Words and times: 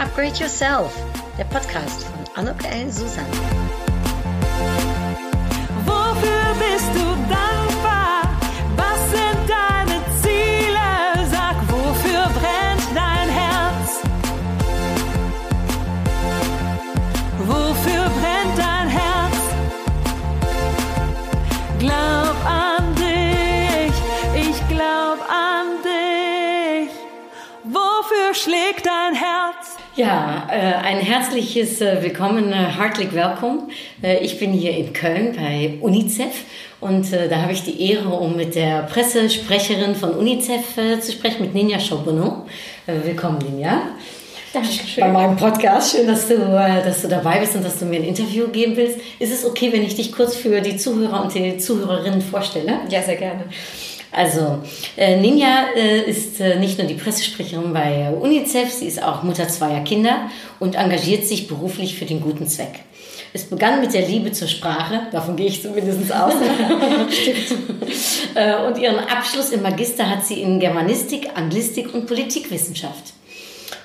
Upgrade 0.00 0.38
Yourself, 0.40 0.94
der 1.36 1.44
Podcast 1.44 2.04
von 2.04 2.46
Anuk 2.46 2.64
El 2.64 2.90
Susan. 2.90 3.26
Wofür 5.84 6.54
bist 6.58 6.90
du 6.94 7.04
dankbar? 7.28 8.22
Was 8.76 9.10
sind 9.10 9.40
deine 9.46 10.00
Ziele? 10.22 11.28
Sag, 11.30 11.54
wofür 11.68 12.22
brennt 12.32 12.88
dein 12.94 13.28
Herz? 13.28 14.00
Wofür 17.40 18.04
brennt 18.20 18.56
dein 18.56 18.88
Herz? 18.88 19.36
Glaub 21.78 22.36
an 22.46 22.94
dich, 22.94 23.94
ich 24.48 24.68
glaub 24.68 25.18
an 25.28 25.66
dich. 25.84 26.90
Wofür 27.64 28.32
schlägt 28.32 28.86
dein 28.86 29.14
Herz? 29.14 29.39
Ja, 30.00 30.48
äh, 30.50 30.54
ein 30.56 30.96
herzliches 30.96 31.82
äh, 31.82 32.02
Willkommen, 32.02 32.54
äh, 32.54 32.54
herzlich 32.54 33.12
willkommen. 33.12 33.70
Ich 34.22 34.38
bin 34.38 34.50
hier 34.50 34.74
in 34.74 34.94
Köln 34.94 35.36
bei 35.36 35.74
UNICEF 35.78 36.44
und 36.80 37.12
da 37.12 37.42
habe 37.42 37.52
ich 37.52 37.64
die 37.64 37.90
Ehre, 37.90 38.08
um 38.08 38.34
mit 38.34 38.54
der 38.54 38.84
Pressesprecherin 38.84 39.94
von 39.94 40.14
UNICEF 40.14 41.02
zu 41.02 41.12
sprechen, 41.12 41.42
mit 41.42 41.52
Ninja 41.52 41.78
Charbonneau. 41.78 42.46
willkommen, 42.86 43.40
Ninja. 43.46 43.82
Dankeschön. 44.54 45.04
Bei 45.04 45.08
meinem 45.08 45.36
Podcast. 45.36 45.94
Schön, 45.94 46.06
dass 46.06 46.26
du, 46.28 46.34
dass 46.38 47.02
du 47.02 47.08
dabei 47.08 47.40
bist 47.40 47.54
und 47.54 47.62
dass 47.62 47.78
du 47.78 47.84
mir 47.84 47.96
ein 47.96 48.04
Interview 48.04 48.48
geben 48.48 48.76
willst. 48.76 49.00
Ist 49.18 49.32
es 49.34 49.44
okay, 49.44 49.70
wenn 49.70 49.82
ich 49.82 49.96
dich 49.96 50.12
kurz 50.12 50.34
für 50.34 50.62
die 50.62 50.78
Zuhörer 50.78 51.24
und 51.24 51.34
die 51.34 51.58
Zuhörerinnen 51.58 52.22
vorstelle? 52.22 52.80
Ja, 52.88 53.02
sehr 53.02 53.16
gerne. 53.16 53.44
Also, 54.12 54.58
äh, 54.96 55.20
Ninja 55.20 55.66
äh, 55.76 56.08
ist 56.08 56.40
äh, 56.40 56.58
nicht 56.58 56.78
nur 56.78 56.86
die 56.86 56.94
Pressesprecherin 56.94 57.72
bei 57.72 58.10
UNICEF, 58.10 58.70
sie 58.70 58.86
ist 58.86 59.02
auch 59.02 59.22
Mutter 59.22 59.48
zweier 59.48 59.84
Kinder 59.84 60.30
und 60.58 60.74
engagiert 60.74 61.24
sich 61.26 61.46
beruflich 61.46 61.96
für 61.96 62.06
den 62.06 62.20
guten 62.20 62.48
Zweck. 62.48 62.80
Es 63.32 63.44
begann 63.44 63.80
mit 63.80 63.94
der 63.94 64.08
Liebe 64.08 64.32
zur 64.32 64.48
Sprache, 64.48 65.02
davon 65.12 65.36
gehe 65.36 65.46
ich 65.46 65.62
zumindest 65.62 66.12
aus. 66.12 66.34
Äh, 68.36 68.64
und 68.64 68.78
ihren 68.78 68.98
Abschluss 68.98 69.50
im 69.50 69.62
Magister 69.62 70.08
hat 70.08 70.24
sie 70.24 70.40
in 70.40 70.60
Germanistik, 70.60 71.30
Anglistik 71.34 71.92
und 71.92 72.06
Politikwissenschaft. 72.06 73.12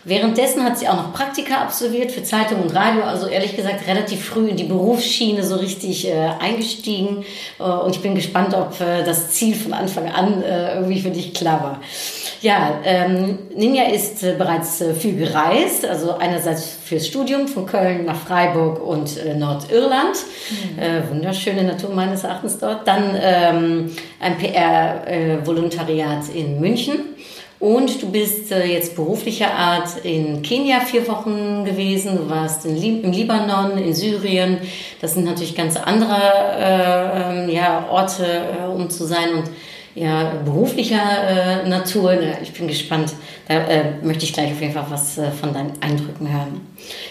Währenddessen 0.07 0.63
hat 0.63 0.77
sie 0.77 0.87
auch 0.87 0.97
noch 0.97 1.13
Praktika 1.13 1.55
absolviert 1.55 2.11
für 2.11 2.21
Zeitung 2.21 2.61
und 2.61 2.75
Radio, 2.75 3.01
also 3.03 3.25
ehrlich 3.25 3.55
gesagt 3.55 3.87
relativ 3.87 4.23
früh 4.23 4.49
in 4.49 4.55
die 4.55 4.65
Berufsschiene 4.65 5.43
so 5.43 5.55
richtig 5.55 6.07
äh, 6.07 6.13
eingestiegen. 6.39 7.25
Äh, 7.59 7.63
und 7.63 7.95
ich 7.95 8.03
bin 8.03 8.13
gespannt, 8.13 8.53
ob 8.53 8.79
äh, 8.79 9.03
das 9.03 9.31
Ziel 9.31 9.55
von 9.55 9.73
Anfang 9.73 10.07
an 10.07 10.43
äh, 10.43 10.75
irgendwie 10.75 11.01
für 11.01 11.09
dich 11.09 11.33
klar 11.33 11.63
war. 11.63 11.81
Ja, 12.41 12.81
ähm, 12.83 13.39
Ninja 13.55 13.85
ist 13.85 14.21
äh, 14.21 14.35
bereits 14.37 14.79
äh, 14.79 14.93
viel 14.93 15.17
gereist, 15.17 15.87
also 15.87 16.15
einerseits 16.17 16.77
fürs 16.85 17.07
Studium 17.07 17.47
von 17.47 17.65
Köln 17.65 18.05
nach 18.05 18.19
Freiburg 18.19 18.85
und 18.85 19.17
Nordirland. 19.35 20.17
Mhm. 20.51 21.09
wunderschöne 21.09 21.63
Natur 21.63 21.89
meines 21.95 22.23
Erachtens 22.23 22.59
dort. 22.59 22.87
Dann 22.87 23.17
ähm, 23.19 23.91
ein 24.19 24.37
PR-Volontariat 24.37 26.29
in 26.35 26.59
München 26.59 27.15
und 27.65 27.99
du 28.03 28.11
bist 28.11 28.51
äh, 28.51 28.63
jetzt 28.67 28.95
beruflicher 28.95 29.51
Art 29.51 29.89
in 30.03 30.43
Kenia 30.43 30.81
vier 30.81 31.07
Wochen 31.07 31.65
gewesen, 31.65 32.15
du 32.15 32.29
warst 32.29 32.63
Lib 32.65 33.03
im 33.03 33.11
Libanon, 33.11 33.79
in 33.79 33.91
Syrien. 33.91 34.59
Das 35.01 35.15
sind 35.15 35.25
natürlich 35.25 35.55
ganz 35.55 35.75
andere 35.75 36.15
äh, 36.59 37.43
ähm, 37.43 37.49
ja, 37.49 37.87
Orte, 37.89 38.23
äh, 38.23 38.67
um 38.67 38.91
zu 38.91 39.05
sein. 39.05 39.33
Und 39.33 39.45
ja, 39.95 40.33
beruflicher 40.43 41.63
äh, 41.63 41.69
Natur. 41.69 42.17
Ich 42.43 42.51
bin 42.51 42.67
gespannt. 42.67 43.13
Da 43.47 43.55
äh, 43.55 43.83
möchte 44.01 44.25
ich 44.25 44.33
gleich 44.33 44.51
auf 44.51 44.59
jeden 44.59 44.73
Fall 44.73 44.85
was 44.89 45.17
äh, 45.17 45.31
von 45.31 45.53
deinen 45.53 45.71
Eindrücken 45.81 46.31
hören. 46.31 46.61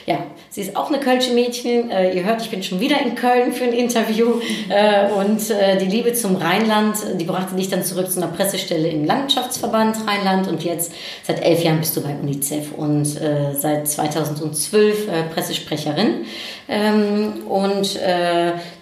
Ja, 0.04 0.18
sie 0.50 0.60
ist 0.60 0.76
auch 0.76 0.88
eine 0.88 1.00
Kölsche 1.00 1.32
Mädchen. 1.32 1.90
Äh, 1.90 2.14
ihr 2.14 2.24
hört, 2.24 2.42
ich 2.42 2.50
bin 2.50 2.62
schon 2.62 2.80
wieder 2.80 3.00
in 3.00 3.14
Köln 3.14 3.52
für 3.52 3.64
ein 3.64 3.72
Interview. 3.72 4.40
Äh, 4.68 5.10
und 5.12 5.50
äh, 5.50 5.78
die 5.78 5.86
Liebe 5.86 6.12
zum 6.12 6.36
Rheinland, 6.36 6.96
die 7.18 7.24
brachte 7.24 7.54
dich 7.54 7.70
dann 7.70 7.82
zurück 7.82 8.10
zu 8.10 8.22
einer 8.22 8.30
Pressestelle 8.30 8.88
im 8.88 9.06
Landschaftsverband 9.06 9.96
Rheinland. 10.06 10.48
Und 10.48 10.62
jetzt 10.62 10.92
seit 11.22 11.42
elf 11.42 11.62
Jahren 11.64 11.78
bist 11.78 11.96
du 11.96 12.02
bei 12.02 12.14
UNICEF 12.14 12.72
und 12.72 13.06
seit 13.06 13.88
2012 13.88 15.08
Pressesprecherin. 15.32 16.26
Ähm, 16.68 17.46
und 17.48 17.98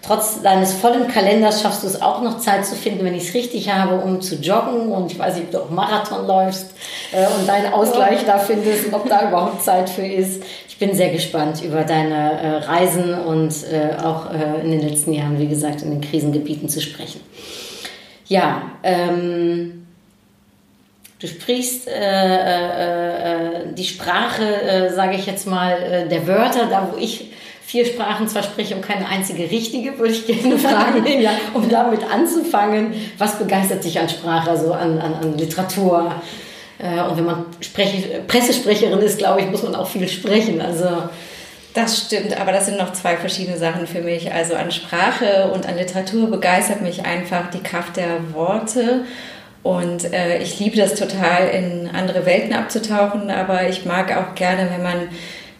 trotz 0.03 0.43
deines 0.43 0.75
vollen 0.75 1.09
Kalenders 1.09 1.63
schaffst 1.63 1.85
du 1.85 1.87
es 1.87 2.03
auch 2.03 2.23
noch 2.23 2.39
Zeit 2.39 2.67
zu 2.67 2.75
finden, 2.75 3.05
wenn 3.05 3.15
ich 3.15 3.29
es 3.29 3.35
richtig 3.35 3.73
habe, 3.73 3.97
um 4.05 4.21
zu 4.21 4.35
joggen. 4.37 4.89
Und 4.89 5.13
ich 5.13 5.19
weiß 5.19 5.37
nicht, 5.37 5.47
ob 5.47 5.51
du 5.53 5.59
auch 5.61 5.71
Marathon 5.71 6.27
läufst 6.27 6.73
äh, 7.13 7.27
und 7.39 7.49
deinen 7.49 7.73
Ausgleich 7.73 8.25
da 8.27 8.39
findest 8.39 8.87
und 8.87 8.95
ob 8.95 9.09
da 9.09 9.29
überhaupt 9.29 9.63
Zeit 9.63 9.89
für 9.89 10.05
ist. 10.05 10.43
Ich 10.69 10.79
bin 10.79 10.95
sehr 10.95 11.11
gespannt 11.11 11.63
über 11.63 11.85
deine 11.85 12.41
äh, 12.41 12.57
Reisen 12.65 13.15
und 13.15 13.55
äh, 13.71 13.97
auch 14.03 14.33
äh, 14.33 14.65
in 14.65 14.73
den 14.73 14.81
letzten 14.89 15.13
Jahren, 15.13 15.39
wie 15.39 15.47
gesagt, 15.47 15.83
in 15.83 15.91
den 15.91 16.01
Krisengebieten 16.01 16.69
zu 16.69 16.81
sprechen. 16.81 17.21
Ja, 18.27 18.63
ähm, 18.83 19.79
Du 21.21 21.29
sprichst 21.29 21.87
äh, 21.87 21.93
äh, 21.93 23.73
die 23.75 23.85
Sprache, 23.85 24.91
sage 24.93 25.15
ich 25.15 25.25
jetzt 25.25 25.47
mal, 25.47 26.09
der 26.11 26.27
Wörter, 26.27 26.67
da 26.67 26.89
wo 26.93 26.99
ich 26.99 27.31
vier 27.65 27.87
Sprachen 27.87 28.29
zwar 28.29 28.43
spreche 28.43 28.75
und 28.75 28.83
keine 28.83 29.09
einzige 29.09 29.51
richtige, 29.51 29.99
würde 29.99 30.13
ich 30.13 30.27
gerne 30.27 30.59
fragen, 30.59 31.07
ja, 31.21 31.31
um 31.55 31.69
damit 31.69 32.01
anzufangen. 32.11 32.95
Was 33.19 33.39
begeistert 33.39 33.85
dich 33.85 33.99
an 33.99 34.09
Sprache, 34.09 34.51
also 34.51 34.73
an, 34.73 34.99
an, 34.99 35.15
an 35.15 35.39
Literatur? 35.39 36.15
Äh, 36.79 37.03
und 37.03 37.17
wenn 37.17 37.25
man 37.25 37.47
Sprech 37.61 38.07
Pressesprecherin 38.27 38.99
ist, 39.01 39.19
glaube 39.19 39.41
ich, 39.41 39.51
muss 39.51 39.63
man 39.63 39.75
auch 39.75 39.89
viel 39.89 40.09
sprechen. 40.09 40.61
Also 40.61 40.87
das 41.75 41.99
stimmt, 41.99 42.39
aber 42.39 42.53
das 42.53 42.67
sind 42.67 42.77
noch 42.77 42.93
zwei 42.93 43.17
verschiedene 43.17 43.57
Sachen 43.57 43.87
für 43.87 44.03
mich. 44.03 44.33
Also 44.33 44.55
an 44.55 44.71
Sprache 44.71 45.51
und 45.55 45.67
an 45.67 45.77
Literatur 45.77 46.31
begeistert 46.31 46.83
mich 46.83 47.07
einfach 47.07 47.51
die 47.51 47.63
Kraft 47.63 47.97
der 47.97 48.35
Worte. 48.35 49.05
Und 49.63 50.13
äh, 50.13 50.39
ich 50.39 50.59
liebe 50.59 50.77
das 50.77 50.97
total, 50.97 51.49
in 51.49 51.89
andere 51.95 52.27
Welten 52.27 52.53
abzutauchen, 52.53 53.31
aber 53.31 53.69
ich 53.69 53.85
mag 53.85 54.15
auch 54.17 54.35
gerne, 54.35 54.69
wenn 54.71 54.83
man 54.83 55.09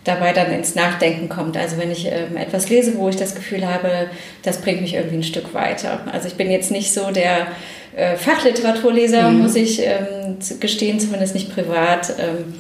dabei 0.05 0.33
dann 0.33 0.51
ins 0.51 0.75
Nachdenken 0.75 1.29
kommt. 1.29 1.57
Also 1.57 1.79
wenn 1.79 1.91
ich 1.91 2.07
ähm, 2.07 2.37
etwas 2.37 2.69
lese, 2.69 2.97
wo 2.97 3.09
ich 3.09 3.17
das 3.17 3.35
Gefühl 3.35 3.67
habe, 3.67 4.09
das 4.43 4.61
bringt 4.61 4.81
mich 4.81 4.95
irgendwie 4.95 5.17
ein 5.17 5.23
Stück 5.23 5.55
weiter. 5.55 6.01
Also 6.13 6.29
ich 6.29 6.35
bin 6.35 6.51
jetzt 6.51 6.71
nicht 6.71 6.93
so 6.93 7.11
der 7.11 7.47
äh, 7.95 8.17
Fachliteraturleser, 8.17 9.31
mhm. 9.31 9.43
muss 9.43 9.55
ich 9.55 9.81
ähm, 9.81 10.39
gestehen, 10.61 10.99
zumindest 10.99 11.35
nicht 11.35 11.55
privat. 11.55 12.15
Ähm, 12.19 12.55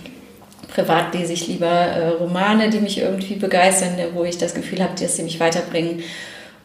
privat 0.72 1.14
lese 1.14 1.32
ich 1.32 1.48
lieber 1.48 1.66
äh, 1.66 2.08
Romane, 2.08 2.70
die 2.70 2.80
mich 2.80 2.98
irgendwie 2.98 3.34
begeistern, 3.34 3.96
wo 4.14 4.24
ich 4.24 4.38
das 4.38 4.54
Gefühl 4.54 4.82
habe, 4.82 4.92
dass 4.98 5.16
sie 5.16 5.22
mich 5.22 5.40
weiterbringen. 5.40 6.02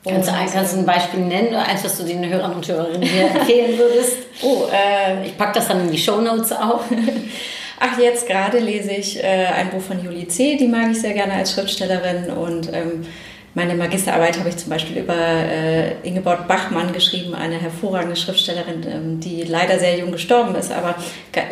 Kannst 0.07 0.29
du, 0.29 0.33
ein, 0.33 0.49
kannst 0.49 0.73
du 0.73 0.79
ein 0.79 0.85
Beispiel 0.85 1.19
nennen, 1.19 1.53
eins, 1.53 1.83
was 1.83 1.97
du 1.97 2.03
den 2.03 2.27
Hörern 2.29 2.53
und 2.53 2.67
Hörerinnen 2.67 3.01
hier 3.01 3.31
empfehlen 3.31 3.77
würdest? 3.77 4.17
Oh, 4.43 4.67
äh, 4.71 5.25
ich 5.25 5.35
packe 5.35 5.53
das 5.55 5.67
dann 5.67 5.81
in 5.81 5.91
die 5.91 5.97
Show 5.97 6.21
Notes 6.21 6.51
auch. 6.51 6.81
Ach, 7.79 7.99
jetzt 7.99 8.27
gerade 8.27 8.57
lese 8.57 8.91
ich 8.91 9.23
äh, 9.23 9.45
ein 9.45 9.69
Buch 9.69 9.81
von 9.81 10.03
Julie 10.03 10.27
C., 10.27 10.57
die 10.57 10.67
mag 10.67 10.91
ich 10.91 11.01
sehr 11.01 11.13
gerne 11.13 11.33
als 11.33 11.53
Schriftstellerin 11.53 12.31
und 12.31 12.73
ähm, 12.73 13.05
meine 13.53 13.75
Magisterarbeit 13.75 14.39
habe 14.39 14.49
ich 14.49 14.57
zum 14.57 14.69
Beispiel 14.69 14.97
über 14.97 15.15
äh, 15.15 15.93
Ingeborg 16.01 16.47
Bachmann 16.47 16.91
geschrieben, 16.91 17.35
eine 17.35 17.59
hervorragende 17.59 18.15
Schriftstellerin, 18.15 18.85
ähm, 18.87 19.19
die 19.19 19.43
leider 19.43 19.77
sehr 19.77 19.97
jung 19.97 20.11
gestorben 20.11 20.55
ist, 20.55 20.71
aber 20.71 20.95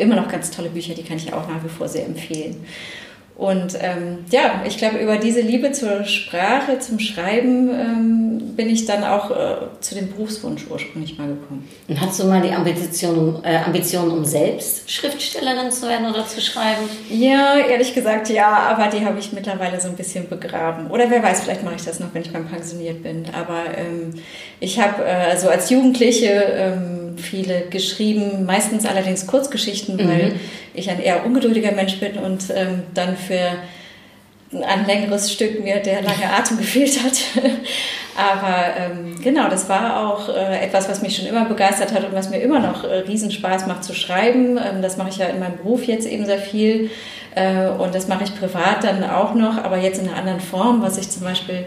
immer 0.00 0.16
noch 0.16 0.28
ganz 0.28 0.50
tolle 0.50 0.68
Bücher, 0.68 0.94
die 0.94 1.04
kann 1.04 1.16
ich 1.16 1.32
auch 1.32 1.48
nach 1.48 1.62
wie 1.64 1.68
vor 1.68 1.88
sehr 1.88 2.06
empfehlen. 2.06 2.64
Und 3.36 3.76
ähm, 3.80 4.24
ja, 4.30 4.62
ich 4.66 4.78
glaube, 4.78 4.96
über 4.96 5.18
diese 5.18 5.42
Liebe 5.42 5.70
zur 5.72 6.04
Sprache, 6.04 6.78
zum 6.78 6.98
Schreiben 6.98 7.68
ähm, 7.68 8.56
bin 8.56 8.70
ich 8.70 8.86
dann 8.86 9.04
auch 9.04 9.30
äh, 9.30 9.56
zu 9.80 9.94
dem 9.94 10.10
Berufswunsch 10.10 10.64
ursprünglich 10.70 11.18
mal 11.18 11.28
gekommen. 11.28 11.68
Und 11.86 12.00
hast 12.00 12.18
du 12.18 12.24
mal 12.24 12.40
die 12.40 12.52
Ambition, 12.52 13.44
äh, 13.44 13.58
Ambition, 13.58 14.10
um 14.10 14.24
selbst 14.24 14.90
Schriftstellerin 14.90 15.70
zu 15.70 15.86
werden 15.86 16.06
oder 16.10 16.26
zu 16.26 16.40
schreiben? 16.40 16.88
Ja, 17.10 17.58
ehrlich 17.58 17.94
gesagt 17.94 18.30
ja, 18.30 18.48
aber 18.48 18.88
die 18.88 19.04
habe 19.04 19.18
ich 19.18 19.32
mittlerweile 19.34 19.78
so 19.82 19.88
ein 19.88 19.96
bisschen 19.96 20.30
begraben. 20.30 20.90
Oder 20.90 21.10
wer 21.10 21.22
weiß, 21.22 21.42
vielleicht 21.42 21.62
mache 21.62 21.74
ich 21.76 21.84
das 21.84 22.00
noch, 22.00 22.14
wenn 22.14 22.22
ich 22.22 22.32
mal 22.32 22.42
pensioniert 22.42 23.02
bin. 23.02 23.26
Aber 23.34 23.64
ähm, 23.76 24.14
ich 24.60 24.80
habe 24.80 25.04
äh, 25.04 25.36
so 25.36 25.50
als 25.50 25.68
Jugendliche 25.68 26.28
ähm, 26.28 27.05
viele 27.18 27.62
geschrieben, 27.70 28.44
meistens 28.44 28.86
allerdings 28.86 29.26
Kurzgeschichten, 29.26 29.96
mhm. 29.96 30.08
weil 30.08 30.32
ich 30.74 30.90
ein 30.90 31.00
eher 31.00 31.24
ungeduldiger 31.24 31.72
Mensch 31.72 31.98
bin 31.98 32.18
und 32.18 32.44
ähm, 32.54 32.82
dann 32.94 33.16
für 33.16 33.56
ein 34.52 34.86
längeres 34.86 35.32
Stück 35.32 35.62
mir 35.62 35.76
der 35.76 36.02
lange 36.02 36.30
Atem 36.32 36.56
gefehlt 36.58 37.02
hat. 37.02 37.18
Aber 38.16 38.64
ähm, 38.78 39.16
genau, 39.22 39.48
das 39.48 39.68
war 39.68 40.06
auch 40.08 40.28
äh, 40.28 40.64
etwas, 40.64 40.88
was 40.88 41.02
mich 41.02 41.16
schon 41.16 41.26
immer 41.26 41.44
begeistert 41.44 41.92
hat 41.92 42.04
und 42.04 42.14
was 42.14 42.30
mir 42.30 42.38
immer 42.38 42.60
noch 42.60 42.84
äh, 42.84 43.00
Riesenspaß 43.00 43.66
macht 43.66 43.84
zu 43.84 43.94
schreiben. 43.94 44.58
Ähm, 44.58 44.80
das 44.80 44.96
mache 44.96 45.10
ich 45.10 45.18
ja 45.18 45.26
in 45.26 45.38
meinem 45.38 45.58
Beruf 45.58 45.84
jetzt 45.84 46.06
eben 46.06 46.24
sehr 46.24 46.38
viel 46.38 46.90
äh, 47.34 47.68
und 47.68 47.94
das 47.94 48.08
mache 48.08 48.24
ich 48.24 48.34
privat 48.38 48.84
dann 48.84 49.04
auch 49.04 49.34
noch, 49.34 49.62
aber 49.62 49.76
jetzt 49.76 50.00
in 50.00 50.08
einer 50.08 50.16
anderen 50.16 50.40
Form, 50.40 50.82
was 50.82 50.96
ich 50.96 51.10
zum 51.10 51.22
Beispiel 51.22 51.66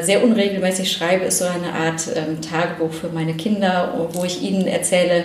sehr 0.00 0.24
unregelmäßig 0.24 0.90
schreibe, 0.90 1.26
ist 1.26 1.38
so 1.38 1.44
eine 1.44 1.72
Art 1.72 2.08
ähm, 2.14 2.40
Tagebuch 2.40 2.92
für 2.92 3.08
meine 3.08 3.34
Kinder, 3.34 4.08
wo 4.12 4.24
ich 4.24 4.40
ihnen 4.40 4.66
erzähle, 4.66 5.24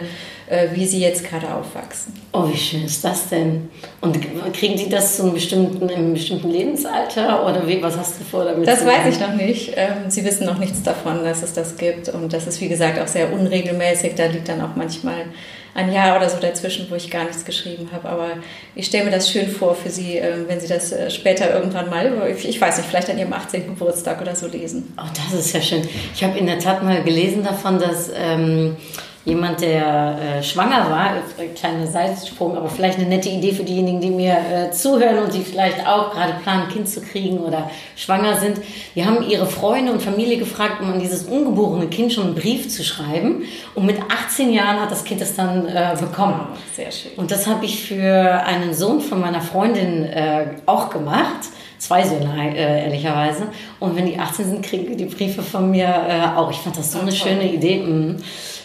äh, 0.52 0.76
wie 0.76 0.86
sie 0.86 1.00
jetzt 1.00 1.24
gerade 1.24 1.54
aufwachsen. 1.54 2.14
Oh, 2.34 2.50
wie 2.52 2.58
schön 2.58 2.84
ist 2.84 3.06
das 3.06 3.30
denn? 3.30 3.70
Und 4.02 4.18
kriegen 4.54 4.76
die 4.76 4.90
das 4.90 5.16
zu 5.16 5.24
einem 5.24 5.34
bestimmten, 5.34 5.90
einem 5.90 6.14
bestimmten 6.14 6.50
Lebensalter 6.50 7.46
oder 7.46 7.66
wie, 7.66 7.82
was 7.82 7.98
hast 7.98 8.20
du 8.20 8.26
vor 8.26 8.44
damit? 8.44 8.68
Das 8.68 8.86
weiß 8.86 9.14
ich 9.14 9.20
noch 9.22 9.34
nicht. 9.34 9.72
Ähm, 9.78 10.10
sie 10.10 10.26
wissen 10.26 10.46
noch 10.46 10.58
nichts 10.58 10.84
davon, 10.84 11.24
dass 11.24 11.42
es 11.42 11.54
das 11.54 11.78
gibt 11.78 12.10
und 12.10 12.34
das 12.34 12.48
ist 12.48 12.60
wie 12.60 12.68
gesagt 12.68 13.00
auch 13.00 13.08
sehr 13.08 13.32
unregelmäßig. 13.32 14.16
Da 14.16 14.26
liegt 14.26 14.50
dann 14.50 14.60
auch 14.60 14.76
manchmal 14.76 15.24
ein 15.74 15.92
Jahr 15.92 16.18
oder 16.18 16.30
so 16.30 16.38
dazwischen, 16.40 16.88
wo 16.90 16.96
ich 16.96 17.10
gar 17.10 17.24
nichts 17.24 17.46
geschrieben 17.46 17.90
habe. 17.92 18.10
Aber 18.10 18.30
ich 18.76 18.86
stelle 18.86 19.06
mir 19.06 19.12
das 19.12 19.32
schön 19.32 19.50
vor 19.50 19.76
für 19.76 19.90
Sie, 19.90 20.18
ähm, 20.18 20.46
wenn 20.48 20.60
Sie 20.60 20.68
das 20.68 20.92
äh, 20.92 21.10
später 21.10 21.54
irgendwann 21.54 21.90
mal, 21.90 22.36
ich 22.38 22.60
weiß 22.60 22.78
nicht, 22.78 22.90
vielleicht 22.90 23.10
an 23.10 23.18
Ihrem 23.18 23.34
18. 23.34 23.68
Geburtstag 23.68 24.22
oder 24.22 24.36
so 24.36 24.48
lesen. 24.48 24.94
Oh, 24.98 25.10
das 25.16 25.40
ist 25.40 25.54
ja 25.54 25.62
schön. 25.62 25.88
Ich 26.14 26.24
habe 26.24 26.38
in 26.38 26.46
der 26.46 26.60
Tat 26.60 26.84
mal 26.84 27.04
gelesen 27.04 27.44
davon, 27.44 27.80
dass 27.80 28.12
ähm, 28.16 28.76
jemand, 29.24 29.62
der 29.62 30.18
äh, 30.20 30.44
schwanger 30.44 30.90
war, 30.90 31.14
kleiner 31.56 31.86
Seitensprung, 31.86 32.58
aber 32.58 32.70
vielleicht 32.70 32.98
eine 32.98 33.08
nette 33.08 33.30
Idee 33.30 33.52
für 33.52 33.64
diejenigen, 33.64 34.02
die 34.02 34.10
mir 34.10 34.34
äh, 34.34 34.72
zuhören 34.72 35.20
und 35.20 35.34
die 35.34 35.42
vielleicht 35.42 35.86
auch 35.88 36.12
gerade 36.12 36.34
planen, 36.42 36.70
Kind 36.70 36.90
zu 36.90 37.02
kriegen 37.02 37.38
oder 37.40 37.70
schwanger 37.96 38.40
sind. 38.40 38.62
Die 38.96 39.06
haben 39.06 39.22
ihre 39.28 39.46
Freunde 39.46 39.92
und 39.92 40.02
Familie 40.02 40.38
gefragt, 40.38 40.82
um 40.82 40.92
an 40.92 41.00
dieses 41.00 41.24
ungeborene 41.24 41.88
Kind 41.88 42.14
schon 42.14 42.28
einen 42.28 42.36
Brief 42.36 42.70
zu 42.70 42.84
schreiben. 42.84 43.44
Und 43.76 43.86
mit 43.86 44.00
18 44.02 44.52
Jahren 44.52 44.80
hat 44.80 44.90
das 44.90 45.04
Kind 45.04 45.22
es 45.22 45.36
dann 45.36 45.68
äh, 45.68 45.96
bekommen. 46.00 46.48
Oh, 46.52 46.58
sehr 46.76 46.92
schön. 46.92 47.12
Und 47.18 47.30
das 47.30 47.46
habe 47.46 47.66
ich 47.66 47.84
für 47.84 48.44
einen 48.44 48.74
Sohn 48.74 49.02
von 49.02 49.20
meiner 49.20 49.42
Freundin 49.42 50.04
äh, 50.04 50.46
auch 50.66 50.90
gemacht 50.90 51.50
zwei 51.82 52.04
Söhne, 52.04 52.56
äh, 52.56 52.84
ehrlicherweise. 52.86 53.48
Und 53.80 53.96
wenn 53.96 54.06
die 54.06 54.20
18 54.20 54.46
sind, 54.46 54.66
kriegen 54.66 54.86
die 54.86 54.96
die 54.96 55.14
Briefe 55.14 55.42
von 55.42 55.72
mir 55.72 55.88
äh, 55.88 56.38
auch. 56.38 56.52
Ich 56.52 56.58
fand 56.58 56.78
das 56.78 56.92
so 56.92 57.00
eine 57.00 57.12
schöne 57.12 57.52
Idee. 57.52 57.80
Mhm 57.80 58.18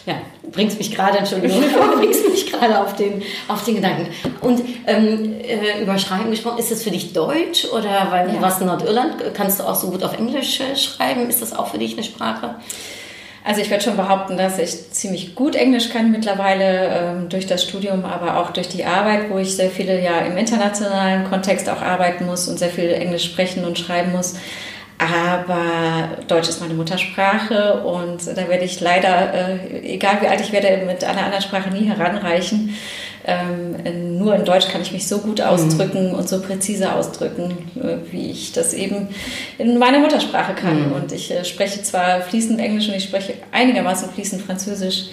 ja, 0.07 0.15
bringst 0.53 0.77
mich 0.77 0.89
gerade, 0.89 1.17
Entschuldigung, 1.17 1.61
bringst 1.97 2.27
mich 2.29 2.49
gerade 2.49 2.79
auf 2.79 2.95
den, 2.95 3.21
auf 3.49 3.63
den 3.65 3.75
Gedanken. 3.75 4.07
Und 4.39 4.61
ähm, 4.87 5.35
äh, 5.41 5.81
über 5.81 5.99
Schreiben 5.99 6.31
gesprochen, 6.31 6.59
ist 6.59 6.71
das 6.71 6.81
für 6.81 6.91
dich 6.91 7.11
Deutsch 7.11 7.65
oder 7.65 8.07
weil 8.09 8.27
ja. 8.27 8.33
du 8.33 8.41
warst 8.41 8.61
in 8.61 8.67
Nordirland, 8.67 9.15
kannst 9.33 9.59
du 9.59 9.65
auch 9.65 9.75
so 9.75 9.91
gut 9.91 10.03
auf 10.03 10.17
Englisch 10.17 10.61
äh, 10.61 10.77
schreiben? 10.77 11.29
Ist 11.29 11.41
das 11.41 11.53
auch 11.53 11.67
für 11.67 11.77
dich 11.77 11.93
eine 11.93 12.03
Sprache? 12.03 12.55
Also 13.47 13.61
ich 13.61 13.69
würde 13.69 13.81
schon 13.81 13.95
behaupten, 13.95 14.35
dass 14.35 14.59
ich 14.59 14.91
ziemlich 14.91 15.33
gut 15.33 15.55
Englisch 15.55 15.89
kann 15.89 16.11
mittlerweile 16.11 16.89
ähm, 16.89 17.29
durch 17.29 17.47
das 17.47 17.63
Studium, 17.63 18.03
aber 18.03 18.41
auch 18.41 18.49
durch 18.49 18.67
die 18.67 18.83
Arbeit, 18.83 19.29
wo 19.29 19.37
ich 19.37 19.55
sehr 19.55 19.69
viele 19.69 20.03
ja 20.03 20.19
im 20.19 20.35
internationalen 20.35 21.23
Kontext 21.23 21.69
auch 21.69 21.81
arbeiten 21.81 22.25
muss 22.25 22.49
und 22.49 22.59
sehr 22.59 22.67
viel 22.67 22.91
Englisch 22.91 23.23
sprechen 23.23 23.63
und 23.63 23.79
schreiben 23.79 24.11
muss. 24.11 24.35
Aber 24.97 26.09
Deutsch 26.27 26.49
ist 26.49 26.59
meine 26.59 26.73
Muttersprache 26.73 27.83
und 27.85 28.27
da 28.27 28.49
werde 28.49 28.65
ich 28.65 28.81
leider, 28.81 29.33
äh, 29.33 29.93
egal 29.93 30.17
wie 30.19 30.27
alt 30.27 30.41
ich 30.41 30.51
werde, 30.51 30.85
mit 30.85 31.05
einer 31.05 31.23
anderen 31.23 31.41
Sprache 31.41 31.69
nie 31.69 31.87
heranreichen. 31.87 32.75
Ähm, 33.29 33.75
in, 33.83 34.17
nur 34.17 34.33
in 34.35 34.45
Deutsch 34.45 34.69
kann 34.69 34.81
ich 34.81 34.93
mich 34.93 35.05
so 35.05 35.17
gut 35.17 35.41
ausdrücken 35.41 36.09
mhm. 36.09 36.15
und 36.15 36.29
so 36.29 36.41
präzise 36.41 36.93
ausdrücken, 36.93 37.57
äh, 37.75 37.97
wie 38.09 38.31
ich 38.31 38.53
das 38.53 38.73
eben 38.73 39.09
in 39.57 39.77
meiner 39.77 39.99
Muttersprache 39.99 40.53
kann. 40.53 40.87
Mhm. 40.87 40.91
Und 40.93 41.11
ich 41.11 41.29
äh, 41.31 41.43
spreche 41.43 41.83
zwar 41.83 42.21
fließend 42.21 42.57
Englisch 42.61 42.87
und 42.87 42.95
ich 42.95 43.03
spreche 43.03 43.33
einigermaßen 43.51 44.09
fließend 44.11 44.43
Französisch, 44.43 45.07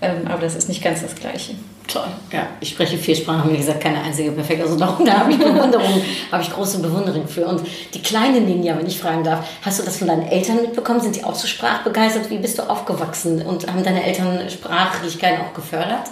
ähm, 0.00 0.26
aber 0.28 0.40
das 0.40 0.56
ist 0.56 0.68
nicht 0.68 0.82
ganz 0.82 1.02
das 1.02 1.14
Gleiche. 1.14 1.54
Toll, 1.86 2.08
ja. 2.32 2.48
Ich 2.58 2.70
spreche 2.70 2.98
vier 2.98 3.14
Sprachen, 3.14 3.52
wie 3.52 3.56
gesagt, 3.56 3.80
keine 3.80 4.02
einzige 4.02 4.32
perfekt. 4.32 4.62
Also 4.62 4.76
darum, 4.78 5.06
da 5.06 5.20
habe 5.20 5.30
ich 5.30 5.38
Bewunderung, 5.38 6.02
habe 6.32 6.42
ich 6.42 6.50
große 6.52 6.80
Bewunderung 6.80 7.28
für. 7.28 7.46
Und 7.46 7.62
die 7.94 8.02
kleine 8.02 8.40
Ninja, 8.40 8.76
wenn 8.76 8.88
ich 8.88 8.98
fragen 8.98 9.22
darf, 9.22 9.46
hast 9.62 9.78
du 9.78 9.84
das 9.84 9.98
von 9.98 10.08
deinen 10.08 10.26
Eltern 10.26 10.62
mitbekommen? 10.62 11.00
Sind 11.00 11.14
die 11.14 11.22
auch 11.22 11.36
so 11.36 11.46
sprachbegeistert? 11.46 12.28
Wie 12.28 12.38
bist 12.38 12.58
du 12.58 12.68
aufgewachsen? 12.68 13.42
Und 13.42 13.68
haben 13.68 13.84
deine 13.84 14.02
Eltern 14.02 14.50
Sprachlichkeiten 14.50 15.42
auch 15.42 15.54
gefördert? 15.54 16.10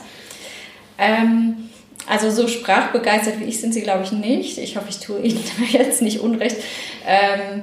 Ähm, 1.00 1.70
also 2.08 2.30
so 2.30 2.48
sprachbegeistert 2.48 3.40
wie 3.40 3.44
ich 3.44 3.60
sind 3.60 3.72
sie, 3.72 3.82
glaube 3.82 4.04
ich, 4.04 4.12
nicht. 4.12 4.58
Ich 4.58 4.76
hoffe, 4.76 4.86
ich 4.90 5.00
tue 5.00 5.20
ihnen 5.20 5.42
jetzt 5.72 6.02
nicht 6.02 6.20
unrecht. 6.20 6.56
Ähm, 7.06 7.62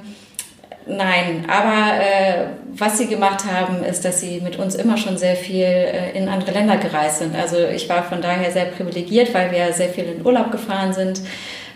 Nein, 0.90 1.44
aber 1.48 2.00
äh, 2.02 2.46
was 2.72 2.96
sie 2.96 3.08
gemacht 3.08 3.44
haben, 3.44 3.84
ist, 3.84 4.06
dass 4.06 4.22
sie 4.22 4.40
mit 4.40 4.58
uns 4.58 4.74
immer 4.74 4.96
schon 4.96 5.18
sehr 5.18 5.36
viel 5.36 5.64
äh, 5.64 6.16
in 6.16 6.28
andere 6.28 6.52
Länder 6.52 6.78
gereist 6.78 7.18
sind. 7.18 7.36
Also 7.36 7.58
ich 7.58 7.90
war 7.90 8.04
von 8.04 8.22
daher 8.22 8.50
sehr 8.50 8.64
privilegiert, 8.64 9.34
weil 9.34 9.52
wir 9.52 9.70
sehr 9.74 9.90
viel 9.90 10.04
in 10.04 10.24
Urlaub 10.24 10.50
gefahren 10.50 10.94
sind. 10.94 11.20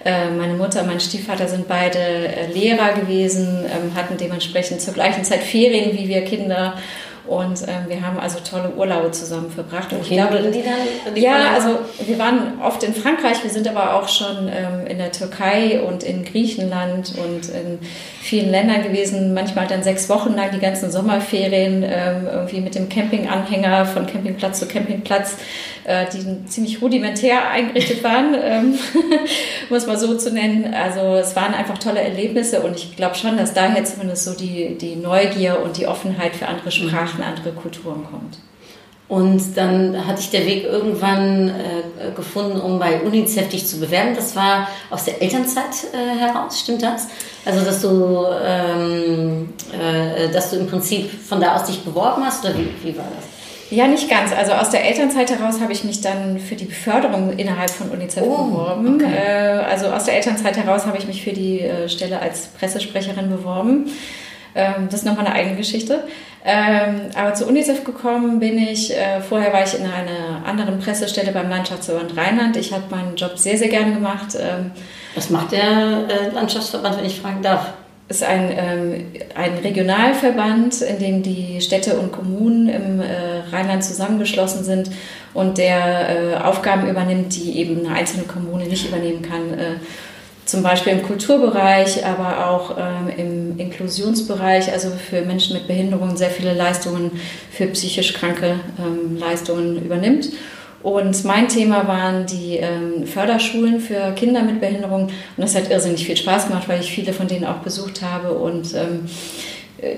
Äh, 0.06 0.30
meine 0.30 0.54
Mutter 0.54 0.80
und 0.80 0.86
mein 0.86 0.98
Stiefvater 0.98 1.46
sind 1.46 1.68
beide 1.68 1.98
äh, 1.98 2.46
Lehrer 2.54 2.94
gewesen, 2.94 3.66
ähm, 3.66 3.94
hatten 3.94 4.16
dementsprechend 4.16 4.80
zur 4.80 4.94
gleichen 4.94 5.24
Zeit 5.24 5.42
Ferien 5.42 5.96
wie 5.96 6.08
wir 6.08 6.24
Kinder 6.24 6.78
und 7.26 7.62
ähm, 7.68 7.84
wir 7.88 8.04
haben 8.04 8.18
also 8.18 8.38
tolle 8.40 8.70
Urlaube 8.74 9.12
zusammen 9.12 9.50
verbracht. 9.50 9.92
Und 9.92 10.00
ich 10.02 10.08
glaube, 10.08 10.38
die 10.38 10.62
dann? 10.62 11.14
Die 11.14 11.20
ja, 11.20 11.52
also 11.54 11.78
wir 12.04 12.18
waren 12.18 12.60
oft 12.60 12.82
in 12.82 12.94
Frankreich, 12.94 13.42
wir 13.42 13.50
sind 13.50 13.68
aber 13.68 13.94
auch 13.94 14.08
schon 14.08 14.48
ähm, 14.48 14.86
in 14.86 14.98
der 14.98 15.12
Türkei 15.12 15.80
und 15.82 16.02
in 16.02 16.24
Griechenland 16.24 17.14
und 17.16 17.48
in 17.48 17.78
vielen 18.22 18.50
Ländern 18.50 18.82
gewesen. 18.82 19.34
Manchmal 19.34 19.66
dann 19.66 19.82
sechs 19.82 20.08
Wochen 20.08 20.34
lang 20.34 20.50
die 20.52 20.58
ganzen 20.58 20.90
Sommerferien 20.90 21.82
ähm, 21.82 22.26
irgendwie 22.30 22.60
mit 22.60 22.74
dem 22.74 22.88
Campinganhänger 22.88 23.84
von 23.84 24.06
Campingplatz 24.06 24.60
zu 24.60 24.66
Campingplatz, 24.66 25.36
äh, 25.84 26.06
die 26.12 26.46
ziemlich 26.46 26.80
rudimentär 26.80 27.50
eingerichtet 27.50 28.02
waren, 28.02 28.34
ähm, 28.42 28.78
muss 29.70 29.86
man 29.86 29.98
so 29.98 30.16
zu 30.16 30.32
nennen. 30.32 30.72
Also 30.72 31.00
es 31.16 31.36
waren 31.36 31.52
einfach 31.52 31.78
tolle 31.78 32.00
Erlebnisse 32.00 32.62
und 32.62 32.76
ich 32.76 32.96
glaube 32.96 33.16
schon, 33.16 33.36
dass 33.36 33.52
daher 33.52 33.84
zumindest 33.84 34.24
so 34.24 34.34
die, 34.34 34.78
die 34.78 34.96
Neugier 34.96 35.60
und 35.62 35.76
die 35.76 35.86
Offenheit 35.86 36.34
für 36.34 36.48
andere 36.48 36.70
Sprachen 36.70 37.02
Sprachen, 37.02 37.22
andere 37.22 37.52
Kulturen 37.52 38.04
kommt. 38.04 38.38
Und 39.12 39.58
dann 39.58 40.06
hatte 40.06 40.20
ich 40.20 40.30
der 40.30 40.46
Weg 40.46 40.64
irgendwann 40.64 41.50
äh, 41.50 42.12
gefunden, 42.16 42.58
um 42.58 42.78
bei 42.78 43.02
UNICEF 43.02 43.50
dich 43.50 43.66
zu 43.66 43.78
bewerben. 43.78 44.14
Das 44.16 44.34
war 44.34 44.68
aus 44.88 45.04
der 45.04 45.20
Elternzeit 45.20 45.84
äh, 45.92 46.18
heraus, 46.18 46.58
stimmt 46.60 46.82
das? 46.82 47.08
Also, 47.44 47.62
dass 47.62 47.82
du, 47.82 48.24
ähm, 48.42 49.50
äh, 49.70 50.32
dass 50.32 50.48
du 50.48 50.56
im 50.56 50.66
Prinzip 50.66 51.10
von 51.10 51.42
da 51.42 51.56
aus 51.56 51.64
dich 51.64 51.84
beworben 51.84 52.24
hast 52.24 52.42
oder 52.42 52.54
wie, 52.56 52.70
wie 52.82 52.96
war 52.96 53.04
das? 53.14 53.26
Ja, 53.70 53.86
nicht 53.86 54.08
ganz. 54.08 54.32
Also 54.32 54.52
aus 54.52 54.70
der 54.70 54.82
Elternzeit 54.82 55.30
heraus 55.30 55.60
habe 55.60 55.74
ich 55.74 55.84
mich 55.84 56.00
dann 56.00 56.38
für 56.38 56.54
die 56.54 56.64
Beförderung 56.64 57.36
innerhalb 57.36 57.70
von 57.70 57.90
UNICEF 57.90 58.22
oh, 58.26 58.44
beworben. 58.44 58.94
Okay. 58.94 59.12
Äh, 59.14 59.58
also 59.70 59.88
aus 59.88 60.04
der 60.04 60.14
Elternzeit 60.14 60.56
heraus 60.56 60.86
habe 60.86 60.96
ich 60.96 61.06
mich 61.06 61.22
für 61.22 61.34
die 61.34 61.60
äh, 61.60 61.86
Stelle 61.90 62.18
als 62.18 62.46
Pressesprecherin 62.58 63.28
beworben. 63.28 63.90
Ähm, 64.54 64.88
das 64.90 65.00
ist 65.00 65.06
nochmal 65.06 65.26
eine 65.26 65.34
eigene 65.34 65.56
Geschichte. 65.56 66.04
Ähm, 66.44 67.10
aber 67.14 67.34
zu 67.34 67.46
UNICEF 67.46 67.84
gekommen 67.84 68.40
bin 68.40 68.58
ich, 68.58 68.96
äh, 68.96 69.20
vorher 69.20 69.52
war 69.52 69.62
ich 69.62 69.78
in 69.78 69.86
einer 69.86 70.44
anderen 70.44 70.80
Pressestelle 70.80 71.32
beim 71.32 71.48
Landschaftsverband 71.48 72.16
Rheinland. 72.16 72.56
Ich 72.56 72.72
habe 72.72 72.84
meinen 72.90 73.14
Job 73.16 73.38
sehr, 73.38 73.56
sehr 73.56 73.68
gerne 73.68 73.92
gemacht. 73.92 74.36
Ähm, 74.38 74.72
Was 75.14 75.30
macht 75.30 75.52
der 75.52 75.62
äh, 75.62 76.34
Landschaftsverband, 76.34 76.98
wenn 76.98 77.06
ich 77.06 77.20
fragen 77.20 77.42
darf? 77.42 77.72
ist 78.12 78.22
ein, 78.22 78.50
ähm, 78.54 79.06
ein 79.34 79.58
Regionalverband, 79.58 80.82
in 80.82 80.98
dem 80.98 81.22
die 81.22 81.60
Städte 81.60 81.98
und 81.98 82.12
Kommunen 82.12 82.68
im 82.68 83.00
äh, 83.00 83.40
Rheinland 83.50 83.84
zusammengeschlossen 83.84 84.64
sind 84.64 84.90
und 85.32 85.58
der 85.58 86.08
äh, 86.08 86.36
Aufgaben 86.36 86.88
übernimmt, 86.88 87.34
die 87.34 87.58
eben 87.58 87.86
eine 87.86 87.94
einzelne 87.94 88.24
Kommune 88.24 88.64
nicht 88.64 88.86
übernehmen 88.86 89.22
kann. 89.22 89.58
Äh, 89.58 89.76
zum 90.52 90.62
Beispiel 90.62 90.92
im 90.92 91.02
Kulturbereich, 91.02 92.04
aber 92.04 92.50
auch 92.50 92.76
ähm, 92.78 93.08
im 93.16 93.58
Inklusionsbereich, 93.58 94.70
also 94.70 94.90
für 94.90 95.22
Menschen 95.22 95.56
mit 95.56 95.66
Behinderungen 95.66 96.14
sehr 96.18 96.28
viele 96.28 96.52
Leistungen 96.52 97.10
für 97.50 97.66
psychisch 97.68 98.12
kranke 98.12 98.60
ähm, 98.78 99.16
Leistungen 99.18 99.82
übernimmt. 99.82 100.28
Und 100.82 101.24
mein 101.24 101.48
Thema 101.48 101.88
waren 101.88 102.26
die 102.26 102.58
ähm, 102.58 103.06
Förderschulen 103.06 103.80
für 103.80 104.12
Kinder 104.12 104.42
mit 104.42 104.60
Behinderungen. 104.60 105.06
Und 105.06 105.12
das 105.38 105.54
hat 105.54 105.70
irrsinnig 105.70 106.04
viel 106.04 106.18
Spaß 106.18 106.48
gemacht, 106.48 106.68
weil 106.68 106.80
ich 106.80 106.92
viele 106.92 107.14
von 107.14 107.28
denen 107.28 107.46
auch 107.46 107.60
besucht 107.60 108.02
habe 108.02 108.32
und 108.32 108.74
ähm, 108.74 109.06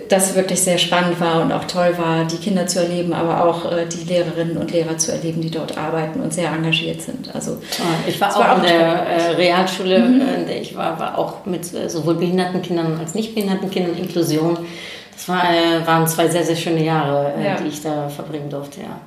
das 0.09 0.35
wirklich 0.35 0.63
sehr 0.63 0.79
spannend 0.79 1.21
war 1.21 1.43
und 1.43 1.53
auch 1.53 1.65
toll 1.65 1.95
war, 1.99 2.25
die 2.25 2.39
Kinder 2.39 2.67
zu 2.67 2.81
erleben, 2.81 3.13
aber 3.13 3.45
auch 3.45 3.71
äh, 3.71 3.85
die 3.85 4.05
Lehrerinnen 4.05 4.57
und 4.57 4.73
Lehrer 4.73 4.97
zu 4.97 5.13
erleben, 5.13 5.43
die 5.43 5.51
dort 5.51 5.77
arbeiten 5.77 6.21
und 6.21 6.33
sehr 6.33 6.51
engagiert 6.51 7.03
sind. 7.03 7.35
Also 7.35 7.59
ich 8.07 8.19
war 8.19 8.35
auch, 8.35 8.41
war 8.41 8.53
auch 8.53 8.57
in 8.59 8.63
der 8.63 8.79
äh, 8.79 9.31
Realschule, 9.33 9.99
mhm. 9.99 10.21
Äh, 10.23 10.35
in 10.37 10.47
der 10.47 10.61
ich 10.63 10.75
war, 10.75 10.99
war 10.99 11.19
auch 11.19 11.45
mit 11.45 11.75
äh, 11.75 11.91
sowohl 11.91 12.15
behinderten 12.15 12.63
Kindern 12.63 12.99
als 12.99 13.15
nicht 13.15 13.35
behinderten 13.35 13.71
Kindern 13.71 13.95
Inklusion. 13.97 14.57
Das 15.13 15.29
war, 15.29 15.45
äh, 15.45 15.87
waren 15.87 16.07
zwei 16.07 16.29
sehr, 16.29 16.45
sehr 16.45 16.57
schöne 16.57 16.83
Jahre, 16.83 17.35
ja. 17.45 17.57
die 17.57 17.69
ich 17.69 17.83
da 17.83 18.09
verbringen 18.09 18.49
durfte, 18.49 18.81
ja. 18.81 19.01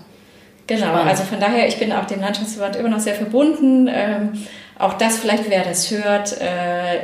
Genau, 0.67 0.87
Spannend. 0.87 1.09
also 1.09 1.23
von 1.23 1.39
daher, 1.39 1.67
ich 1.67 1.79
bin 1.79 1.93
auch 1.93 2.05
dem 2.05 2.19
Landschaftsverband 2.19 2.75
immer 2.75 2.89
noch 2.89 2.99
sehr 2.99 3.15
verbunden. 3.15 3.89
Ähm, 3.91 4.33
auch 4.77 4.93
das 4.93 5.17
vielleicht, 5.17 5.49
wer 5.49 5.63
das 5.63 5.89
hört, 5.89 6.35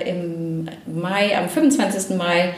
im 0.05 0.67
Mai, 0.85 1.35
am 1.35 1.47
25. 1.47 2.17
Mai 2.17 2.53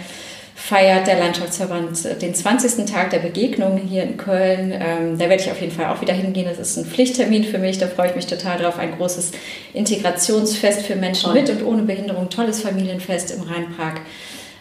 feiert 0.56 1.06
der 1.06 1.20
Landschaftsverband 1.20 2.22
den 2.22 2.34
20. 2.34 2.86
Tag 2.86 3.10
der 3.10 3.20
Begegnung 3.20 3.78
hier 3.78 4.04
in 4.04 4.16
Köln. 4.16 4.72
Ähm, 4.72 5.18
da 5.20 5.28
werde 5.30 5.44
ich 5.44 5.52
auf 5.52 5.60
jeden 5.60 5.74
Fall 5.74 5.88
auch 5.94 6.00
wieder 6.00 6.14
hingehen. 6.14 6.48
Das 6.50 6.58
ist 6.58 6.78
ein 6.78 6.86
Pflichttermin 6.86 7.44
für 7.44 7.58
mich. 7.58 7.78
Da 7.78 7.88
freue 7.88 8.10
ich 8.10 8.16
mich 8.16 8.26
total 8.26 8.58
drauf. 8.60 8.80
Ein 8.80 8.96
großes 8.96 9.34
Integrationsfest 9.74 10.84
für 10.84 10.96
Menschen 10.96 11.32
Toll. 11.32 11.42
mit 11.42 11.50
und 11.50 11.64
ohne 11.66 11.84
Behinderung. 11.84 12.30
Tolles 12.30 12.62
Familienfest 12.62 13.32
im 13.32 13.42
Rheinpark. 13.42 14.02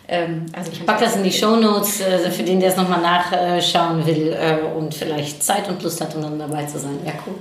Ähm, 0.08 0.46
also 0.52 0.72
ich 0.72 0.84
packe 0.84 1.04
das 1.04 1.16
in 1.16 1.22
die 1.22 1.32
Show 1.32 1.56
Notes 1.56 2.00
äh, 2.00 2.30
für 2.30 2.42
den, 2.42 2.58
der 2.58 2.70
es 2.70 2.76
nochmal 2.76 3.00
nachschauen 3.00 4.04
will 4.04 4.36
äh, 4.38 4.76
und 4.76 4.94
vielleicht 4.94 5.42
Zeit 5.42 5.68
und 5.68 5.82
Lust 5.82 6.00
hat, 6.00 6.14
um 6.16 6.22
dann 6.22 6.38
dabei 6.38 6.64
zu 6.64 6.78
sein. 6.78 6.98
Ja, 7.06 7.12
cool. 7.26 7.36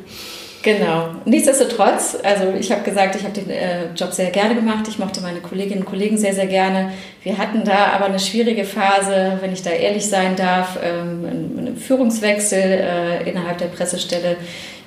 Genau. 0.64 1.10
Nichtsdestotrotz, 1.26 2.18
also 2.24 2.54
ich 2.58 2.72
habe 2.72 2.84
gesagt, 2.84 3.16
ich 3.16 3.24
habe 3.24 3.34
den 3.34 3.50
äh, 3.50 3.92
Job 3.98 4.14
sehr 4.14 4.32
gerne 4.32 4.56
gemacht. 4.56 4.88
Ich 4.88 4.98
mochte 4.98 5.20
meine 5.20 5.42
Kolleginnen 5.42 5.82
und 5.82 5.86
Kollegen 5.86 6.18
sehr, 6.18 6.34
sehr 6.34 6.48
gerne. 6.48 6.94
Wir 7.22 7.38
hatten 7.38 7.66
da 7.66 7.88
aber 7.88 8.06
eine 8.06 8.20
schwierige 8.20 8.64
Phase, 8.64 9.40
wenn 9.42 9.52
ich 9.52 9.62
da 9.62 9.72
ehrlich 9.72 10.08
sein 10.08 10.38
darf, 10.38 10.80
ähm, 10.82 11.26
einen 11.26 11.78
Führungswechsel 11.78 12.62
äh, 12.62 13.30
innerhalb 13.30 13.58
der 13.58 13.66
Pressestelle. 13.66 14.38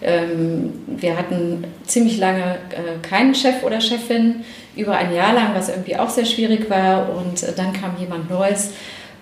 Ähm, 0.01 0.73
wir 0.87 1.19
hatten 1.19 1.65
ziemlich 1.85 2.17
lange 2.17 2.57
äh, 2.71 3.07
keinen 3.07 3.35
Chef 3.35 3.63
oder 3.63 3.83
Chefin, 3.83 4.45
über 4.77 4.97
ein 4.97 5.15
Jahr 5.15 5.35
lang, 5.35 5.55
was 5.55 5.69
irgendwie 5.69 5.97
auch 5.97 6.09
sehr 6.09 6.25
schwierig 6.25 6.71
war. 6.71 7.15
Und 7.15 7.43
äh, 7.43 7.53
dann 7.55 7.75
kam 7.75 7.99
jemand 7.99 8.31
Neues. 8.31 8.71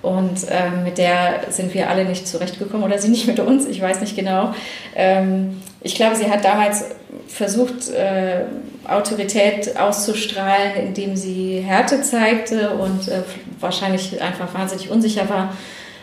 Und 0.03 0.47
ähm, 0.51 0.85
mit 0.85 0.99
der 0.99 1.47
sind 1.49 1.75
wir 1.75 1.89
alle 1.89 2.05
nicht 2.05 2.29
zurechtgekommen 2.29 2.85
oder 2.85 2.99
sie 2.99 3.09
nicht 3.09 3.27
mit 3.27 3.41
uns, 3.41 3.67
ich 3.67 3.81
weiß 3.81 4.03
nicht 4.03 4.15
genau. 4.15 4.55
Ähm, 4.95 5.63
ich 5.85 5.95
glaube, 5.95 6.17
sie 6.17 6.31
hat 6.31 6.45
damals 6.45 6.87
versucht, 7.29 7.91
äh, 7.91 8.45
Autorität 8.89 9.77
auszustrahlen, 9.77 10.75
indem 10.77 11.15
sie 11.15 11.61
Härte 11.61 12.01
zeigte 12.03 12.71
und 12.71 13.07
äh, 13.09 13.23
wahrscheinlich 13.61 14.21
einfach 14.21 14.53
wahnsinnig 14.55 14.91
unsicher 14.91 15.29
war, 15.29 15.57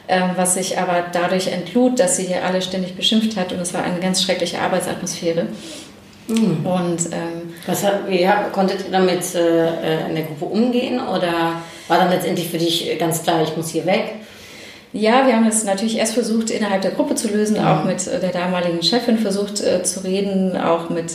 äh, 0.07 0.21
was 0.35 0.53
sich 0.53 0.79
aber 0.79 1.05
dadurch 1.11 1.47
entlud, 1.47 1.99
dass 1.99 2.17
sie 2.17 2.33
alle 2.35 2.61
ständig 2.61 2.95
beschimpft 2.95 3.35
hat 3.37 3.51
und 3.53 3.59
es 3.59 3.73
war 3.73 3.83
eine 3.83 3.99
ganz 3.99 4.21
schreckliche 4.21 4.59
Arbeitsatmosphäre. 4.59 5.47
Mhm. 6.27 6.65
Und 6.65 7.07
ähm, 7.07 7.53
was 7.65 7.83
wie 8.07 8.27
konntet 8.51 8.85
ihr 8.85 8.91
damit 8.91 9.33
äh, 9.33 10.07
in 10.07 10.15
der 10.15 10.25
Gruppe 10.25 10.45
umgehen 10.45 10.99
oder 10.99 11.61
war 11.87 11.97
dann 11.97 12.11
letztendlich 12.11 12.49
für 12.49 12.59
dich 12.59 12.97
ganz 12.99 13.23
klar, 13.23 13.41
ich 13.41 13.57
muss 13.57 13.69
hier 13.69 13.87
weg? 13.87 14.13
Ja, 14.93 15.25
wir 15.25 15.35
haben 15.35 15.47
es 15.47 15.63
natürlich 15.63 15.97
erst 15.97 16.13
versucht, 16.13 16.49
innerhalb 16.49 16.81
der 16.81 16.91
Gruppe 16.91 17.15
zu 17.15 17.29
lösen, 17.29 17.57
auch 17.57 17.85
mit 17.85 18.05
der 18.07 18.31
damaligen 18.31 18.83
Chefin 18.83 19.17
versucht 19.17 19.61
äh, 19.61 19.83
zu 19.83 20.03
reden, 20.03 20.57
auch 20.57 20.89
mit, 20.89 21.13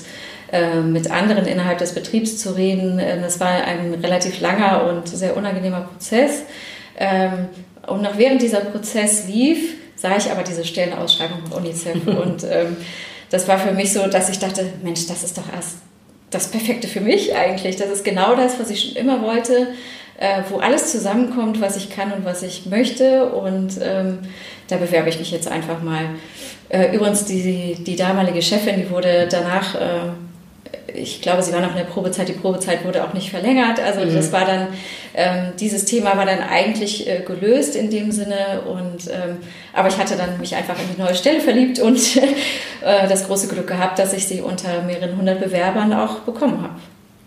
äh, 0.50 0.80
mit 0.80 1.10
anderen 1.10 1.44
innerhalb 1.46 1.78
des 1.78 1.92
Betriebs 1.92 2.38
zu 2.38 2.56
reden. 2.56 2.98
Äh, 2.98 3.20
das 3.20 3.38
war 3.38 3.48
ein 3.48 3.94
relativ 4.02 4.40
langer 4.40 4.86
und 4.88 5.08
sehr 5.08 5.36
unangenehmer 5.36 5.82
Prozess. 5.82 6.42
Ähm, 6.98 7.48
und 7.86 8.02
noch 8.02 8.16
während 8.16 8.40
dieser 8.40 8.60
Prozess 8.60 9.28
lief, 9.28 9.74
sah 9.94 10.16
ich 10.16 10.30
aber 10.30 10.42
diese 10.42 10.64
Stellenausschreibung 10.64 11.46
von 11.46 11.58
UNICEF 11.58 12.06
und 12.06 12.44
ähm, 12.50 12.76
das 13.30 13.46
war 13.46 13.58
für 13.58 13.72
mich 13.72 13.92
so, 13.92 14.06
dass 14.06 14.30
ich 14.30 14.38
dachte, 14.38 14.64
Mensch, 14.82 15.06
das 15.06 15.22
ist 15.22 15.36
doch 15.36 15.52
erst 15.54 15.78
das 16.30 16.48
Perfekte 16.48 16.88
für 16.88 17.00
mich 17.00 17.34
eigentlich. 17.34 17.76
Das 17.76 17.90
ist 17.90 18.04
genau 18.04 18.34
das, 18.34 18.58
was 18.58 18.70
ich 18.70 18.80
schon 18.82 18.96
immer 18.96 19.22
wollte, 19.22 19.68
äh, 20.18 20.42
wo 20.50 20.58
alles 20.58 20.92
zusammenkommt, 20.92 21.60
was 21.60 21.76
ich 21.76 21.90
kann 21.90 22.12
und 22.12 22.24
was 22.24 22.42
ich 22.42 22.66
möchte. 22.66 23.26
Und 23.26 23.78
ähm, 23.82 24.18
da 24.68 24.76
bewerbe 24.76 25.08
ich 25.08 25.18
mich 25.18 25.30
jetzt 25.30 25.48
einfach 25.48 25.82
mal. 25.82 26.04
Äh, 26.68 26.94
übrigens, 26.94 27.24
die, 27.24 27.76
die 27.78 27.96
damalige 27.96 28.42
Chefin, 28.42 28.76
die 28.76 28.90
wurde 28.90 29.28
danach 29.30 29.74
äh, 29.74 30.10
ich 30.94 31.20
glaube, 31.20 31.42
sie 31.42 31.52
war 31.52 31.60
noch 31.60 31.70
in 31.70 31.76
der 31.76 31.84
Probezeit. 31.84 32.28
Die 32.28 32.32
Probezeit 32.32 32.84
wurde 32.84 33.04
auch 33.04 33.12
nicht 33.12 33.30
verlängert. 33.30 33.80
Also 33.80 34.00
mhm. 34.00 34.14
das 34.14 34.32
war 34.32 34.44
dann, 34.44 34.68
ähm, 35.14 35.52
dieses 35.58 35.84
Thema 35.84 36.16
war 36.16 36.26
dann 36.26 36.40
eigentlich 36.40 37.08
äh, 37.08 37.20
gelöst 37.20 37.76
in 37.76 37.90
dem 37.90 38.12
Sinne. 38.12 38.62
Und, 38.66 39.08
ähm, 39.08 39.38
aber 39.72 39.88
ich 39.88 39.98
hatte 39.98 40.16
dann 40.16 40.38
mich 40.40 40.54
einfach 40.54 40.76
in 40.78 40.94
die 40.94 41.00
neue 41.00 41.14
Stelle 41.14 41.40
verliebt 41.40 41.78
und 41.78 41.98
äh, 42.16 43.08
das 43.08 43.26
große 43.26 43.48
Glück 43.48 43.66
gehabt, 43.66 43.98
dass 43.98 44.12
ich 44.12 44.26
sie 44.26 44.40
unter 44.40 44.82
mehreren 44.82 45.16
hundert 45.16 45.40
Bewerbern 45.40 45.92
auch 45.92 46.20
bekommen 46.20 46.62
habe. 46.62 46.74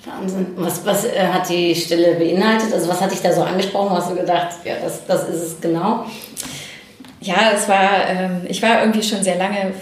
Wahnsinn. 0.06 0.48
Was, 0.56 0.86
was 0.86 1.06
äh, 1.06 1.28
hat 1.28 1.50
die 1.50 1.76
Stelle 1.76 2.16
beinhaltet? 2.16 2.74
Also 2.74 2.88
was 2.88 3.02
hat 3.02 3.12
dich 3.12 3.22
da 3.22 3.34
so 3.34 3.42
angesprochen? 3.44 3.98
Hast 3.98 4.12
du 4.12 4.16
gedacht, 4.16 4.56
ja, 4.64 4.76
das, 4.82 5.06
das 5.06 5.28
ist 5.28 5.42
es 5.42 5.62
genau? 5.62 6.06
Ja, 7.22 7.52
es 7.54 7.68
war, 7.68 8.08
ähm, 8.08 8.42
ich 8.48 8.62
war 8.62 8.80
irgendwie 8.80 9.04
schon 9.04 9.22
sehr 9.24 9.36
lange 9.36 9.74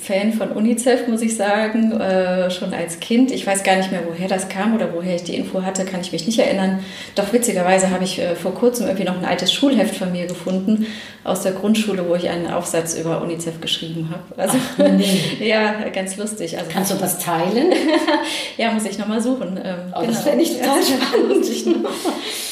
Fan 0.00 0.32
von 0.32 0.50
UNICEF, 0.50 1.06
muss 1.06 1.22
ich 1.22 1.36
sagen, 1.36 1.92
äh, 2.00 2.50
schon 2.50 2.74
als 2.74 2.98
Kind. 2.98 3.30
Ich 3.30 3.46
weiß 3.46 3.62
gar 3.62 3.76
nicht 3.76 3.92
mehr, 3.92 4.00
woher 4.08 4.26
das 4.26 4.48
kam 4.48 4.74
oder 4.74 4.92
woher 4.92 5.14
ich 5.14 5.22
die 5.22 5.36
Info 5.36 5.62
hatte, 5.62 5.84
kann 5.84 6.00
ich 6.00 6.10
mich 6.10 6.26
nicht 6.26 6.40
erinnern. 6.40 6.80
Doch 7.14 7.32
witzigerweise 7.32 7.90
habe 7.90 8.02
ich 8.02 8.18
äh, 8.18 8.34
vor 8.34 8.54
kurzem 8.54 8.86
irgendwie 8.86 9.04
noch 9.04 9.16
ein 9.16 9.24
altes 9.24 9.52
Schulheft 9.52 9.94
von 9.94 10.10
mir 10.10 10.26
gefunden 10.26 10.86
aus 11.22 11.42
der 11.42 11.52
Grundschule, 11.52 12.08
wo 12.08 12.16
ich 12.16 12.28
einen 12.28 12.50
Aufsatz 12.50 12.94
über 12.94 13.22
UNICEF 13.22 13.60
geschrieben 13.60 14.10
habe. 14.10 14.40
Also, 14.40 14.58
Ach, 14.58 14.84
nee. 14.88 15.36
ja, 15.48 15.88
ganz 15.92 16.16
lustig. 16.16 16.58
Also, 16.58 16.70
Kannst 16.72 16.90
du 16.90 16.96
das 16.96 17.18
teilen? 17.18 17.72
ja, 18.56 18.72
muss 18.72 18.84
ich 18.86 18.98
nochmal 18.98 19.20
suchen. 19.20 19.60
Ähm, 19.62 19.76
oh, 19.94 20.00
genau. 20.00 20.12
Das 20.12 20.22
fände 20.24 20.42
ich 20.42 20.58
total 20.58 20.82
spannend. 20.82 21.46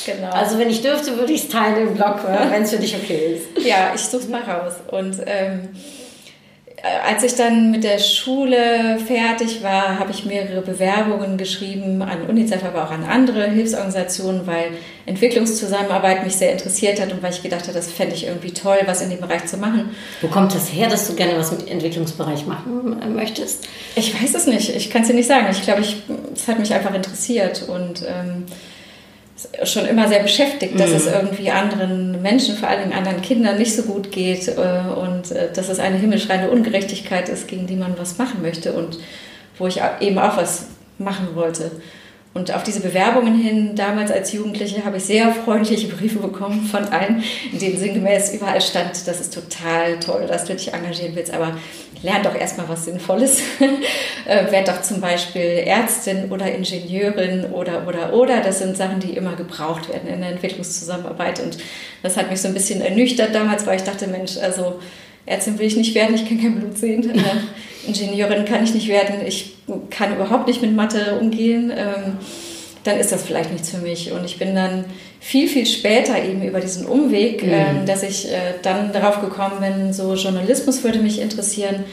genau. 0.07 0.30
Also 0.30 0.59
wenn 0.59 0.71
ich 0.71 0.80
dürfte, 0.80 1.16
würde 1.16 1.33
ich 1.33 1.42
es 1.42 1.49
teilen 1.49 1.88
im 1.88 1.95
Blog, 1.95 2.21
wenn 2.50 2.62
es 2.62 2.71
für 2.71 2.78
dich 2.78 2.95
okay 2.95 3.37
ist. 3.37 3.66
Ja, 3.66 3.92
ich 3.95 4.02
suche 4.02 4.27
mal 4.28 4.42
raus. 4.42 4.75
Und 4.90 5.16
ähm, 5.26 5.68
äh, 6.82 7.12
als 7.12 7.25
ich 7.25 7.35
dann 7.35 7.73
mit 7.73 7.82
der 7.82 7.99
Schule 7.99 8.99
fertig 9.04 9.64
war, 9.64 9.99
habe 9.99 10.12
ich 10.12 10.25
mehrere 10.25 10.61
Bewerbungen 10.61 11.37
geschrieben 11.37 12.02
an 12.02 12.23
UNICEF, 12.28 12.64
aber 12.64 12.85
auch 12.85 12.90
an 12.92 13.02
andere 13.04 13.50
Hilfsorganisationen, 13.50 14.47
weil 14.47 14.70
Entwicklungszusammenarbeit 15.04 16.25
mich 16.25 16.37
sehr 16.37 16.52
interessiert 16.52 17.00
hat 17.00 17.12
und 17.12 17.20
weil 17.20 17.32
ich 17.32 17.42
gedacht 17.42 17.62
habe, 17.62 17.73
das 17.73 17.90
fände 17.90 18.14
ich 18.14 18.26
irgendwie 18.26 18.52
toll, 18.52 18.78
was 18.87 19.00
in 19.00 19.11
dem 19.11 19.20
Bereich 19.20 19.47
zu 19.47 19.56
machen. 19.56 19.90
Wo 20.20 20.28
kommt 20.28 20.54
das 20.54 20.73
her, 20.73 20.88
dass 20.88 21.08
du 21.08 21.14
gerne 21.14 21.37
was 21.37 21.50
mit 21.50 21.68
Entwicklungsbereich 21.68 22.47
machen 22.47 23.02
äh, 23.02 23.06
möchtest? 23.08 23.66
Ich 23.97 24.14
weiß 24.14 24.35
es 24.35 24.47
nicht. 24.47 24.68
Ich 24.75 24.90
kann 24.90 25.02
es 25.02 25.08
dir 25.08 25.14
nicht 25.14 25.28
sagen. 25.28 25.49
Ich 25.50 25.62
glaube, 25.62 25.82
es 25.82 26.47
hat 26.47 26.61
mich 26.61 26.73
einfach 26.73 26.94
interessiert 26.94 27.68
und 27.68 28.04
ähm, 28.06 28.44
schon 29.64 29.87
immer 29.87 30.09
sehr 30.09 30.21
beschäftigt, 30.21 30.78
dass 30.78 30.90
mhm. 30.90 30.97
es 30.97 31.07
irgendwie 31.07 31.50
anderen 31.50 32.23
Menschen, 32.23 32.57
vor 32.57 32.68
allem 32.68 32.92
anderen 32.92 33.23
Kindern 33.23 33.59
nicht 33.59 33.75
so 33.75 33.83
gut 33.83 34.11
geht 34.11 34.49
äh, 34.49 34.52
und 34.52 35.30
äh, 35.30 35.52
dass 35.52 35.68
es 35.68 35.78
eine 35.78 35.97
himmelschreiende 35.97 36.50
Ungerechtigkeit 36.50 37.28
ist, 37.28 37.47
gegen 37.49 37.66
die 37.66 37.76
man 37.76 37.99
was 37.99 38.18
machen 38.18 38.42
möchte 38.42 38.73
und 38.73 38.99
wo 39.59 39.66
ich 39.66 39.80
eben 40.00 40.18
auch 40.18 40.37
was 40.37 40.66
machen 40.99 41.28
wollte. 41.35 41.71
Und 42.35 42.54
auf 42.54 42.62
diese 42.62 42.80
Bewerbungen 42.80 43.35
hin, 43.35 43.75
damals 43.75 44.12
als 44.12 44.32
Jugendliche, 44.32 44.85
habe 44.85 44.99
ich 44.99 45.04
sehr 45.04 45.32
freundliche 45.32 45.88
Briefe 45.88 46.18
bekommen 46.18 46.66
von 46.66 46.85
allen, 46.85 47.23
in 47.52 47.58
denen 47.58 47.78
sinngemäß 47.78 48.35
überall 48.35 48.61
stand, 48.61 49.06
das 49.06 49.20
ist 49.20 49.35
total 49.35 49.99
toll, 49.99 50.26
dass 50.28 50.44
du 50.44 50.54
dich 50.54 50.73
engagieren 50.73 51.16
willst, 51.16 51.32
aber 51.32 51.56
lern 52.02 52.23
doch 52.23 52.35
erstmal 52.35 52.68
was 52.68 52.85
Sinnvolles. 52.85 53.40
äh, 54.26 54.52
werd 54.52 54.68
doch 54.68 54.82
zum 54.82 55.00
Beispiel 55.00 55.62
Ärztin 55.66 56.30
oder 56.30 56.52
Ingenieurin 56.52 57.47
oder, 57.47 57.87
oder, 57.88 58.12
oder. 58.12 58.40
Das 58.40 58.58
sind 58.58 58.76
Sachen, 58.76 59.00
die 59.00 59.16
immer 59.16 59.35
gebraucht 59.35 59.88
werden 59.88 60.08
in 60.08 60.20
der 60.20 60.30
Entwicklungszusammenarbeit. 60.30 61.40
Und 61.40 61.58
das 62.02 62.16
hat 62.16 62.30
mich 62.30 62.40
so 62.40 62.49
ein 62.49 62.54
bisschen 62.54 62.80
ernüchtert 62.80 63.35
damals, 63.35 63.66
weil 63.66 63.76
ich 63.76 63.85
dachte, 63.85 64.06
Mensch, 64.06 64.37
also 64.37 64.78
Ärztin 65.28 65.58
will 65.58 65.66
ich 65.66 65.76
nicht 65.76 65.94
werden, 65.94 66.14
ich 66.14 66.26
kann 66.26 66.40
kein 66.40 66.58
Blut 66.58 66.76
sehen. 66.78 67.12
Äh, 67.18 67.87
Ingenieurin 67.87 68.44
kann 68.44 68.64
ich 68.64 68.75
nicht 68.75 68.88
werden, 68.88 69.26
ich 69.26 69.54
kann 69.88 70.14
überhaupt 70.14 70.47
nicht 70.47 70.61
mit 70.61 70.75
Mathe 70.75 71.18
umgehen. 71.18 71.73
Ähm, 71.75 72.18
dann 72.85 72.99
ist 72.99 73.12
das 73.12 73.23
vielleicht 73.23 73.52
nichts 73.52 73.70
für 73.70 73.78
mich. 73.78 74.12
Und 74.12 74.25
ich 74.25 74.38
bin 74.38 74.54
dann 74.54 74.85
viel, 75.20 75.49
viel 75.49 75.66
später 75.66 76.23
eben 76.23 76.42
über 76.42 76.61
diesen 76.61 76.87
Umweg, 76.87 77.42
mhm. 77.42 77.52
ähm, 77.52 77.87
dass 77.87 78.02
ich 78.02 78.30
äh, 78.30 78.54
dann 78.62 78.92
darauf 78.92 79.20
gekommen 79.20 79.61
bin, 79.61 79.92
so 79.92 80.14
Journalismus 80.14 80.85
würde 80.85 80.99
mich 80.99 81.20
interessieren, 81.20 81.85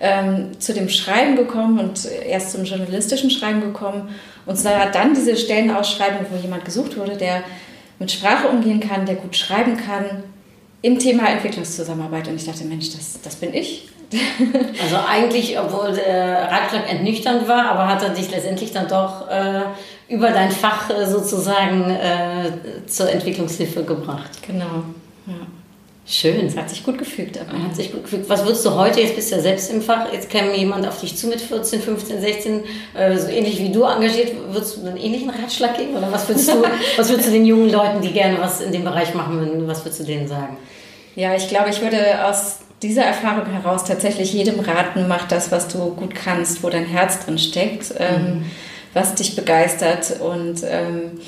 ähm, 0.00 0.58
zu 0.58 0.74
dem 0.74 0.88
Schreiben 0.88 1.36
gekommen 1.36 1.78
und 1.80 2.08
erst 2.28 2.52
zum 2.52 2.64
journalistischen 2.64 3.30
Schreiben 3.30 3.60
gekommen 3.60 4.10
und 4.46 4.56
sah 4.56 4.86
dann 4.86 5.14
diese 5.14 5.36
Stellenausschreibung, 5.36 6.26
wo 6.30 6.40
jemand 6.40 6.64
gesucht 6.64 6.96
wurde, 6.96 7.16
der 7.16 7.42
mit 7.98 8.12
Sprache 8.12 8.48
umgehen 8.48 8.80
kann, 8.80 9.06
der 9.06 9.16
gut 9.16 9.36
schreiben 9.36 9.76
kann, 9.76 10.22
im 10.82 10.98
Thema 10.98 11.28
Entwicklungszusammenarbeit. 11.28 12.28
Und 12.28 12.36
ich 12.36 12.46
dachte, 12.46 12.64
Mensch, 12.64 12.90
das, 12.92 13.20
das 13.22 13.36
bin 13.36 13.54
ich. 13.54 13.88
also 14.82 14.96
eigentlich, 15.06 15.58
obwohl 15.58 15.92
der 15.92 16.50
Ratschlag 16.50 16.90
entnüchternd 16.90 17.46
war, 17.46 17.70
aber 17.70 17.88
hat 17.88 18.02
er 18.02 18.10
dich 18.10 18.30
letztendlich 18.30 18.72
dann 18.72 18.88
doch 18.88 19.28
äh, 19.28 19.62
über 20.08 20.30
dein 20.30 20.50
Fach 20.50 20.88
äh, 20.88 21.06
sozusagen 21.06 21.90
äh, 21.90 22.86
zur 22.86 23.10
Entwicklungshilfe 23.10 23.84
gebracht. 23.84 24.42
Genau. 24.46 24.84
Ja. 25.26 25.34
Schön. 26.08 26.46
Das 26.46 26.56
hat 26.56 26.70
sich 26.70 26.84
gut 26.84 26.96
gefügt. 26.96 27.38
Aber. 27.38 27.62
Hat 27.62 27.76
sich 27.76 27.92
gut 27.92 28.04
gefügt. 28.04 28.28
Was 28.28 28.44
würdest 28.44 28.64
du 28.64 28.74
heute, 28.74 29.00
jetzt 29.00 29.14
bist 29.14 29.30
du 29.30 29.36
ja 29.36 29.42
selbst 29.42 29.70
im 29.70 29.82
Fach, 29.82 30.10
jetzt 30.12 30.30
käme 30.30 30.56
jemand 30.56 30.86
auf 30.86 31.00
dich 31.00 31.16
zu 31.16 31.26
mit 31.26 31.40
14, 31.40 31.82
15, 31.82 32.20
16, 32.20 32.60
äh, 32.94 33.18
so 33.18 33.28
ähnlich 33.28 33.58
wie 33.60 33.70
du 33.70 33.82
engagiert, 33.82 34.32
würdest 34.50 34.78
du 34.78 34.86
einen 34.86 34.96
ähnlichen 34.96 35.28
Ratschlag 35.28 35.76
geben? 35.76 35.96
Oder 35.96 36.10
was 36.10 36.26
würdest 36.26 36.48
du, 36.48 36.62
was 36.96 37.10
würdest 37.10 37.28
du 37.28 37.32
den 37.32 37.44
jungen 37.44 37.70
Leuten, 37.70 38.00
die 38.00 38.12
gerne 38.12 38.38
was 38.40 38.60
in 38.60 38.72
dem 38.72 38.84
Bereich 38.84 39.14
machen 39.14 39.38
würden, 39.38 39.68
was 39.68 39.84
würdest 39.84 40.00
du 40.00 40.04
denen 40.04 40.26
sagen? 40.26 40.56
Ja, 41.14 41.34
ich 41.34 41.48
glaube, 41.48 41.68
ich 41.70 41.82
würde 41.82 42.24
aus 42.24 42.60
dieser 42.80 43.02
Erfahrung 43.02 43.46
heraus 43.46 43.84
tatsächlich 43.84 44.32
jedem 44.32 44.60
raten, 44.60 45.08
mach 45.08 45.28
das, 45.28 45.50
was 45.52 45.68
du 45.68 45.94
gut 45.94 46.14
kannst, 46.14 46.62
wo 46.62 46.70
dein 46.70 46.86
Herz 46.86 47.24
drin 47.24 47.38
steckt. 47.38 47.92
Ähm, 47.98 48.22
mhm 48.22 48.44
was 48.94 49.14
dich 49.14 49.36
begeistert. 49.36 50.20
Und 50.20 50.62
ähm, 50.64 51.20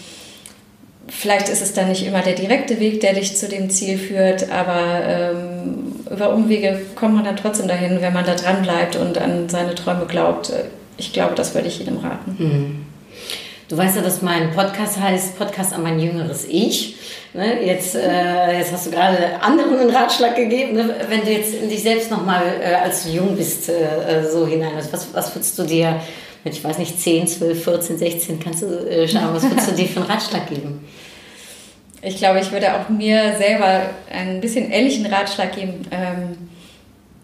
vielleicht 1.11 1.49
ist 1.49 1.61
es 1.61 1.73
dann 1.73 1.89
nicht 1.89 2.07
immer 2.07 2.23
der 2.23 2.35
direkte 2.35 2.81
Weg, 2.81 3.01
der 3.01 3.15
dich 3.15 3.37
zu 3.37 3.49
dem 3.49 3.69
Ziel 3.69 3.99
führt, 3.99 4.51
aber 4.51 5.05
ähm, 5.05 5.95
über 6.11 6.33
Umwege 6.33 6.81
kommt 6.95 7.15
man 7.15 7.25
dann 7.25 7.37
trotzdem 7.37 7.69
dahin, 7.69 8.01
wenn 8.01 8.13
man 8.13 8.25
da 8.25 8.35
dran 8.35 8.63
bleibt 8.63 8.97
und 8.97 9.19
an 9.19 9.49
seine 9.49 9.75
Träume 9.75 10.07
glaubt. 10.07 10.53
Ich 10.97 11.13
glaube, 11.13 11.35
das 11.35 11.55
würde 11.55 11.69
ich 11.69 11.79
jedem 11.79 11.99
raten. 11.99 12.37
Mhm. 12.39 12.87
Du 13.69 13.77
weißt 13.77 13.97
ja, 13.97 14.03
dass 14.03 14.21
mein 14.21 14.51
Podcast 14.51 14.99
heißt 15.01 15.39
Podcast 15.39 15.73
an 15.73 15.85
mein 15.85 16.01
jüngeres 16.01 16.45
Ich. 16.49 16.97
Ne? 17.35 17.65
Jetzt, 17.65 17.95
äh, 17.95 18.59
jetzt 18.59 18.73
hast 18.73 18.87
du 18.87 18.91
gerade 18.91 19.41
anderen 19.41 19.79
einen 19.79 19.91
Ratschlag 19.91 20.35
gegeben. 20.35 20.75
Ne? 20.75 20.93
Wenn 21.09 21.21
du 21.21 21.31
jetzt 21.31 21.55
in 21.55 21.69
dich 21.69 21.83
selbst 21.83 22.11
nochmal, 22.11 22.43
äh, 22.61 22.75
als 22.75 23.05
du 23.05 23.11
jung 23.11 23.37
bist, 23.37 23.69
äh, 23.69 24.25
so 24.29 24.45
hinein, 24.45 24.73
was, 24.91 25.15
was 25.15 25.35
würdest 25.37 25.57
du 25.57 25.63
dir 25.63 26.01
mit, 26.43 26.55
ich 26.55 26.65
weiß 26.65 26.79
nicht, 26.79 27.01
10, 27.01 27.29
12, 27.29 27.63
14, 27.63 27.99
16, 27.99 28.41
kannst 28.41 28.63
du 28.63 28.67
äh, 28.67 29.07
schauen, 29.07 29.35
was 29.35 29.45
würdest 29.45 29.71
du 29.71 29.75
dir 29.77 29.87
für 29.87 30.01
einen 30.01 30.11
Ratschlag 30.11 30.49
geben? 30.49 30.85
Ich 32.03 32.17
glaube, 32.17 32.41
ich 32.41 32.51
würde 32.51 32.75
auch 32.75 32.89
mir 32.89 33.37
selber 33.37 33.83
ein 34.11 34.41
bisschen 34.41 34.71
ehrlichen 34.71 35.07
Ratschlag 35.07 35.55
geben. 35.55 35.83
Ähm, 35.91 36.51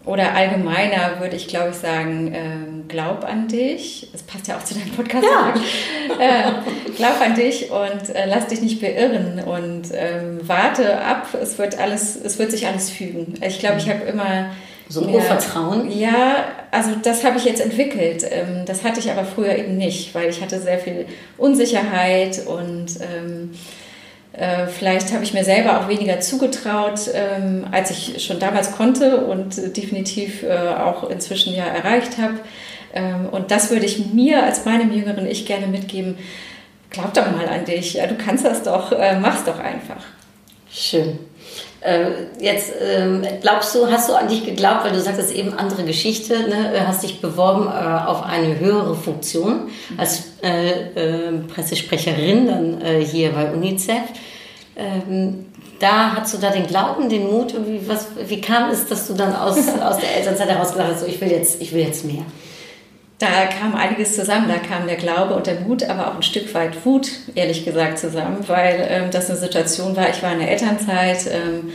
oder 0.05 0.33
allgemeiner 0.35 1.19
würde 1.19 1.35
ich, 1.35 1.47
glaube 1.47 1.71
ich, 1.71 1.75
sagen, 1.75 2.31
ähm, 2.33 2.85
glaub 2.87 3.25
an 3.25 3.49
dich. 3.49 4.07
Das 4.13 4.23
passt 4.23 4.47
ja 4.47 4.55
auch 4.55 4.63
zu 4.63 4.75
deinem 4.75 4.91
Podcast. 4.91 5.25
Ja. 5.25 5.53
äh, 6.19 6.51
glaub 6.95 7.19
an 7.19 7.35
dich 7.35 7.69
und 7.71 8.15
äh, 8.15 8.25
lass 8.25 8.47
dich 8.47 8.61
nicht 8.61 8.79
beirren 8.79 9.43
und 9.43 9.89
ähm, 9.93 10.39
warte 10.43 11.01
ab. 11.01 11.27
Es 11.41 11.57
wird 11.57 11.77
alles, 11.77 12.15
es 12.15 12.39
wird 12.39 12.51
sich 12.51 12.67
alles 12.67 12.89
fügen. 12.89 13.33
Ich 13.45 13.59
glaube, 13.59 13.79
ich 13.79 13.89
habe 13.89 14.03
immer 14.03 14.51
so 14.89 15.01
ein 15.01 15.13
Urvertrauen? 15.13 15.91
Ja, 15.91 16.45
also 16.71 16.91
das 17.03 17.25
habe 17.25 17.37
ich 17.37 17.43
jetzt 17.43 17.59
entwickelt. 17.59 18.25
Ähm, 18.29 18.63
das 18.65 18.85
hatte 18.85 18.99
ich 18.99 19.11
aber 19.11 19.25
früher 19.25 19.57
eben 19.57 19.75
nicht, 19.75 20.15
weil 20.15 20.29
ich 20.29 20.41
hatte 20.41 20.59
sehr 20.61 20.79
viel 20.79 21.05
Unsicherheit 21.37 22.47
und 22.47 22.87
ähm, 23.01 23.51
äh, 23.53 23.57
vielleicht 24.67 25.13
habe 25.13 25.23
ich 25.23 25.33
mir 25.33 25.43
selber 25.43 25.79
auch 25.79 25.87
weniger 25.87 26.19
zugetraut, 26.19 27.09
ähm, 27.13 27.65
als 27.71 27.89
ich 27.89 28.23
schon 28.23 28.39
damals 28.39 28.71
konnte 28.71 29.25
und 29.25 29.75
definitiv 29.75 30.43
äh, 30.43 30.55
auch 30.55 31.09
inzwischen 31.09 31.55
ja 31.55 31.65
erreicht 31.65 32.17
habe. 32.19 32.35
Ähm, 32.93 33.29
und 33.29 33.51
das 33.51 33.71
würde 33.71 33.85
ich 33.85 34.13
mir 34.13 34.43
als 34.43 34.65
meinem 34.65 34.91
jüngeren 34.91 35.27
Ich 35.27 35.45
gerne 35.45 35.67
mitgeben. 35.67 36.17
Glaub 36.89 37.13
doch 37.13 37.29
mal 37.31 37.47
an 37.47 37.65
dich. 37.65 37.93
Du 37.93 38.15
kannst 38.15 38.45
das 38.45 38.63
doch. 38.63 38.91
Äh, 38.91 39.19
mach's 39.19 39.43
doch 39.43 39.59
einfach. 39.59 40.03
Schön. 40.71 41.19
Jetzt 42.39 42.73
glaubst 43.41 43.75
du, 43.75 43.89
hast 43.89 44.09
du 44.09 44.13
an 44.13 44.27
dich 44.27 44.43
geglaubt, 44.43 44.83
weil 44.83 44.91
du 44.91 44.99
sagtest 44.99 45.33
eben 45.33 45.53
andere 45.53 45.83
Geschichte, 45.83 46.33
ne? 46.49 46.87
hast 46.87 47.03
dich 47.03 47.21
beworben 47.21 47.67
auf 47.67 48.23
eine 48.23 48.59
höhere 48.59 48.95
Funktion 48.95 49.69
als 49.95 50.23
Pressesprecherin 50.41 52.47
dann 52.47 52.81
hier 53.01 53.31
bei 53.31 53.53
UNICEF. 53.53 54.01
Ähm, 54.75 55.45
da 55.79 56.15
hast 56.15 56.33
du 56.33 56.37
da 56.37 56.49
den 56.49 56.67
Glauben, 56.67 57.09
den 57.09 57.31
Mut? 57.31 57.53
Wie, 57.67 57.87
was, 57.87 58.07
wie 58.27 58.41
kam 58.41 58.69
es, 58.69 58.87
dass 58.87 59.07
du 59.07 59.13
dann 59.13 59.35
aus, 59.35 59.57
aus 59.81 59.97
der 59.97 60.17
Elternzeit 60.17 60.49
heraus 60.49 60.71
gesagt 60.71 60.91
hast, 60.91 61.01
so, 61.01 61.07
ich, 61.07 61.19
will 61.21 61.31
jetzt, 61.31 61.61
ich 61.61 61.73
will 61.73 61.81
jetzt 61.81 62.05
mehr? 62.05 62.25
Da 63.19 63.47
kam 63.47 63.73
einiges 63.73 64.15
zusammen. 64.15 64.47
Da 64.47 64.57
kam 64.57 64.85
der 64.85 64.97
Glaube 64.97 65.33
und 65.33 65.47
der 65.47 65.61
Mut, 65.61 65.83
aber 65.83 66.07
auch 66.07 66.15
ein 66.15 66.23
Stück 66.23 66.53
weit 66.53 66.85
Wut, 66.85 67.09
ehrlich 67.33 67.65
gesagt, 67.65 67.97
zusammen, 67.97 68.47
weil 68.47 68.87
ähm, 68.89 69.11
das 69.11 69.29
eine 69.29 69.39
Situation 69.39 69.95
war. 69.95 70.09
Ich 70.09 70.21
war 70.21 70.33
in 70.33 70.39
der 70.39 70.51
Elternzeit 70.51 71.25
ähm, 71.31 71.71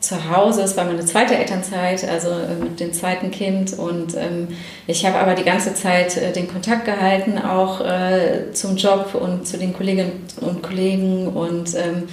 zu 0.00 0.28
Hause. 0.28 0.62
Es 0.62 0.76
war 0.76 0.84
meine 0.84 1.04
zweite 1.04 1.36
Elternzeit, 1.36 2.06
also 2.08 2.30
äh, 2.30 2.56
mit 2.60 2.80
dem 2.80 2.92
zweiten 2.92 3.30
Kind. 3.30 3.78
Und 3.78 4.16
ähm, 4.16 4.48
ich 4.88 5.06
habe 5.06 5.18
aber 5.18 5.34
die 5.34 5.44
ganze 5.44 5.74
Zeit 5.74 6.16
äh, 6.16 6.32
den 6.32 6.48
Kontakt 6.48 6.84
gehalten, 6.84 7.38
auch 7.38 7.80
äh, 7.80 8.52
zum 8.52 8.76
Job 8.76 9.14
und 9.14 9.46
zu 9.46 9.58
den 9.58 9.72
Kolleginnen 9.72 10.24
und 10.40 10.62
Kollegen 10.64 11.28
und 11.28 11.76
ähm, 11.76 12.08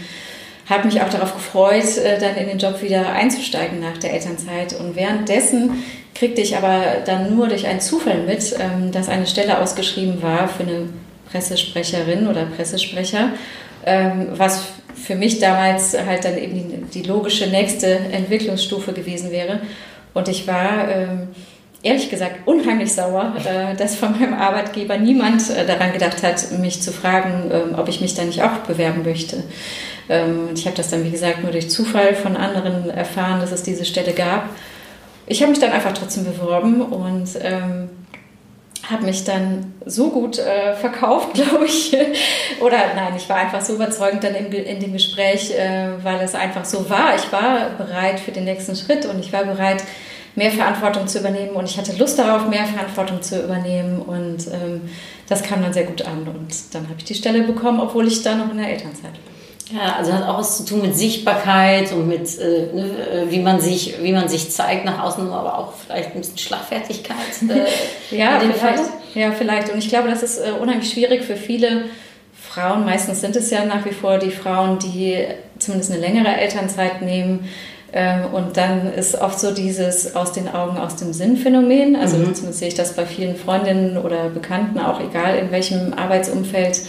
habe 0.70 0.86
mich 0.86 1.02
auch 1.02 1.10
darauf 1.10 1.34
gefreut, 1.34 1.98
äh, 1.98 2.20
dann 2.20 2.36
in 2.36 2.48
den 2.48 2.60
Job 2.60 2.82
wieder 2.82 3.12
einzusteigen 3.12 3.80
nach 3.80 3.98
der 3.98 4.14
Elternzeit. 4.14 4.80
Und 4.80 4.96
währenddessen 4.96 5.84
kriegte 6.14 6.42
ich 6.42 6.56
aber 6.56 6.98
dann 7.06 7.36
nur 7.36 7.48
durch 7.48 7.66
einen 7.66 7.82
Zufall 7.82 8.20
mit, 8.20 8.56
ähm, 8.60 8.92
dass 8.92 9.10
eine 9.10 9.26
Stelle 9.26 9.60
ausgeschrieben 9.60 10.22
war 10.22 10.48
für 10.48 10.64
eine 10.64 10.90
Pressesprecherin 11.32 12.28
oder 12.28 12.46
Pressesprecher, 12.46 13.30
ähm, 13.86 14.28
was 14.34 14.66
für 14.96 15.16
mich 15.16 15.40
damals 15.40 15.98
halt 15.98 16.26
dann 16.26 16.38
eben 16.38 16.90
die, 16.94 17.04
logische 17.04 17.48
nächste 17.48 17.88
Entwicklungsstufe 18.12 18.94
gewesen 18.94 19.32
wäre. 19.32 19.62
Und 20.14 20.28
ich 20.28 20.48
war 20.48 20.90
ähm, 20.90 21.30
ehrlich 21.82 22.10
gesagt 22.10 22.48
unheimlich 22.48 22.92
sauer, 22.94 23.34
äh, 23.46 23.76
dass 23.76 23.96
von 23.96 24.20
meinem 24.20 24.34
Arbeitgeber 24.34 24.98
niemand 24.98 25.50
äh, 25.50 25.66
daran 25.66 25.94
gedacht 25.94 26.22
hat, 26.22 26.52
mich 26.60 26.82
zu 26.82 26.92
fragen, 26.92 27.76
ob 27.76 27.88
ich 27.88 28.02
mich 28.02 28.14
da 28.14 28.24
nicht 28.24 28.44
auch 28.44 28.58
bewerben 28.68 29.04
möchte. 29.04 29.44
Ähm, 30.10 30.50
ich 30.54 30.66
habe 30.66 30.76
das 30.76 30.90
dann, 30.90 31.04
wie 31.04 31.12
gesagt, 31.12 31.44
nur 31.44 31.52
durch 31.52 31.70
Zufall 31.70 32.16
von 32.16 32.36
anderen 32.36 32.90
erfahren, 32.90 33.40
dass 33.40 33.52
es 33.52 33.64
diese 33.64 33.86
Stelle 33.86 34.14
gab. 34.14 34.50
Ich 35.28 35.42
habe 35.42 35.52
mich 35.52 35.60
dann 35.60 35.72
einfach 35.72 35.94
trotzdem 35.94 36.26
beworben 36.26 36.82
und 36.82 37.30
ähm, 37.42 37.90
habe 38.90 39.06
mich 39.06 39.24
dann 39.24 39.74
so 39.86 40.10
gut 40.10 40.40
äh, 40.40 40.76
verkauft, 40.76 41.34
glaube 41.36 41.66
ich. 41.66 41.96
Oder 42.60 42.78
nein, 42.96 43.14
ich 43.16 43.30
war 43.30 43.38
einfach 43.38 43.62
so 43.62 43.76
überzeugend 43.76 44.24
dann 44.24 44.36
im, 44.36 44.52
in 44.52 44.80
dem 44.80 44.94
Gespräch, 44.94 45.52
äh, 45.52 45.90
weil 46.04 46.20
es 46.22 46.34
einfach 46.34 46.66
so 46.66 46.90
war. 46.90 47.16
Ich 47.16 47.32
war 47.32 47.70
bereit 47.78 48.20
für 48.20 48.32
den 48.32 48.46
nächsten 48.46 48.76
Schritt 48.76 49.06
und 49.06 49.20
ich 49.20 49.32
war 49.32 49.46
bereit, 49.46 49.84
mehr 50.36 50.52
Verantwortung 50.52 51.08
zu 51.08 51.20
übernehmen 51.20 51.52
und 51.52 51.66
ich 51.66 51.78
hatte 51.78 51.96
Lust 51.98 52.18
darauf, 52.18 52.48
mehr 52.48 52.66
Verantwortung 52.66 53.22
zu 53.22 53.44
übernehmen 53.44 54.00
und 54.00 54.48
ähm, 54.48 54.90
das 55.28 55.44
kam 55.44 55.62
dann 55.62 55.74
sehr 55.74 55.84
gut 55.84 56.04
an 56.04 56.28
und 56.28 56.54
dann 56.74 56.84
habe 56.84 56.96
ich 56.98 57.04
die 57.04 57.16
Stelle 57.16 57.44
bekommen, 57.44 57.80
obwohl 57.80 58.08
ich 58.08 58.22
da 58.22 58.36
noch 58.36 58.50
in 58.52 58.58
der 58.58 58.70
Elternzeit 58.70 59.12
war. 59.12 59.39
Ja, 59.72 59.98
also 59.98 60.14
hat 60.14 60.28
auch 60.28 60.40
was 60.40 60.58
zu 60.58 60.66
tun 60.66 60.82
mit 60.82 60.98
Sichtbarkeit 60.98 61.92
und 61.92 62.08
mit, 62.08 62.40
äh, 62.40 62.74
ne, 62.74 62.86
äh, 63.12 63.32
wie, 63.32 63.40
man 63.40 63.62
sich, 63.62 64.02
wie 64.02 64.12
man 64.12 64.28
sich 64.28 64.50
zeigt 64.50 64.84
nach 64.84 65.04
außen, 65.04 65.32
aber 65.32 65.60
auch 65.60 65.74
vielleicht 65.74 66.16
ein 66.16 66.20
bisschen 66.20 66.40
Schlagfertigkeit. 66.40 67.18
Äh, 67.48 68.16
ja, 68.18 68.40
vielleicht. 68.40 68.84
ja, 69.14 69.32
vielleicht. 69.32 69.72
Und 69.72 69.78
ich 69.78 69.90
glaube, 69.90 70.10
das 70.10 70.24
ist 70.24 70.40
äh, 70.40 70.52
unheimlich 70.60 70.92
schwierig 70.92 71.24
für 71.24 71.36
viele 71.36 71.86
Frauen. 72.34 72.84
Meistens 72.84 73.22
sind 73.22 73.36
es 73.36 73.52
ja 73.52 73.64
nach 73.64 73.86
wie 73.86 73.94
vor 73.94 74.18
die 74.18 74.32
Frauen, 74.32 74.80
die 74.80 75.26
zumindest 75.60 75.92
eine 75.92 76.02
längere 76.02 76.36
Elternzeit 76.36 77.04
nehmen. 77.04 77.48
Ähm, 77.94 78.26
und 78.34 78.58
dann 78.58 78.92
ist 78.94 79.20
oft 79.22 79.40
so 79.40 79.52
dieses 79.52 80.16
aus 80.16 80.32
den 80.32 80.48
Augen, 80.48 80.78
aus 80.78 80.96
dem 80.96 81.14
Sinn 81.14 81.38
Phänomen. 81.38 81.96
Also 81.96 82.18
mhm. 82.18 82.34
zumindest 82.34 82.60
sehe 82.60 82.68
ich 82.70 82.76
das 82.76 82.96
bei 82.96 83.06
vielen 83.06 83.36
Freundinnen 83.36 83.98
oder 83.98 84.30
Bekannten, 84.30 84.80
auch 84.80 85.00
egal 85.00 85.38
in 85.38 85.52
welchem 85.52 85.94
Arbeitsumfeld 85.94 86.82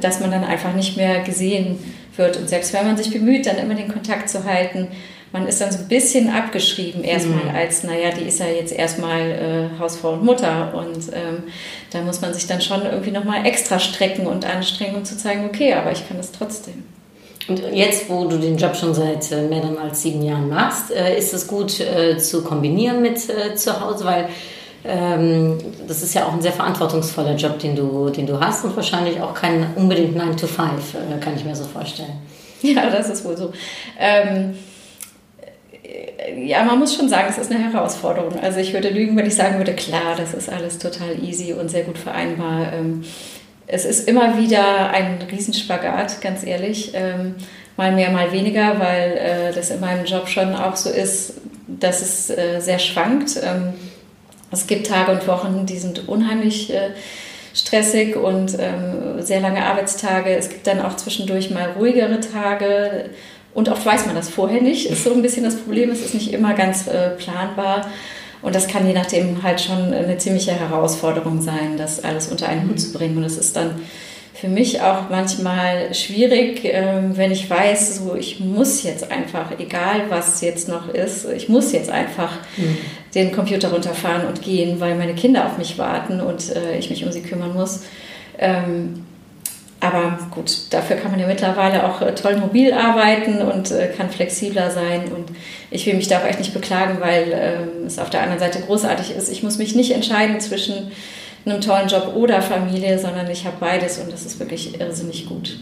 dass 0.00 0.20
man 0.20 0.30
dann 0.30 0.44
einfach 0.44 0.74
nicht 0.74 0.96
mehr 0.96 1.20
gesehen 1.20 1.78
wird. 2.16 2.36
Und 2.36 2.48
selbst 2.48 2.72
wenn 2.72 2.86
man 2.86 2.96
sich 2.96 3.10
bemüht, 3.10 3.46
dann 3.46 3.56
immer 3.56 3.74
den 3.74 3.88
Kontakt 3.88 4.28
zu 4.28 4.44
halten, 4.44 4.88
man 5.32 5.46
ist 5.46 5.60
dann 5.60 5.72
so 5.72 5.78
ein 5.78 5.88
bisschen 5.88 6.30
abgeschrieben 6.30 7.04
erstmal 7.04 7.44
mhm. 7.44 7.54
als, 7.54 7.82
naja, 7.82 8.10
die 8.10 8.24
ist 8.24 8.40
ja 8.40 8.46
jetzt 8.46 8.72
erstmal 8.72 9.20
äh, 9.20 9.78
Hausfrau 9.78 10.12
und 10.12 10.24
Mutter. 10.24 10.72
Und 10.74 11.12
ähm, 11.12 11.44
da 11.90 12.00
muss 12.00 12.20
man 12.20 12.32
sich 12.32 12.46
dann 12.46 12.60
schon 12.60 12.82
irgendwie 12.84 13.10
nochmal 13.10 13.44
extra 13.44 13.78
strecken 13.78 14.26
und 14.26 14.44
anstrengen, 14.44 14.96
um 14.96 15.04
zu 15.04 15.16
zeigen, 15.18 15.44
okay, 15.44 15.74
aber 15.74 15.92
ich 15.92 16.06
kann 16.08 16.16
das 16.16 16.32
trotzdem. 16.32 16.84
Und 17.48 17.62
jetzt, 17.72 18.08
wo 18.08 18.24
du 18.24 18.38
den 18.38 18.56
Job 18.56 18.76
schon 18.76 18.94
seit 18.94 19.30
äh, 19.30 19.42
mehr 19.42 19.62
als 19.80 20.02
sieben 20.02 20.22
Jahren 20.22 20.48
machst, 20.48 20.90
äh, 20.90 21.16
ist 21.16 21.34
es 21.34 21.46
gut 21.46 21.80
äh, 21.80 22.18
zu 22.18 22.42
kombinieren 22.42 23.02
mit 23.02 23.18
zu 23.20 23.80
Hause, 23.80 24.04
weil 24.04 24.28
ähm, 24.88 25.58
das 25.86 26.02
ist 26.02 26.14
ja 26.14 26.26
auch 26.26 26.32
ein 26.32 26.42
sehr 26.42 26.52
verantwortungsvoller 26.52 27.34
Job, 27.36 27.58
den 27.58 27.76
du, 27.76 28.10
den 28.10 28.26
du 28.26 28.40
hast 28.40 28.64
und 28.64 28.76
wahrscheinlich 28.76 29.20
auch 29.20 29.34
kein 29.34 29.66
unbedingt 29.76 30.16
9 30.16 30.36
to 30.36 30.46
5, 30.46 30.94
äh, 30.94 31.20
kann 31.20 31.34
ich 31.36 31.44
mir 31.44 31.56
so 31.56 31.64
vorstellen. 31.64 32.12
Ja, 32.62 32.88
das 32.88 33.10
ist 33.10 33.22
wohl 33.24 33.36
so. 33.36 33.52
Ähm, 33.98 34.54
ja, 36.36 36.64
man 36.64 36.78
muss 36.78 36.96
schon 36.96 37.08
sagen, 37.08 37.26
es 37.28 37.38
ist 37.38 37.52
eine 37.52 37.62
Herausforderung. 37.70 38.40
Also 38.40 38.58
ich 38.60 38.72
würde 38.72 38.88
lügen, 38.88 39.16
wenn 39.16 39.26
ich 39.26 39.36
sagen 39.36 39.58
würde, 39.58 39.74
klar, 39.74 40.16
das 40.16 40.34
ist 40.34 40.48
alles 40.48 40.78
total 40.78 41.22
easy 41.22 41.52
und 41.52 41.70
sehr 41.70 41.84
gut 41.84 41.98
vereinbar. 41.98 42.72
Ähm, 42.72 43.04
es 43.66 43.84
ist 43.84 44.08
immer 44.08 44.38
wieder 44.38 44.90
ein 44.90 45.18
Riesenspagat, 45.30 46.20
ganz 46.20 46.44
ehrlich. 46.44 46.92
Ähm, 46.94 47.34
mal 47.76 47.92
mehr, 47.92 48.10
mal 48.10 48.32
weniger, 48.32 48.78
weil 48.78 49.12
äh, 49.12 49.52
das 49.52 49.70
in 49.70 49.80
meinem 49.80 50.04
Job 50.04 50.28
schon 50.28 50.54
auch 50.54 50.76
so 50.76 50.90
ist, 50.90 51.34
dass 51.66 52.00
es 52.00 52.30
äh, 52.30 52.60
sehr 52.60 52.78
schwankt. 52.78 53.38
Es 54.50 54.66
gibt 54.66 54.86
Tage 54.86 55.12
und 55.12 55.26
Wochen, 55.26 55.66
die 55.66 55.78
sind 55.78 56.08
unheimlich 56.08 56.72
äh, 56.72 56.90
stressig 57.54 58.16
und 58.16 58.56
ähm, 58.58 59.20
sehr 59.20 59.40
lange 59.40 59.64
Arbeitstage. 59.64 60.36
Es 60.36 60.48
gibt 60.48 60.66
dann 60.66 60.80
auch 60.80 60.96
zwischendurch 60.96 61.50
mal 61.50 61.70
ruhigere 61.78 62.20
Tage. 62.20 63.10
Und 63.54 63.70
oft 63.70 63.84
weiß 63.84 64.06
man 64.06 64.14
das 64.14 64.28
vorher 64.28 64.60
nicht. 64.60 64.90
Ist 64.90 65.04
so 65.04 65.12
ein 65.12 65.22
bisschen 65.22 65.44
das 65.44 65.56
Problem. 65.56 65.90
Es 65.90 66.02
ist 66.02 66.14
nicht 66.14 66.32
immer 66.32 66.54
ganz 66.54 66.86
äh, 66.86 67.10
planbar. 67.10 67.86
Und 68.42 68.54
das 68.54 68.68
kann 68.68 68.86
je 68.86 68.92
nachdem 68.92 69.42
halt 69.42 69.60
schon 69.60 69.94
eine 69.94 70.18
ziemliche 70.18 70.52
Herausforderung 70.52 71.40
sein, 71.40 71.76
das 71.78 72.04
alles 72.04 72.28
unter 72.28 72.48
einen 72.48 72.68
Hut 72.68 72.78
zu 72.78 72.92
bringen. 72.92 73.16
Und 73.16 73.24
es 73.24 73.38
ist 73.38 73.56
dann 73.56 73.80
für 74.34 74.48
mich 74.48 74.82
auch 74.82 75.08
manchmal 75.08 75.94
schwierig, 75.94 76.60
ähm, 76.64 77.16
wenn 77.16 77.32
ich 77.32 77.48
weiß, 77.48 77.96
so 77.96 78.14
ich 78.14 78.38
muss 78.38 78.82
jetzt 78.82 79.10
einfach, 79.10 79.58
egal 79.58 80.02
was 80.10 80.42
jetzt 80.42 80.68
noch 80.68 80.92
ist, 80.92 81.26
ich 81.34 81.48
muss 81.48 81.72
jetzt 81.72 81.88
einfach 81.88 82.32
mhm. 82.58 82.76
Den 83.16 83.32
Computer 83.32 83.72
runterfahren 83.72 84.26
und 84.26 84.42
gehen, 84.42 84.78
weil 84.78 84.94
meine 84.94 85.14
Kinder 85.14 85.46
auf 85.46 85.58
mich 85.58 85.78
warten 85.78 86.20
und 86.20 86.54
äh, 86.54 86.78
ich 86.78 86.90
mich 86.90 87.04
um 87.04 87.10
sie 87.10 87.22
kümmern 87.22 87.54
muss. 87.54 87.80
Ähm, 88.38 89.06
aber 89.80 90.18
gut, 90.30 90.72
dafür 90.72 90.96
kann 90.96 91.10
man 91.10 91.20
ja 91.20 91.26
mittlerweile 91.26 91.84
auch 91.84 92.02
äh, 92.02 92.14
toll 92.14 92.36
mobil 92.36 92.72
arbeiten 92.72 93.40
und 93.40 93.70
äh, 93.70 93.88
kann 93.88 94.10
flexibler 94.10 94.70
sein. 94.70 95.04
Und 95.14 95.30
ich 95.70 95.86
will 95.86 95.94
mich 95.94 96.08
da 96.08 96.18
auch 96.18 96.26
echt 96.26 96.38
nicht 96.38 96.54
beklagen, 96.54 96.98
weil 97.00 97.32
ähm, 97.32 97.86
es 97.86 97.98
auf 97.98 98.10
der 98.10 98.22
anderen 98.22 98.40
Seite 98.40 98.60
großartig 98.60 99.16
ist. 99.16 99.30
Ich 99.30 99.42
muss 99.42 99.58
mich 99.58 99.74
nicht 99.74 99.92
entscheiden 99.92 100.38
zwischen 100.40 100.92
einem 101.46 101.60
tollen 101.60 101.88
Job 101.88 102.12
oder 102.14 102.42
Familie, 102.42 102.98
sondern 102.98 103.30
ich 103.30 103.46
habe 103.46 103.56
beides 103.60 103.98
und 103.98 104.12
das 104.12 104.26
ist 104.26 104.38
wirklich 104.40 104.78
irrsinnig 104.78 105.26
gut. 105.26 105.58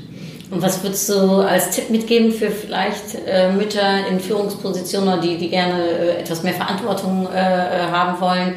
Und 0.51 0.63
was 0.63 0.83
würdest 0.83 1.09
du 1.09 1.41
als 1.41 1.71
Tipp 1.71 1.91
mitgeben 1.91 2.33
für 2.33 2.51
vielleicht 2.51 3.17
äh, 3.27 3.51
Mütter 3.51 4.07
in 4.09 4.21
Führungspositionen, 4.21 5.21
die, 5.21 5.37
die 5.37 5.49
gerne 5.49 5.83
äh, 5.83 6.21
etwas 6.21 6.43
mehr 6.43 6.53
Verantwortung 6.53 7.29
äh, 7.33 7.39
äh 7.39 7.91
haben 7.91 8.21
wollen? 8.21 8.55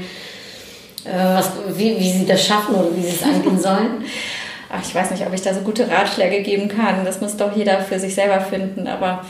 Äh, 1.05 1.35
was, 1.35 1.51
wie, 1.75 1.97
wie 1.99 2.11
sie 2.11 2.25
das 2.25 2.45
schaffen 2.45 2.75
oder 2.75 2.95
wie 2.95 3.01
sie 3.01 3.15
es 3.15 3.23
angehen 3.23 3.59
sollen? 3.59 4.05
Ach, 4.69 4.81
ich 4.85 4.93
weiß 4.93 5.11
nicht, 5.11 5.25
ob 5.25 5.33
ich 5.33 5.41
da 5.41 5.53
so 5.53 5.61
gute 5.61 5.89
Ratschläge 5.89 6.41
geben 6.41 6.67
kann. 6.67 7.05
Das 7.05 7.21
muss 7.21 7.37
doch 7.37 7.55
jeder 7.55 7.79
für 7.79 7.99
sich 7.99 8.13
selber 8.13 8.41
finden. 8.41 8.87
Aber 8.87 9.23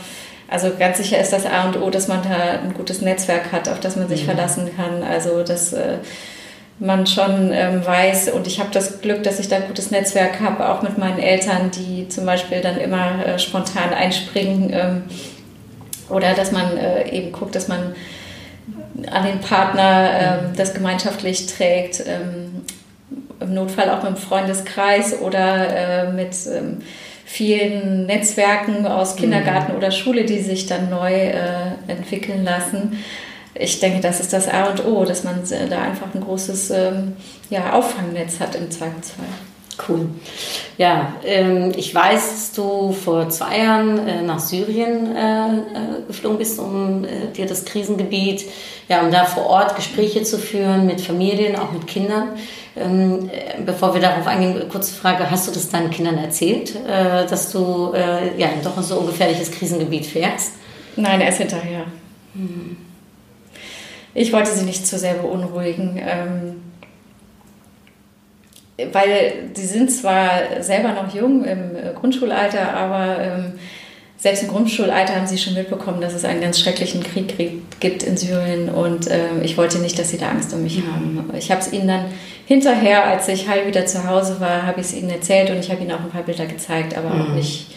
also 0.48 0.72
ganz 0.76 0.96
sicher 0.98 1.20
ist 1.20 1.32
das 1.32 1.46
A 1.46 1.64
und 1.66 1.80
O, 1.80 1.90
dass 1.90 2.08
man 2.08 2.22
da 2.22 2.60
ein 2.60 2.74
gutes 2.74 3.02
Netzwerk 3.02 3.52
hat, 3.52 3.68
auf 3.68 3.78
das 3.78 3.94
man 3.94 4.08
sich 4.08 4.22
mhm. 4.22 4.30
verlassen 4.30 4.70
kann. 4.76 5.04
Also 5.04 5.44
dass 5.44 5.72
äh, 5.72 5.98
man 6.80 7.06
schon 7.06 7.52
ähm, 7.52 7.84
weiß 7.84 8.30
und 8.30 8.46
ich 8.46 8.60
habe 8.60 8.70
das 8.72 9.00
Glück, 9.00 9.22
dass 9.24 9.40
ich 9.40 9.48
da 9.48 9.56
ein 9.56 9.66
gutes 9.66 9.90
Netzwerk 9.90 10.40
habe, 10.40 10.68
auch 10.68 10.82
mit 10.82 10.96
meinen 10.96 11.18
Eltern, 11.18 11.70
die 11.72 12.08
zum 12.08 12.24
Beispiel 12.24 12.60
dann 12.60 12.78
immer 12.78 13.24
äh, 13.26 13.38
spontan 13.38 13.92
einspringen 13.92 14.70
ähm, 14.72 15.02
oder 16.08 16.34
dass 16.34 16.52
man 16.52 16.76
äh, 16.76 17.08
eben 17.10 17.32
guckt, 17.32 17.54
dass 17.54 17.68
man 17.68 17.94
an 19.10 19.24
den 19.24 19.40
Partner 19.40 20.10
ähm, 20.42 20.56
das 20.56 20.74
gemeinschaftlich 20.74 21.46
trägt. 21.46 22.02
Ähm, 22.06 22.62
Im 23.40 23.54
Notfall 23.54 23.90
auch 23.90 24.02
mit 24.02 24.12
dem 24.12 24.16
Freundeskreis 24.16 25.20
oder 25.20 26.06
äh, 26.06 26.12
mit 26.12 26.34
ähm, 26.46 26.78
vielen 27.24 28.06
Netzwerken 28.06 28.86
aus 28.86 29.16
Kindergarten 29.16 29.72
mhm. 29.72 29.78
oder 29.78 29.90
Schule, 29.90 30.24
die 30.24 30.40
sich 30.40 30.66
dann 30.66 30.90
neu 30.90 31.12
äh, 31.12 31.72
entwickeln 31.86 32.44
lassen. 32.44 32.98
Ich 33.58 33.80
denke, 33.80 34.00
das 34.00 34.20
ist 34.20 34.32
das 34.32 34.48
A 34.48 34.70
und 34.70 34.84
O, 34.86 35.04
dass 35.04 35.24
man 35.24 35.42
da 35.68 35.82
einfach 35.82 36.14
ein 36.14 36.20
großes 36.20 36.70
ähm, 36.70 37.16
ja, 37.50 37.72
Auffangnetz 37.72 38.40
hat 38.40 38.54
im 38.54 38.70
Zweifelsfall. 38.70 39.26
Cool. 39.86 40.08
Ja, 40.76 41.14
ähm, 41.24 41.72
ich 41.76 41.94
weiß, 41.94 42.30
dass 42.30 42.52
du 42.52 42.92
vor 42.92 43.28
zwei 43.30 43.58
Jahren 43.58 44.06
äh, 44.06 44.22
nach 44.22 44.40
Syrien 44.40 45.14
äh, 45.14 45.46
äh, 45.46 45.60
geflogen 46.06 46.38
bist, 46.38 46.58
um 46.58 47.06
dir 47.36 47.46
das 47.46 47.64
Krisengebiet, 47.64 48.44
ja, 48.88 49.02
um 49.02 49.12
da 49.12 49.24
vor 49.24 49.46
Ort 49.46 49.76
Gespräche 49.76 50.22
zu 50.22 50.38
führen 50.38 50.86
mit 50.86 51.00
Familien, 51.00 51.56
auch 51.56 51.72
mit 51.72 51.86
Kindern. 51.86 52.30
Ähm, 52.76 53.30
äh, 53.30 53.60
bevor 53.64 53.94
wir 53.94 54.00
darauf 54.00 54.26
eingehen, 54.26 54.68
kurze 54.68 54.94
Frage, 54.94 55.30
hast 55.30 55.46
du 55.46 55.52
das 55.52 55.68
deinen 55.68 55.90
Kindern 55.90 56.18
erzählt, 56.18 56.74
äh, 56.74 57.26
dass 57.26 57.52
du 57.52 57.92
ja 58.36 58.48
doch 58.62 58.76
in 58.76 58.82
so 58.82 58.96
ungefährliches 58.96 59.50
Krisengebiet 59.50 60.06
fährst? 60.06 60.52
Nein, 60.96 61.20
erst 61.20 61.38
hinterher. 61.38 61.84
Hm. 62.34 62.87
Ich 64.18 64.32
wollte 64.32 64.50
sie 64.50 64.64
nicht 64.64 64.86
zu 64.86 64.98
sehr 64.98 65.14
beunruhigen. 65.14 66.00
Ähm, 66.00 66.62
weil 68.92 69.50
sie 69.54 69.66
sind 69.66 69.90
zwar 69.90 70.60
selber 70.60 70.92
noch 70.92 71.12
jung 71.14 71.44
im 71.44 71.76
Grundschulalter, 71.94 72.74
aber 72.74 73.20
ähm, 73.20 73.52
selbst 74.16 74.42
im 74.42 74.48
Grundschulalter 74.48 75.16
haben 75.16 75.26
sie 75.26 75.38
schon 75.38 75.54
mitbekommen, 75.54 76.00
dass 76.00 76.14
es 76.14 76.24
einen 76.24 76.40
ganz 76.40 76.60
schrecklichen 76.60 77.02
Krieg 77.02 77.34
gibt 77.80 78.02
in 78.02 78.16
Syrien 78.16 78.68
und 78.68 79.08
äh, 79.08 79.40
ich 79.42 79.56
wollte 79.56 79.78
nicht, 79.78 79.98
dass 79.98 80.10
sie 80.10 80.18
da 80.18 80.28
Angst 80.28 80.52
um 80.52 80.62
mich 80.62 80.78
mhm. 80.78 80.92
haben. 80.92 81.30
Ich 81.36 81.50
habe 81.50 81.60
es 81.60 81.72
ihnen 81.72 81.88
dann 81.88 82.04
hinterher, 82.46 83.04
als 83.04 83.28
ich 83.28 83.48
heil 83.48 83.66
wieder 83.66 83.86
zu 83.86 84.08
Hause 84.08 84.40
war, 84.40 84.64
habe 84.64 84.80
ich 84.80 84.86
es 84.86 84.94
ihnen 84.94 85.10
erzählt 85.10 85.50
und 85.50 85.58
ich 85.58 85.70
habe 85.70 85.82
ihnen 85.82 85.92
auch 85.92 86.00
ein 86.00 86.10
paar 86.10 86.22
Bilder 86.22 86.46
gezeigt, 86.46 86.96
aber 86.96 87.10
mhm. 87.10 87.20
auch 87.22 87.34
nicht, 87.34 87.68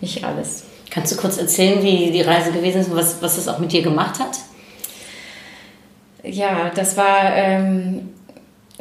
nicht 0.00 0.24
alles. 0.24 0.64
Kannst 0.90 1.12
du 1.12 1.16
kurz 1.16 1.38
erzählen, 1.38 1.82
wie 1.82 2.10
die 2.10 2.22
Reise 2.22 2.52
gewesen 2.52 2.80
ist 2.82 2.88
und 2.88 2.96
was, 2.96 3.22
was 3.22 3.38
es 3.38 3.48
auch 3.48 3.58
mit 3.58 3.72
dir 3.72 3.82
gemacht 3.82 4.18
hat? 4.18 4.38
Ja, 6.22 6.70
das 6.74 6.96
war 6.96 7.34
ähm, 7.34 8.10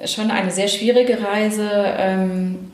schon 0.06 0.32
eine 0.32 0.52
sehr 0.52 0.68
schwierige 0.68 1.20
Reise. 1.24 1.70
Ähm, 1.98 2.72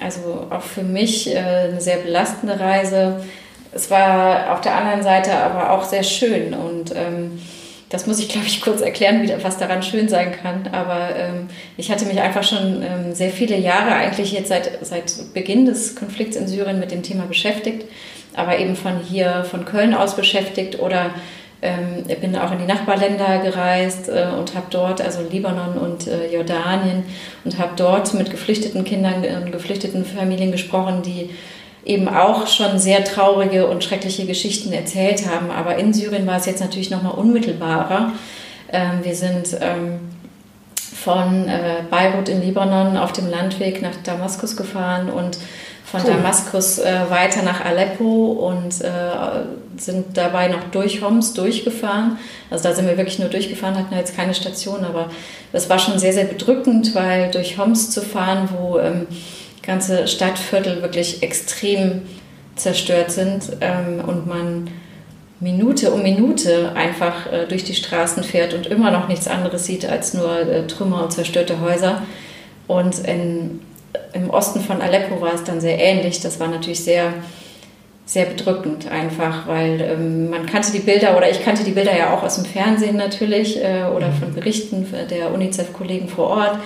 also 0.00 0.46
auch 0.50 0.62
für 0.62 0.82
mich 0.82 1.34
äh, 1.34 1.38
eine 1.38 1.80
sehr 1.80 1.98
belastende 1.98 2.58
Reise. 2.58 3.24
Es 3.72 3.90
war 3.90 4.52
auf 4.52 4.60
der 4.60 4.74
anderen 4.74 5.02
Seite 5.02 5.34
aber 5.34 5.70
auch 5.70 5.84
sehr 5.84 6.02
schön 6.02 6.54
und 6.54 6.94
ähm, 6.94 7.38
das 7.88 8.06
muss 8.06 8.18
ich, 8.18 8.28
glaube 8.30 8.46
ich, 8.46 8.62
kurz 8.62 8.80
erklären, 8.80 9.30
was 9.42 9.58
daran 9.58 9.82
schön 9.82 10.08
sein 10.08 10.32
kann. 10.32 10.70
Aber 10.72 11.14
ähm, 11.14 11.48
ich 11.76 11.90
hatte 11.90 12.06
mich 12.06 12.20
einfach 12.20 12.42
schon 12.42 12.82
ähm, 12.82 13.12
sehr 13.14 13.28
viele 13.28 13.58
Jahre, 13.58 13.92
eigentlich 13.94 14.32
jetzt 14.32 14.48
seit, 14.48 14.78
seit 14.80 15.12
Beginn 15.34 15.66
des 15.66 15.94
Konflikts 15.94 16.36
in 16.36 16.48
Syrien 16.48 16.80
mit 16.80 16.90
dem 16.90 17.02
Thema 17.02 17.26
beschäftigt, 17.26 17.84
aber 18.34 18.58
eben 18.58 18.76
von 18.76 18.98
hier, 18.98 19.44
von 19.44 19.66
Köln 19.66 19.92
aus 19.92 20.16
beschäftigt 20.16 20.80
oder 20.80 21.10
ähm, 21.62 22.04
ich 22.08 22.18
bin 22.18 22.36
auch 22.36 22.50
in 22.50 22.58
die 22.58 22.66
Nachbarländer 22.66 23.38
gereist 23.38 24.08
äh, 24.08 24.26
und 24.36 24.54
habe 24.54 24.66
dort, 24.70 25.00
also 25.00 25.20
Libanon 25.22 25.78
und 25.78 26.08
äh, 26.08 26.32
Jordanien, 26.32 27.04
und 27.44 27.58
habe 27.58 27.72
dort 27.76 28.12
mit 28.14 28.30
geflüchteten 28.30 28.84
Kindern 28.84 29.24
und 29.42 29.52
geflüchteten 29.52 30.04
Familien 30.04 30.50
gesprochen, 30.50 31.02
die 31.02 31.30
eben 31.84 32.08
auch 32.08 32.46
schon 32.48 32.78
sehr 32.78 33.04
traurige 33.04 33.66
und 33.68 33.82
schreckliche 33.84 34.26
Geschichten 34.26 34.72
erzählt 34.72 35.24
haben. 35.28 35.50
Aber 35.50 35.76
in 35.76 35.94
Syrien 35.94 36.26
war 36.26 36.36
es 36.36 36.46
jetzt 36.46 36.60
natürlich 36.60 36.90
noch 36.90 37.02
mal 37.02 37.10
unmittelbarer. 37.10 38.12
Ähm, 38.72 39.00
wir 39.02 39.14
sind 39.14 39.56
ähm, 39.60 40.00
von 40.76 41.48
äh, 41.48 41.82
Beirut 41.90 42.28
in 42.28 42.42
Libanon 42.42 42.96
auf 42.96 43.12
dem 43.12 43.28
Landweg 43.30 43.82
nach 43.82 43.96
Damaskus 44.04 44.56
gefahren 44.56 45.10
und 45.10 45.38
von 45.84 46.00
cool. 46.02 46.10
Damaskus 46.10 46.78
äh, 46.78 47.00
weiter 47.08 47.42
nach 47.42 47.64
Aleppo 47.64 48.32
und 48.32 48.80
äh, 48.80 48.88
sind 49.84 50.16
dabei 50.16 50.48
noch 50.48 50.64
durch 50.70 51.02
Homs 51.02 51.34
durchgefahren. 51.34 52.18
Also 52.50 52.68
da 52.68 52.74
sind 52.74 52.86
wir 52.86 52.96
wirklich 52.96 53.18
nur 53.18 53.28
durchgefahren, 53.28 53.76
hatten 53.76 53.94
jetzt 53.94 54.16
keine 54.16 54.34
Station, 54.34 54.84
aber 54.84 55.10
das 55.52 55.68
war 55.68 55.78
schon 55.78 55.98
sehr, 55.98 56.12
sehr 56.12 56.24
bedrückend, 56.24 56.94
weil 56.94 57.30
durch 57.30 57.58
Homs 57.58 57.90
zu 57.90 58.00
fahren, 58.00 58.48
wo 58.52 58.78
ähm, 58.78 59.06
ganze 59.62 60.08
Stadtviertel 60.08 60.82
wirklich 60.82 61.22
extrem 61.22 62.02
zerstört 62.56 63.10
sind 63.10 63.44
ähm, 63.60 64.02
und 64.06 64.26
man 64.26 64.68
Minute 65.40 65.90
um 65.90 66.02
Minute 66.02 66.72
einfach 66.76 67.32
äh, 67.32 67.46
durch 67.48 67.64
die 67.64 67.74
Straßen 67.74 68.22
fährt 68.22 68.54
und 68.54 68.66
immer 68.66 68.90
noch 68.90 69.08
nichts 69.08 69.26
anderes 69.26 69.66
sieht 69.66 69.84
als 69.84 70.14
nur 70.14 70.40
äh, 70.40 70.66
Trümmer 70.66 71.02
und 71.02 71.12
zerstörte 71.12 71.60
Häuser. 71.60 72.02
Und 72.68 73.00
in 73.00 73.60
im 74.12 74.30
Osten 74.30 74.60
von 74.60 74.80
Aleppo 74.80 75.20
war 75.20 75.34
es 75.34 75.44
dann 75.44 75.60
sehr 75.60 75.78
ähnlich. 75.78 76.20
Das 76.20 76.40
war 76.40 76.48
natürlich 76.48 76.84
sehr, 76.84 77.12
sehr 78.12 78.26
bedrückend 78.26 78.90
einfach, 78.90 79.46
weil 79.46 79.80
ähm, 79.80 80.28
man 80.28 80.44
kannte 80.44 80.70
die 80.70 80.80
Bilder 80.80 81.16
oder 81.16 81.30
ich 81.30 81.42
kannte 81.42 81.64
die 81.64 81.70
Bilder 81.70 81.96
ja 81.96 82.12
auch 82.12 82.22
aus 82.22 82.34
dem 82.34 82.44
Fernsehen 82.44 82.96
natürlich 82.96 83.56
äh, 83.56 83.84
oder 83.84 84.08
mhm. 84.08 84.14
von 84.14 84.34
Berichten 84.34 84.86
der 85.08 85.32
UNICEF-Kollegen 85.32 86.08
vor 86.08 86.28
Ort. 86.28 86.58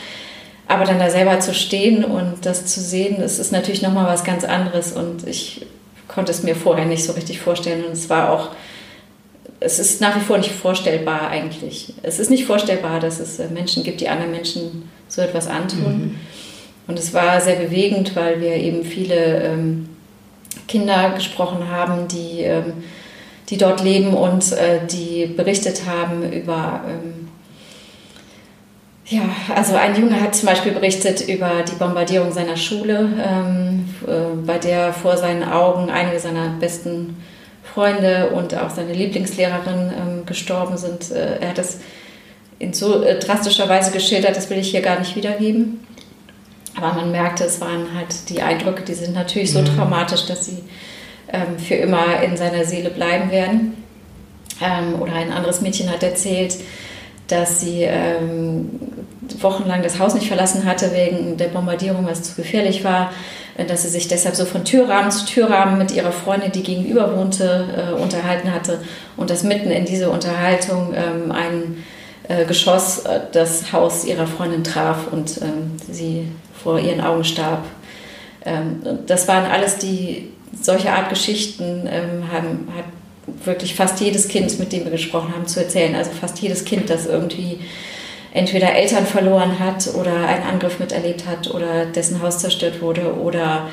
Aber 0.66 0.84
dann 0.84 0.98
da 0.98 1.08
selber 1.08 1.38
zu 1.38 1.54
stehen 1.54 2.04
und 2.04 2.44
das 2.44 2.66
zu 2.66 2.80
sehen, 2.80 3.18
das 3.20 3.38
ist 3.38 3.52
natürlich 3.52 3.80
nochmal 3.80 4.06
was 4.06 4.24
ganz 4.24 4.42
anderes 4.42 4.90
und 4.90 5.24
ich 5.28 5.64
konnte 6.08 6.32
es 6.32 6.42
mir 6.42 6.56
vorher 6.56 6.84
nicht 6.84 7.04
so 7.04 7.12
richtig 7.12 7.38
vorstellen 7.38 7.84
und 7.84 7.92
es 7.92 8.10
war 8.10 8.32
auch, 8.32 8.48
es 9.60 9.78
ist 9.78 10.00
nach 10.00 10.16
wie 10.16 10.24
vor 10.24 10.38
nicht 10.38 10.50
vorstellbar 10.50 11.28
eigentlich. 11.28 11.94
Es 12.02 12.18
ist 12.18 12.28
nicht 12.28 12.44
vorstellbar, 12.44 12.98
dass 12.98 13.20
es 13.20 13.38
äh, 13.38 13.46
Menschen 13.50 13.84
gibt, 13.84 14.00
die 14.00 14.08
anderen 14.08 14.32
Menschen 14.32 14.90
so 15.06 15.22
etwas 15.22 15.46
antun. 15.46 15.98
Mhm. 15.98 16.14
Und 16.88 16.98
es 16.98 17.14
war 17.14 17.40
sehr 17.40 17.56
bewegend, 17.56 18.16
weil 18.16 18.40
wir 18.40 18.54
eben 18.54 18.82
viele 18.82 19.42
ähm, 19.44 19.88
Kinder 20.66 21.10
gesprochen 21.10 21.70
haben, 21.70 22.08
die, 22.08 22.42
ähm, 22.42 22.84
die 23.48 23.58
dort 23.58 23.82
leben 23.82 24.14
und 24.14 24.52
äh, 24.52 24.86
die 24.86 25.26
berichtet 25.26 25.82
haben 25.86 26.30
über, 26.32 26.80
ähm, 26.88 27.28
ja, 29.06 29.22
also 29.54 29.76
ein 29.76 29.94
Junge 29.94 30.20
hat 30.20 30.34
zum 30.34 30.48
Beispiel 30.48 30.72
berichtet 30.72 31.28
über 31.28 31.62
die 31.62 31.76
Bombardierung 31.76 32.32
seiner 32.32 32.56
Schule, 32.56 33.08
ähm, 33.24 33.88
äh, 34.06 34.36
bei 34.44 34.58
der 34.58 34.92
vor 34.92 35.16
seinen 35.16 35.44
Augen 35.44 35.90
einige 35.90 36.18
seiner 36.18 36.48
besten 36.58 37.16
Freunde 37.62 38.30
und 38.30 38.54
auch 38.54 38.70
seine 38.70 38.92
Lieblingslehrerin 38.92 39.92
ähm, 39.92 40.26
gestorben 40.26 40.76
sind. 40.76 41.10
Äh, 41.12 41.38
er 41.40 41.50
hat 41.50 41.58
das 41.58 41.78
in 42.58 42.72
so 42.72 43.02
äh, 43.02 43.18
drastischer 43.18 43.68
Weise 43.68 43.92
geschildert, 43.92 44.36
das 44.36 44.50
will 44.50 44.58
ich 44.58 44.70
hier 44.70 44.82
gar 44.82 44.98
nicht 44.98 45.14
wiedergeben. 45.14 45.86
Aber 46.76 46.92
man 46.92 47.10
merkte, 47.10 47.44
es 47.44 47.60
waren 47.60 47.94
halt 47.94 48.28
die 48.28 48.42
Eindrücke, 48.42 48.82
die 48.82 48.94
sind 48.94 49.14
natürlich 49.14 49.52
so 49.52 49.60
mhm. 49.60 49.76
traumatisch, 49.76 50.26
dass 50.26 50.44
sie 50.46 50.62
ähm, 51.32 51.58
für 51.58 51.74
immer 51.74 52.22
in 52.22 52.36
seiner 52.36 52.64
Seele 52.64 52.90
bleiben 52.90 53.30
werden. 53.30 53.82
Ähm, 54.60 55.00
oder 55.00 55.14
ein 55.14 55.32
anderes 55.32 55.60
Mädchen 55.60 55.90
hat 55.90 56.02
erzählt, 56.02 56.56
dass 57.28 57.60
sie 57.60 57.82
ähm, 57.82 58.70
wochenlang 59.40 59.82
das 59.82 59.98
Haus 59.98 60.14
nicht 60.14 60.28
verlassen 60.28 60.64
hatte 60.64 60.92
wegen 60.92 61.36
der 61.36 61.48
Bombardierung, 61.48 62.04
weil 62.04 62.12
es 62.12 62.22
zu 62.22 62.36
gefährlich 62.36 62.84
war, 62.84 63.10
äh, 63.56 63.64
dass 63.64 63.82
sie 63.82 63.88
sich 63.88 64.08
deshalb 64.08 64.36
so 64.36 64.44
von 64.44 64.64
Türrahmen 64.64 65.10
zu 65.10 65.26
Türrahmen 65.26 65.78
mit 65.78 65.92
ihrer 65.92 66.12
Freundin, 66.12 66.52
die 66.52 66.62
gegenüber 66.62 67.16
wohnte, 67.16 67.94
äh, 67.96 68.00
unterhalten 68.00 68.52
hatte 68.52 68.80
und 69.16 69.30
dass 69.30 69.42
mitten 69.42 69.70
in 69.70 69.84
diese 69.84 70.10
Unterhaltung 70.10 70.94
ähm, 70.94 71.32
ein 71.32 71.84
Geschoss 72.46 73.00
äh, 73.00 73.20
das 73.32 73.72
Haus 73.72 74.04
ihrer 74.04 74.26
Freundin 74.26 74.64
traf 74.64 75.08
und 75.10 75.40
ähm, 75.42 75.72
sie 75.90 76.28
vor 76.62 76.78
ihren 76.78 77.00
Augen 77.00 77.24
starb. 77.24 77.64
Ähm, 78.44 78.80
das 79.06 79.28
waren 79.28 79.44
alles 79.50 79.78
die, 79.78 80.32
solche 80.60 80.92
Art 80.92 81.08
Geschichten 81.10 81.88
ähm, 81.90 82.30
haben, 82.32 82.68
hat 82.76 82.84
wirklich 83.44 83.74
fast 83.74 84.00
jedes 84.00 84.28
Kind, 84.28 84.58
mit 84.58 84.72
dem 84.72 84.84
wir 84.84 84.90
gesprochen 84.90 85.32
haben, 85.34 85.46
zu 85.46 85.60
erzählen. 85.60 85.94
Also 85.94 86.10
fast 86.10 86.38
jedes 86.40 86.64
Kind, 86.64 86.90
das 86.90 87.06
irgendwie 87.06 87.60
entweder 88.32 88.74
Eltern 88.74 89.06
verloren 89.06 89.58
hat 89.58 89.94
oder 89.94 90.26
einen 90.26 90.44
Angriff 90.44 90.78
miterlebt 90.78 91.26
hat 91.26 91.52
oder 91.52 91.86
dessen 91.86 92.22
Haus 92.22 92.38
zerstört 92.38 92.82
wurde 92.82 93.14
oder 93.14 93.68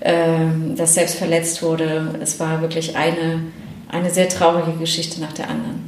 ähm, 0.00 0.74
das 0.76 0.94
selbst 0.94 1.16
verletzt 1.16 1.62
wurde. 1.62 2.14
Es 2.20 2.40
war 2.40 2.60
wirklich 2.60 2.96
eine, 2.96 3.42
eine 3.88 4.10
sehr 4.10 4.28
traurige 4.28 4.76
Geschichte 4.78 5.20
nach 5.20 5.32
der 5.32 5.48
anderen. 5.48 5.81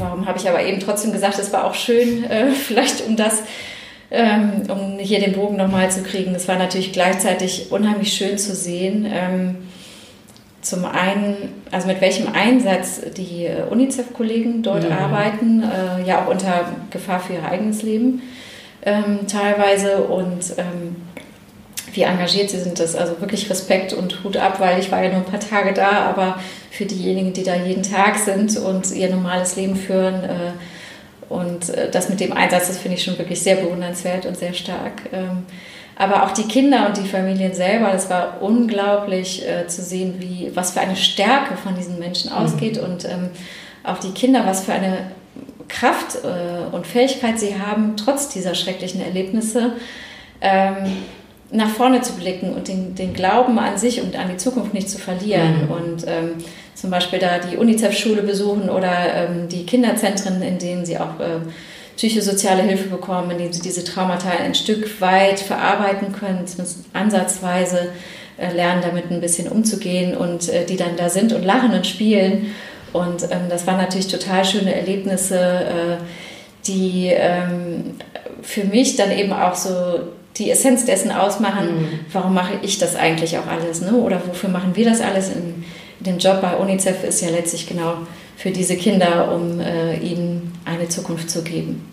Warum 0.00 0.26
habe 0.26 0.38
ich 0.38 0.48
aber 0.48 0.62
eben 0.64 0.80
trotzdem 0.80 1.12
gesagt, 1.12 1.38
es 1.38 1.52
war 1.52 1.64
auch 1.64 1.74
schön, 1.74 2.24
äh, 2.24 2.50
vielleicht 2.50 3.06
um 3.06 3.16
das, 3.16 3.42
ähm, 4.10 4.62
um 4.68 4.98
hier 4.98 5.20
den 5.20 5.32
Bogen 5.32 5.56
nochmal 5.56 5.90
zu 5.90 6.02
kriegen. 6.02 6.34
Es 6.34 6.48
war 6.48 6.56
natürlich 6.56 6.92
gleichzeitig 6.92 7.70
unheimlich 7.70 8.12
schön 8.12 8.38
zu 8.38 8.54
sehen. 8.54 9.06
Ähm, 9.08 9.56
zum 10.62 10.84
einen, 10.84 11.62
also 11.70 11.86
mit 11.86 12.00
welchem 12.00 12.28
Einsatz 12.32 13.00
die 13.16 13.46
äh, 13.46 13.62
UNICEF-Kollegen 13.70 14.62
dort 14.62 14.84
mhm. 14.84 14.92
arbeiten, 14.92 15.62
äh, 15.62 16.06
ja 16.06 16.22
auch 16.22 16.28
unter 16.28 16.66
Gefahr 16.90 17.20
für 17.20 17.34
ihr 17.34 17.44
eigenes 17.44 17.82
Leben 17.82 18.22
ähm, 18.82 19.26
teilweise 19.26 20.04
und 20.04 20.54
ähm, 20.58 20.96
wie 21.92 22.02
engagiert 22.02 22.50
sie 22.50 22.60
sind. 22.60 22.78
Das 22.78 22.94
also 22.94 23.20
wirklich 23.20 23.48
Respekt 23.50 23.92
und 23.92 24.24
Hut 24.24 24.36
ab, 24.36 24.60
weil 24.60 24.78
ich 24.78 24.90
war 24.90 25.02
ja 25.02 25.08
nur 25.08 25.18
ein 25.18 25.24
paar 25.24 25.40
Tage 25.40 25.72
da, 25.72 25.90
aber 25.90 26.38
für 26.70 26.84
diejenigen, 26.84 27.32
die 27.32 27.42
da 27.42 27.54
jeden 27.54 27.82
Tag 27.82 28.18
sind 28.18 28.56
und 28.56 28.90
ihr 28.92 29.10
normales 29.10 29.56
Leben 29.56 29.76
führen 29.76 30.24
äh, 30.24 30.52
und 31.28 31.68
äh, 31.70 31.90
das 31.90 32.08
mit 32.08 32.20
dem 32.20 32.32
Einsatz, 32.32 32.68
das 32.68 32.78
finde 32.78 32.96
ich 32.96 33.04
schon 33.04 33.18
wirklich 33.18 33.40
sehr 33.40 33.56
bewundernswert 33.56 34.26
und 34.26 34.36
sehr 34.36 34.52
stark. 34.52 35.02
Ähm, 35.12 35.44
aber 35.96 36.24
auch 36.24 36.30
die 36.30 36.44
Kinder 36.44 36.86
und 36.86 36.96
die 36.96 37.06
Familien 37.06 37.52
selber, 37.52 37.90
das 37.92 38.08
war 38.08 38.38
unglaublich 38.40 39.46
äh, 39.46 39.66
zu 39.66 39.82
sehen, 39.82 40.14
wie, 40.18 40.50
was 40.54 40.72
für 40.72 40.80
eine 40.80 40.96
Stärke 40.96 41.56
von 41.56 41.74
diesen 41.74 41.98
Menschen 41.98 42.30
mhm. 42.30 42.36
ausgeht 42.36 42.78
mhm. 42.78 42.84
und 42.84 43.04
ähm, 43.04 43.28
auch 43.84 43.98
die 43.98 44.12
Kinder, 44.12 44.46
was 44.46 44.64
für 44.64 44.72
eine 44.72 45.10
Kraft 45.68 46.18
äh, 46.24 46.74
und 46.74 46.86
Fähigkeit 46.86 47.38
sie 47.38 47.58
haben, 47.58 47.96
trotz 47.96 48.28
dieser 48.28 48.54
schrecklichen 48.54 49.00
Erlebnisse, 49.00 49.74
ähm, 50.40 50.96
nach 51.52 51.70
vorne 51.70 52.00
zu 52.00 52.12
blicken 52.14 52.52
und 52.52 52.68
den, 52.68 52.94
den 52.94 53.12
Glauben 53.12 53.58
an 53.58 53.76
sich 53.76 54.02
und 54.02 54.16
an 54.16 54.28
die 54.28 54.36
Zukunft 54.36 54.72
nicht 54.72 54.88
zu 54.88 54.98
verlieren. 54.98 55.66
Mhm. 55.66 55.70
Und 55.70 56.04
ähm, 56.06 56.30
zum 56.74 56.90
Beispiel 56.90 57.18
da 57.18 57.38
die 57.38 57.56
UNICEF-Schule 57.56 58.22
besuchen 58.22 58.70
oder 58.70 59.14
ähm, 59.14 59.48
die 59.48 59.66
Kinderzentren, 59.66 60.40
in 60.42 60.58
denen 60.58 60.86
sie 60.86 60.98
auch 60.98 61.18
äh, 61.18 61.40
psychosoziale 61.96 62.62
Hilfe 62.62 62.88
bekommen, 62.88 63.32
indem 63.32 63.52
sie 63.52 63.60
diese 63.60 63.84
Traumata 63.84 64.30
ein 64.30 64.54
Stück 64.54 65.00
weit 65.00 65.40
verarbeiten 65.40 66.12
können, 66.12 66.46
zumindest 66.46 66.84
ansatzweise 66.92 67.88
äh, 68.38 68.54
lernen, 68.54 68.82
damit 68.82 69.10
ein 69.10 69.20
bisschen 69.20 69.48
umzugehen 69.48 70.16
und 70.16 70.48
äh, 70.48 70.64
die 70.64 70.76
dann 70.76 70.96
da 70.96 71.10
sind 71.10 71.32
und 71.32 71.44
lachen 71.44 71.72
und 71.72 71.86
spielen. 71.86 72.54
Und 72.92 73.24
ähm, 73.24 73.48
das 73.50 73.66
waren 73.66 73.76
natürlich 73.76 74.08
total 74.08 74.44
schöne 74.44 74.74
Erlebnisse, 74.74 75.38
äh, 75.38 75.96
die 76.66 77.08
ähm, 77.08 77.96
für 78.42 78.64
mich 78.64 78.96
dann 78.96 79.10
eben 79.10 79.32
auch 79.32 79.54
so 79.54 80.00
die 80.40 80.50
Essenz 80.50 80.84
dessen 80.84 81.12
ausmachen, 81.12 81.66
mhm. 81.66 81.88
warum 82.12 82.34
mache 82.34 82.54
ich 82.62 82.78
das 82.78 82.96
eigentlich 82.96 83.38
auch 83.38 83.46
alles, 83.46 83.80
ne? 83.82 83.92
oder 83.92 84.20
wofür 84.26 84.48
machen 84.48 84.74
wir 84.74 84.84
das 84.84 85.00
alles 85.00 85.28
in, 85.28 85.64
dem 86.00 86.18
Job 86.18 86.40
bei 86.40 86.56
UNICEF 86.56 87.04
ist 87.04 87.20
ja 87.20 87.28
letztlich 87.28 87.66
genau 87.66 87.94
für 88.36 88.50
diese 88.50 88.76
Kinder, 88.76 89.34
um 89.34 89.60
äh, 89.60 89.96
ihnen 89.98 90.52
eine 90.64 90.88
Zukunft 90.88 91.30
zu 91.30 91.42
geben. 91.42 91.86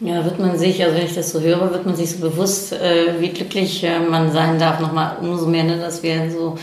Ja, 0.00 0.24
wird 0.24 0.38
man 0.38 0.58
sich, 0.58 0.82
also 0.82 0.96
wenn 0.96 1.06
ich 1.06 1.14
das 1.14 1.30
so 1.30 1.40
höre, 1.40 1.70
wird 1.70 1.86
man 1.86 1.96
sich 1.96 2.10
so 2.10 2.18
bewusst, 2.18 2.72
äh, 2.72 3.20
wie 3.20 3.28
glücklich 3.28 3.82
äh, 3.84 3.98
man 3.98 4.30
sein 4.32 4.58
darf, 4.58 4.80
nochmal 4.80 5.16
umso 5.20 5.46
mehr, 5.46 5.64
ne, 5.64 5.78
dass 5.78 6.02
wir 6.02 6.30
so 6.30 6.58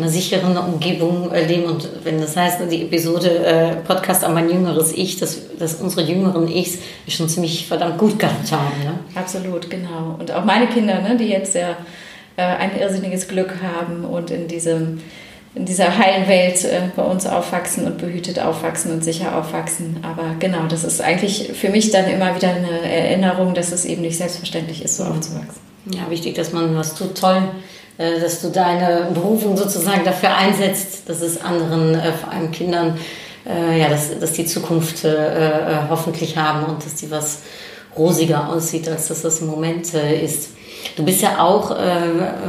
einer 0.00 0.10
sicheren 0.10 0.56
Umgebung 0.56 1.30
leben. 1.32 1.64
Und 1.64 1.88
wenn 2.04 2.20
das 2.20 2.36
heißt, 2.36 2.60
die 2.70 2.82
Episode 2.82 3.44
äh, 3.44 3.76
Podcast 3.76 4.24
an 4.24 4.34
mein 4.34 4.48
jüngeres 4.48 4.92
Ich, 4.92 5.18
dass, 5.18 5.38
dass 5.58 5.74
unsere 5.74 6.02
jüngeren 6.02 6.48
Ichs 6.48 6.78
schon 7.08 7.28
ziemlich 7.28 7.66
verdammt 7.66 7.98
gut 7.98 8.18
gehabt 8.18 8.50
haben. 8.50 8.84
Ne? 8.84 8.98
Absolut, 9.14 9.70
genau. 9.70 10.16
Und 10.18 10.32
auch 10.32 10.44
meine 10.44 10.66
Kinder, 10.66 11.00
ne, 11.00 11.16
die 11.16 11.28
jetzt 11.28 11.54
ja 11.54 11.76
äh, 12.36 12.42
ein 12.42 12.78
irrsinniges 12.78 13.28
Glück 13.28 13.56
haben 13.62 14.04
und 14.04 14.30
in 14.30 14.48
diesem 14.48 15.00
in 15.54 15.64
dieser 15.64 15.98
heilen 15.98 16.28
Welt 16.28 16.64
äh, 16.64 16.82
bei 16.94 17.02
uns 17.02 17.26
aufwachsen 17.26 17.84
und 17.84 17.98
behütet 17.98 18.38
aufwachsen 18.38 18.92
und 18.92 19.02
sicher 19.02 19.36
aufwachsen. 19.36 19.96
Aber 20.02 20.36
genau, 20.38 20.66
das 20.68 20.84
ist 20.84 21.00
eigentlich 21.00 21.50
für 21.54 21.70
mich 21.70 21.90
dann 21.90 22.08
immer 22.08 22.36
wieder 22.36 22.50
eine 22.50 22.82
Erinnerung, 22.82 23.54
dass 23.54 23.72
es 23.72 23.84
eben 23.84 24.02
nicht 24.02 24.16
selbstverständlich 24.16 24.84
ist, 24.84 24.96
so 24.96 25.04
aufzuwachsen. 25.04 25.60
Ja, 25.92 26.08
wichtig, 26.08 26.36
dass 26.36 26.52
man 26.52 26.76
was 26.76 26.94
tut. 26.94 27.18
Toll, 27.18 27.42
dass 28.20 28.40
du 28.40 28.48
deine 28.48 29.08
Berufung 29.12 29.56
sozusagen 29.56 30.04
dafür 30.04 30.34
einsetzt, 30.34 31.08
dass 31.08 31.20
es 31.20 31.42
anderen, 31.42 31.94
äh, 31.94 32.12
vor 32.12 32.32
allem 32.32 32.50
Kindern, 32.50 32.98
ja, 33.46 33.88
dass, 33.88 34.18
dass 34.20 34.32
die 34.32 34.44
Zukunft 34.44 35.02
hoffentlich 35.88 36.36
haben 36.36 36.66
und 36.66 36.84
dass 36.84 36.96
die 36.96 37.10
was 37.10 37.38
rosiger 37.96 38.50
aussieht, 38.50 38.86
als 38.86 39.08
dass 39.08 39.22
das 39.22 39.40
im 39.40 39.46
Moment 39.46 39.94
ist. 39.94 40.50
Du 40.96 41.04
bist 41.04 41.22
ja 41.22 41.38
auch, 41.38 41.70
äh, 41.70 42.08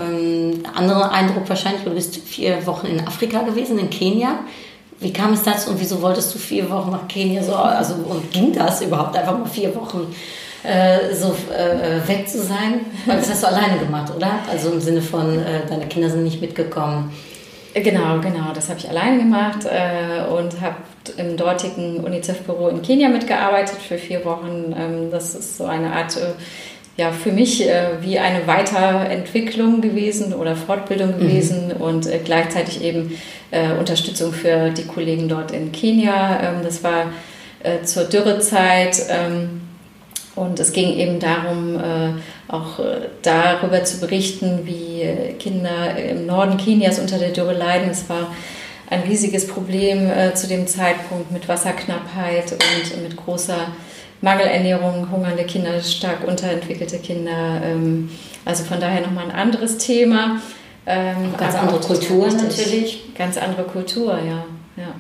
ähm, 0.10 0.64
anderer 0.74 1.12
Eindruck 1.12 1.48
wahrscheinlich, 1.48 1.84
du 1.84 1.92
bist 1.92 2.18
vier 2.18 2.66
Wochen 2.66 2.88
in 2.88 3.06
Afrika 3.06 3.42
gewesen, 3.44 3.78
in 3.80 3.90
Kenia. 3.90 4.40
Wie 5.00 5.12
kam 5.12 5.34
es 5.34 5.44
dazu 5.44 5.72
und 5.72 5.80
wieso 5.80 6.02
wolltest 6.02 6.34
du 6.34 6.40
vier 6.40 6.70
Wochen 6.70 6.92
nach 6.92 7.08
Kenia 7.08 7.44
so, 7.44 7.56
also 7.56 7.96
und 7.96 8.32
ging 8.32 8.54
das 8.54 8.82
überhaupt 8.82 9.16
einfach 9.18 9.38
mal 9.38 9.48
vier 9.48 9.76
Wochen 9.76 10.14
äh, 10.64 11.14
so 11.14 11.36
äh, 11.52 12.08
weg 12.08 12.28
zu 12.28 12.42
sein? 12.42 12.86
Weil 13.06 13.18
das 13.18 13.30
hast 13.30 13.44
du 13.44 13.48
alleine 13.48 13.78
gemacht, 13.80 14.14
oder? 14.16 14.40
Also 14.52 14.72
im 14.72 14.82
Sinne 14.82 15.02
von, 15.02 15.40
äh, 15.40 15.66
deine 15.68 15.88
Kinder 15.88 16.10
sind 16.10 16.24
nicht 16.24 16.42
mitgekommen. 16.42 17.12
Genau, 17.74 18.20
genau, 18.20 18.52
das 18.54 18.70
habe 18.70 18.80
ich 18.80 18.90
alleine 18.90 19.18
gemacht 19.18 19.66
äh, 19.66 20.30
und 20.30 20.60
habe 20.60 20.76
im 21.18 21.38
dortigen 21.38 22.04
UNICEF-Büro 22.04 22.68
in 22.68 22.82
Kenia 22.82 23.08
mitgearbeitet 23.08 23.78
für 23.78 23.98
vier 23.98 24.26
Wochen. 24.26 24.76
Ähm, 24.78 25.10
das 25.10 25.36
ist 25.36 25.58
so 25.58 25.66
eine 25.66 25.94
Art 25.94 26.18
äh, 26.18 26.34
ja, 26.98 27.12
für 27.12 27.32
mich 27.32 27.68
äh, 27.68 28.02
wie 28.02 28.20
eine 28.20 28.46
Weiterentwicklung 28.46 29.80
gewesen 29.80 30.34
oder 30.34 30.58
Fortbildung 30.58 31.16
mhm. 31.16 31.20
gewesen 31.20 31.68
mhm. 31.68 31.82
und 31.82 32.08
äh, 32.08 32.20
gleichzeitig 32.24 32.84
eben 32.84 33.18
äh, 33.52 33.72
Unterstützung 33.72 34.34
für 34.34 34.72
die 34.72 34.86
Kollegen 34.86 35.30
dort 35.30 35.52
in 35.52 35.72
Kenia. 35.72 36.42
Ähm, 36.44 36.64
das 36.64 36.84
war 36.84 37.06
zur 37.84 38.06
Dürrezeit 38.06 39.06
ähm, 39.10 39.62
und 40.36 40.60
es 40.60 40.72
ging 40.74 40.94
eben 40.98 41.20
darum, 41.20 41.76
äh, 41.76 42.14
auch 42.48 42.80
äh, 42.80 43.10
darüber 43.22 43.84
zu 43.84 44.00
berichten, 44.00 44.62
wie 44.66 45.36
Kinder 45.40 45.98
im 45.98 46.26
Norden 46.26 46.58
Kenias 46.58 47.00
unter 47.00 47.18
der 47.18 47.30
Dürre 47.30 47.54
leiden. 47.54 47.90
Es 47.90 48.10
war 48.10 48.34
ein 48.90 49.02
riesiges 49.04 49.48
Problem 49.48 50.12
zu 50.34 50.48
dem 50.48 50.68
Zeitpunkt 50.68 51.32
mit 51.32 51.48
Wasserknappheit 51.48 52.52
und 52.52 53.04
mit 53.04 53.16
großer 53.16 53.68
Mangelernährung, 54.22 55.10
hungernde 55.12 55.44
Kinder, 55.44 55.82
stark 55.82 56.28
unterentwickelte 56.28 57.00
Kinder. 57.00 57.62
Ähm, 57.64 58.10
also 58.46 58.64
von 58.64 58.80
daher 58.80 59.02
nochmal 59.02 59.26
ein 59.26 59.32
anderes 59.32 59.78
Thema. 59.78 60.42
Ähm, 60.86 61.34
ganz 61.38 61.56
andere 61.56 61.80
Kultur 61.80 62.28
natürlich. 62.28 63.14
Ganz 63.16 63.38
andere 63.38 63.64
Kultur, 63.64 64.14
ja. 64.14 64.46
ja. 64.78 64.94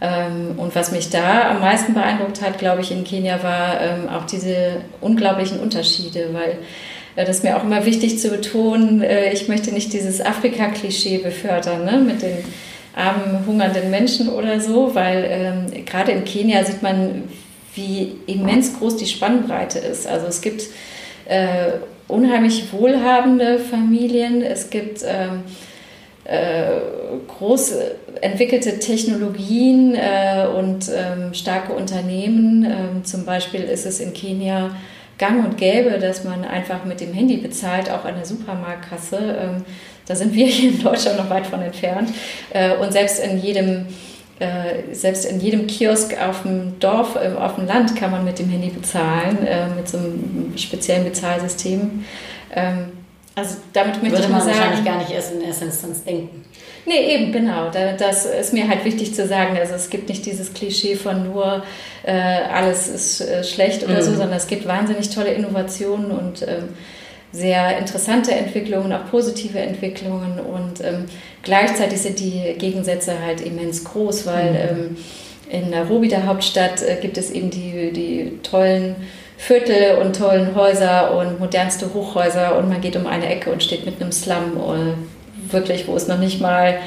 Ähm, 0.00 0.54
und 0.56 0.74
was 0.74 0.92
mich 0.92 1.10
da 1.10 1.50
am 1.50 1.60
meisten 1.60 1.92
beeindruckt 1.94 2.40
hat, 2.40 2.58
glaube 2.58 2.80
ich, 2.80 2.90
in 2.90 3.04
Kenia, 3.04 3.42
war 3.42 3.80
ähm, 3.80 4.08
auch 4.08 4.24
diese 4.24 4.82
unglaublichen 5.00 5.60
Unterschiede, 5.60 6.30
weil 6.32 6.58
äh, 7.16 7.24
das 7.26 7.38
ist 7.38 7.44
mir 7.44 7.56
auch 7.56 7.64
immer 7.64 7.84
wichtig 7.84 8.18
zu 8.18 8.30
betonen, 8.30 9.02
äh, 9.02 9.32
ich 9.32 9.48
möchte 9.48 9.72
nicht 9.72 9.92
dieses 9.92 10.24
Afrika-Klischee 10.24 11.18
befördern, 11.18 11.84
ne, 11.84 11.98
mit 11.98 12.22
den 12.22 12.38
armen, 12.94 13.46
hungernden 13.46 13.90
Menschen 13.90 14.28
oder 14.28 14.60
so, 14.60 14.94
weil 14.94 15.26
ähm, 15.28 15.84
gerade 15.84 16.12
in 16.12 16.24
Kenia 16.24 16.64
sieht 16.64 16.82
man, 16.82 17.24
wie 17.74 18.16
immens 18.26 18.78
groß 18.78 18.96
die 18.96 19.06
Spannbreite 19.06 19.78
ist. 19.78 20.06
Also 20.06 20.26
es 20.26 20.40
gibt 20.40 20.64
äh, 21.26 21.72
unheimlich 22.08 22.72
wohlhabende 22.72 23.58
Familien, 23.58 24.42
es 24.42 24.70
gibt 24.70 25.04
ähm, 25.06 25.42
äh, 26.24 26.80
groß 27.28 27.74
entwickelte 28.20 28.78
Technologien 28.78 29.94
äh, 29.94 30.46
und 30.46 30.90
ähm, 30.94 31.34
starke 31.34 31.72
Unternehmen. 31.72 32.64
Ähm, 32.64 33.04
zum 33.04 33.24
Beispiel 33.24 33.62
ist 33.62 33.86
es 33.86 34.00
in 34.00 34.12
Kenia 34.12 34.70
gang 35.18 35.44
und 35.44 35.56
gäbe, 35.56 35.98
dass 35.98 36.24
man 36.24 36.44
einfach 36.44 36.84
mit 36.84 37.00
dem 37.00 37.12
Handy 37.12 37.36
bezahlt, 37.36 37.90
auch 37.90 38.04
an 38.04 38.14
der 38.16 38.24
Supermarktkasse. 38.24 39.16
Ähm, 39.16 39.64
da 40.06 40.14
sind 40.14 40.34
wir 40.34 40.46
hier 40.48 40.70
in 40.70 40.82
Deutschland 40.82 41.18
noch 41.18 41.30
weit 41.30 41.46
von 41.46 41.62
entfernt. 41.62 42.10
Äh, 42.52 42.76
und 42.76 42.92
selbst 42.92 43.22
in 43.22 43.38
jedem 43.38 43.86
äh, 44.40 44.94
selbst 44.94 45.26
in 45.26 45.38
jedem 45.38 45.66
Kiosk 45.66 46.16
auf 46.18 46.42
dem 46.42 46.78
Dorf, 46.80 47.14
äh, 47.14 47.28
auf 47.38 47.56
dem 47.56 47.66
Land 47.66 47.94
kann 47.94 48.10
man 48.10 48.24
mit 48.24 48.38
dem 48.38 48.48
Handy 48.48 48.70
bezahlen, 48.70 49.46
äh, 49.46 49.68
mit 49.68 49.86
so 49.86 49.98
einem 49.98 50.54
speziellen 50.56 51.04
Bezahlsystem. 51.04 52.04
Ähm, 52.54 52.92
also 53.34 53.56
damit 53.74 54.02
möchte 54.02 54.16
Würde 54.16 54.24
ich 54.24 54.30
mal 54.30 54.40
sagen, 54.40 54.58
wahrscheinlich 54.58 54.84
gar 54.84 54.98
nicht 54.98 55.10
erst 55.10 55.34
in 55.34 55.42
erster 55.42 55.66
Instanz 55.66 56.04
denken. 56.04 56.46
Nee, 56.86 57.14
eben, 57.14 57.32
genau. 57.32 57.70
Das 57.98 58.24
ist 58.24 58.52
mir 58.52 58.68
halt 58.68 58.84
wichtig 58.84 59.14
zu 59.14 59.26
sagen. 59.26 59.56
Also 59.58 59.74
es 59.74 59.90
gibt 59.90 60.08
nicht 60.08 60.24
dieses 60.26 60.54
Klischee 60.54 60.96
von 60.96 61.24
nur 61.24 61.62
äh, 62.02 62.12
alles 62.12 62.88
ist 62.88 63.20
äh, 63.20 63.44
schlecht 63.44 63.84
oder 63.84 63.96
mhm. 63.96 64.02
so, 64.02 64.10
sondern 64.12 64.32
es 64.32 64.46
gibt 64.46 64.66
wahnsinnig 64.66 65.10
tolle 65.10 65.32
Innovationen 65.32 66.10
und 66.10 66.42
ähm, 66.42 66.68
sehr 67.32 67.78
interessante 67.78 68.32
Entwicklungen, 68.32 68.92
auch 68.92 69.08
positive 69.10 69.58
Entwicklungen 69.58 70.40
und 70.40 70.84
ähm, 70.84 71.04
gleichzeitig 71.42 72.00
sind 72.00 72.18
die 72.18 72.54
Gegensätze 72.58 73.20
halt 73.24 73.40
immens 73.40 73.84
groß, 73.84 74.26
weil 74.26 74.50
mhm. 74.50 74.56
ähm, 74.56 74.96
in 75.50 75.70
Nairobi, 75.70 76.08
der 76.08 76.26
Hauptstadt, 76.26 76.82
äh, 76.82 76.96
gibt 77.00 77.18
es 77.18 77.30
eben 77.30 77.50
die, 77.50 77.92
die 77.92 78.38
tollen 78.42 78.96
Viertel 79.36 79.96
und 80.00 80.16
tollen 80.16 80.54
Häuser 80.54 81.16
und 81.16 81.40
modernste 81.40 81.92
Hochhäuser 81.94 82.58
und 82.58 82.68
man 82.68 82.80
geht 82.80 82.96
um 82.96 83.06
eine 83.06 83.28
Ecke 83.28 83.50
und 83.50 83.62
steht 83.62 83.84
mitten 83.84 84.02
im 84.02 84.12
Slum, 84.12 84.56
äh, 84.56 84.94
wirklich, 85.52 85.86
wo 85.86 85.96
es 85.96 86.08
noch 86.08 86.18
nicht 86.18 86.40
mal 86.40 86.78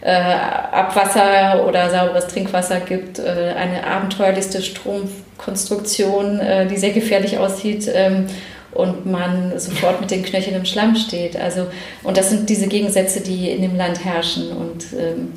äh, 0.00 0.10
Abwasser 0.10 1.66
oder 1.66 1.90
sauberes 1.90 2.26
Trinkwasser 2.28 2.80
gibt, 2.80 3.18
äh, 3.18 3.54
eine 3.56 3.86
abenteuerlichste 3.86 4.62
Stromkonstruktion, 4.62 6.40
äh, 6.40 6.66
die 6.66 6.76
sehr 6.76 6.92
gefährlich 6.92 7.38
aussieht. 7.38 7.90
Ähm, 7.92 8.26
und 8.72 9.06
man 9.06 9.58
sofort 9.58 10.02
mit 10.02 10.10
den 10.10 10.22
Knöcheln 10.22 10.54
im 10.54 10.66
Schlamm 10.66 10.96
steht. 10.96 11.34
Also, 11.40 11.66
und 12.02 12.18
das 12.18 12.28
sind 12.28 12.50
diese 12.50 12.66
Gegensätze, 12.66 13.22
die 13.22 13.50
in 13.50 13.62
dem 13.62 13.74
Land 13.74 14.04
herrschen. 14.04 14.50
Und 14.50 14.84
ähm, 14.92 15.32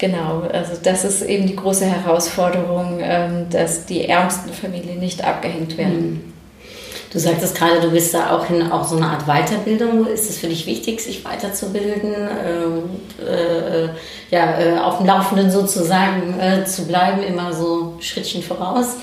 Genau, 0.00 0.44
also 0.50 0.72
das 0.82 1.04
ist 1.04 1.20
eben 1.20 1.46
die 1.46 1.54
große 1.54 1.84
Herausforderung, 1.84 3.00
ähm, 3.02 3.50
dass 3.50 3.84
die 3.84 4.08
ärmsten 4.08 4.50
Familien 4.50 4.98
nicht 4.98 5.22
abgehängt 5.22 5.76
werden. 5.76 5.92
Hm. 5.92 6.29
Du 7.12 7.18
sagtest 7.18 7.56
gerade, 7.56 7.80
du 7.80 7.90
bist 7.90 8.14
da 8.14 8.30
auch 8.30 8.48
in 8.48 8.70
auch 8.70 8.86
so 8.86 8.96
eine 8.96 9.06
Art 9.06 9.26
Weiterbildung. 9.26 10.06
Ist 10.06 10.30
es 10.30 10.38
für 10.38 10.46
dich 10.46 10.66
wichtig, 10.66 11.00
sich 11.00 11.24
weiterzubilden, 11.24 12.14
äh, 12.14 13.24
äh, 13.24 13.88
ja, 14.30 14.60
äh, 14.60 14.78
auf 14.78 14.98
dem 14.98 15.06
Laufenden 15.06 15.50
sozusagen 15.50 16.38
äh, 16.38 16.64
zu 16.64 16.86
bleiben, 16.86 17.20
immer 17.24 17.52
so 17.52 17.96
Schrittchen 17.98 18.44
voraus? 18.44 18.94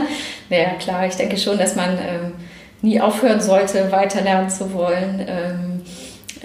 ja, 0.48 0.70
klar, 0.78 1.06
ich 1.06 1.16
denke 1.16 1.36
schon, 1.36 1.58
dass 1.58 1.76
man 1.76 1.98
ähm, 1.98 2.32
nie 2.80 2.98
aufhören 2.98 3.42
sollte, 3.42 3.92
weiter 3.92 4.22
lernen 4.22 4.48
zu 4.48 4.72
wollen. 4.72 5.26
Ähm, 5.28 5.82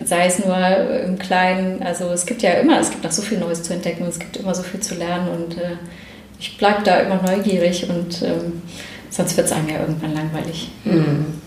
sei 0.03 0.25
es 0.25 0.43
nur 0.43 0.57
im 1.05 1.17
Kleinen. 1.17 1.81
Also 1.81 2.09
es 2.09 2.25
gibt 2.25 2.41
ja 2.41 2.51
immer, 2.51 2.77
es 2.79 2.91
gibt 2.91 3.05
noch 3.05 3.11
so 3.11 3.21
viel 3.21 3.37
Neues 3.37 3.63
zu 3.63 3.73
entdecken, 3.73 4.05
es 4.05 4.19
gibt 4.19 4.35
immer 4.35 4.53
so 4.53 4.63
viel 4.63 4.81
zu 4.81 4.95
lernen 4.95 5.29
und 5.29 5.57
äh, 5.57 5.77
ich 6.39 6.57
bleibe 6.57 6.83
da 6.83 6.97
immer 6.97 7.21
neugierig 7.21 7.89
und 7.89 8.21
ähm, 8.21 8.61
sonst 9.09 9.37
wird 9.37 9.47
es 9.47 9.53
einem 9.53 9.69
ja 9.69 9.79
irgendwann 9.79 10.13
langweilig. 10.13 10.69
Mhm. 10.83 11.41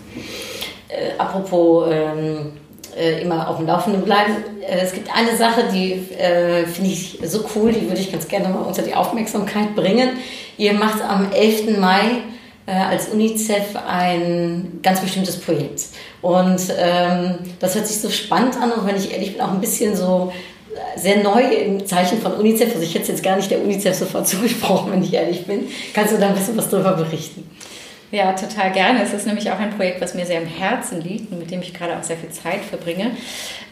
Äh, 0.87 1.17
apropos 1.17 1.87
ähm, 1.91 2.53
äh, 2.97 3.21
immer 3.21 3.47
auf 3.47 3.57
dem 3.57 3.67
Laufenden 3.67 4.03
bleiben. 4.03 4.33
Äh, 4.61 4.79
es 4.81 4.93
gibt 4.93 5.15
eine 5.15 5.35
Sache, 5.37 5.65
die 5.71 5.93
äh, 6.15 6.65
finde 6.65 6.91
ich 6.91 7.19
so 7.23 7.45
cool, 7.55 7.71
die 7.71 7.87
würde 7.87 8.01
ich 8.01 8.11
ganz 8.11 8.27
gerne 8.27 8.49
mal 8.49 8.61
unter 8.61 8.81
die 8.81 8.93
Aufmerksamkeit 8.93 9.75
bringen. 9.75 10.17
Ihr 10.57 10.73
macht 10.73 11.01
am 11.01 11.31
11. 11.31 11.79
Mai 11.79 12.23
äh, 12.65 12.71
als 12.71 13.09
UNICEF 13.09 13.75
ein 13.87 14.79
ganz 14.83 15.01
bestimmtes 15.01 15.39
Projekt. 15.39 15.85
Und 16.21 16.61
ähm, 16.77 17.35
das 17.59 17.75
hört 17.75 17.87
sich 17.87 17.99
so 18.01 18.09
spannend 18.09 18.57
an 18.61 18.71
und 18.71 18.85
wenn 18.85 18.95
ich 18.95 19.11
ehrlich 19.11 19.33
bin, 19.33 19.41
auch 19.41 19.51
ein 19.51 19.61
bisschen 19.61 19.95
so 19.95 20.31
sehr 20.95 21.23
neu 21.23 21.41
im 21.41 21.85
Zeichen 21.85 22.21
von 22.21 22.33
UNICEF. 22.33 22.73
Also 22.73 22.83
ich 22.83 22.95
hätte 22.95 23.11
jetzt 23.11 23.23
gar 23.23 23.35
nicht 23.35 23.49
der 23.51 23.61
UNICEF 23.61 23.95
sofort 23.95 24.27
zugesprochen, 24.27 24.91
wenn 24.91 25.03
ich 25.03 25.13
ehrlich 25.13 25.45
bin. 25.45 25.67
Kannst 25.93 26.13
du 26.13 26.17
da 26.17 26.27
ein 26.27 26.35
bisschen 26.35 26.57
was 26.57 26.69
darüber 26.69 26.93
berichten? 26.93 27.49
Ja, 28.11 28.33
total 28.33 28.71
gerne. 28.71 29.03
Es 29.03 29.13
ist 29.13 29.27
nämlich 29.27 29.51
auch 29.51 29.59
ein 29.59 29.69
Projekt, 29.69 30.01
was 30.01 30.15
mir 30.15 30.25
sehr 30.25 30.39
am 30.39 30.47
Herzen 30.47 30.99
liegt 31.01 31.31
und 31.31 31.37
mit 31.37 31.51
dem 31.51 31.61
ich 31.61 31.75
gerade 31.75 31.95
auch 31.95 32.01
sehr 32.01 32.17
viel 32.17 32.29
Zeit 32.31 32.61
verbringe. 32.67 33.11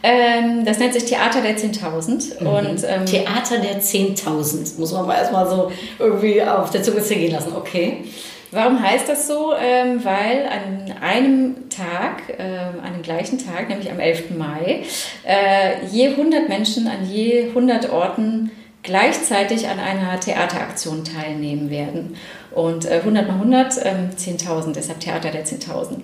Ähm, 0.04 0.64
das 0.64 0.78
nennt 0.78 0.94
sich 0.94 1.06
Theater 1.06 1.40
der 1.40 1.58
10.000. 1.58 2.40
Mhm. 2.40 2.76
ähm, 2.86 3.04
Theater 3.04 3.58
der 3.58 3.80
10.000. 3.82 4.78
Muss 4.78 4.92
man 4.92 5.06
mal 5.06 5.16
erstmal 5.16 5.48
so 5.48 5.72
irgendwie 5.98 6.40
auf 6.42 6.70
der 6.70 6.84
Zunge 6.84 7.02
zergehen 7.02 7.32
lassen. 7.32 7.52
Okay. 7.56 8.04
Warum 8.50 8.82
heißt 8.82 9.08
das 9.08 9.28
so? 9.28 9.52
Ähm, 9.54 10.04
weil 10.04 10.46
an 10.46 10.94
einem 11.02 11.68
Tag, 11.68 12.22
äh, 12.38 12.42
an 12.42 12.94
dem 12.94 13.02
gleichen 13.02 13.38
Tag, 13.38 13.68
nämlich 13.68 13.90
am 13.90 14.00
11. 14.00 14.36
Mai, 14.38 14.84
äh, 15.24 15.86
je 15.90 16.08
100 16.08 16.48
Menschen 16.48 16.88
an 16.88 17.08
je 17.08 17.48
100 17.48 17.90
Orten 17.90 18.50
gleichzeitig 18.82 19.68
an 19.68 19.78
einer 19.78 20.18
Theateraktion 20.18 21.04
teilnehmen 21.04 21.68
werden. 21.70 22.16
Und 22.54 22.86
äh, 22.86 23.00
100 23.00 23.28
mal 23.28 23.34
100, 23.34 23.72
10.000, 23.72 24.72
deshalb 24.72 25.00
Theater 25.00 25.30
der 25.30 25.44
10.000. 25.44 25.98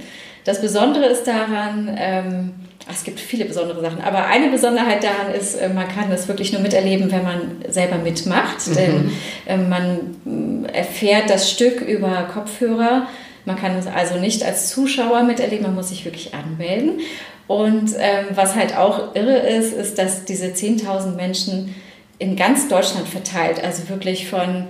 Das 0.45 0.61
Besondere 0.61 1.07
ist 1.07 1.27
daran, 1.27 1.97
ähm, 1.99 2.55
es 2.91 3.05
gibt 3.05 3.19
viele 3.19 3.47
besondere 3.47 3.81
Sachen, 3.81 4.01
aber 4.03 4.27
eine 4.27 4.51
Besonderheit 4.51 5.03
daran 5.03 5.33
ist, 5.33 5.55
äh, 5.55 5.69
man 5.69 5.89
kann 5.89 6.11
das 6.11 6.29
wirklich 6.29 6.53
nur 6.53 6.61
miterleben, 6.61 7.11
wenn 7.11 7.23
man 7.23 7.65
selber 7.69 7.97
mitmacht. 7.97 8.67
Mhm. 8.69 8.75
Denn 8.75 9.13
äh, 9.47 9.57
man 9.57 10.67
äh, 10.69 10.79
erfährt 10.79 11.31
das 11.31 11.51
Stück 11.51 11.81
über 11.81 12.29
Kopfhörer. 12.33 13.07
Man 13.47 13.57
kann 13.57 13.77
es 13.77 13.87
also 13.87 14.19
nicht 14.19 14.43
als 14.43 14.71
Zuschauer 14.71 15.23
miterleben, 15.23 15.63
man 15.63 15.75
muss 15.75 15.89
sich 15.89 16.05
wirklich 16.05 16.35
anmelden. 16.35 17.01
Und 17.47 17.91
ähm, 17.99 18.27
was 18.35 18.55
halt 18.55 18.77
auch 18.77 19.15
irre 19.15 19.37
ist, 19.39 19.75
ist, 19.75 19.99
dass 19.99 20.25
diese 20.25 20.47
10.000 20.47 21.15
Menschen 21.15 21.75
in 22.19 22.37
ganz 22.37 22.69
Deutschland 22.69 23.09
verteilt, 23.09 23.63
also 23.63 23.89
wirklich 23.89 24.29
von 24.29 24.67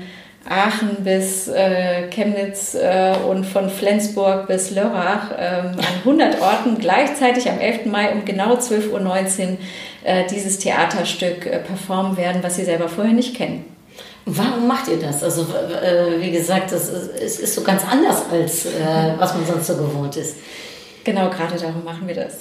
Aachen 0.48 1.04
bis 1.04 1.48
äh, 1.48 2.09
Chemnitz 2.11 2.74
äh, 2.74 3.14
und 3.28 3.44
von 3.44 3.70
Flensburg 3.70 4.46
bis 4.46 4.70
Lörrach 4.70 5.30
ähm, 5.38 5.72
an 5.78 5.94
100 6.00 6.40
Orten 6.40 6.78
gleichzeitig 6.78 7.48
am 7.48 7.59
11. 7.59 7.87
Mai 7.87 8.12
um 8.12 8.24
genau 8.26 8.54
12.19 8.54 8.90
Uhr 8.90 9.59
äh, 10.04 10.24
dieses 10.30 10.59
Theaterstück 10.59 11.46
äh, 11.46 11.61
performen 11.61 12.18
werden, 12.18 12.42
was 12.42 12.57
sie 12.57 12.64
selber 12.64 12.88
vorher 12.88 13.14
nicht 13.14 13.35
kennen. 13.35 13.64
Warum 14.26 14.68
macht 14.68 14.88
ihr 14.88 14.98
das? 14.98 15.22
Also 15.22 15.42
äh, 15.42 16.20
wie 16.20 16.30
gesagt, 16.30 16.72
es 16.72 16.90
ist, 16.90 17.40
ist, 17.40 17.54
so 17.54 17.62
ganz 17.62 17.83
anders 17.90 18.24
als 18.30 18.66
äh, 18.66 19.14
was 19.18 19.35
man 19.35 19.46
sonst 19.46 19.66
so 19.66 19.76
gewohnt 19.76 20.16
ist. 20.16 20.37
Genau, 21.04 21.30
gerade 21.30 21.57
darum 21.57 21.85
machen 21.85 22.07
wir 22.07 22.14
das. 22.14 22.35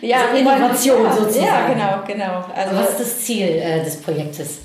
ja, 0.00 0.18
also 0.26 0.36
Innovation 0.36 1.12
sozusagen. 1.12 1.46
Ja, 1.46 1.68
genau, 1.68 2.02
genau. 2.06 2.44
Also, 2.54 2.76
was 2.76 2.90
ist 2.90 3.00
das 3.00 3.18
Ziel 3.20 3.60
des 3.84 3.96
Projektes? 3.98 4.58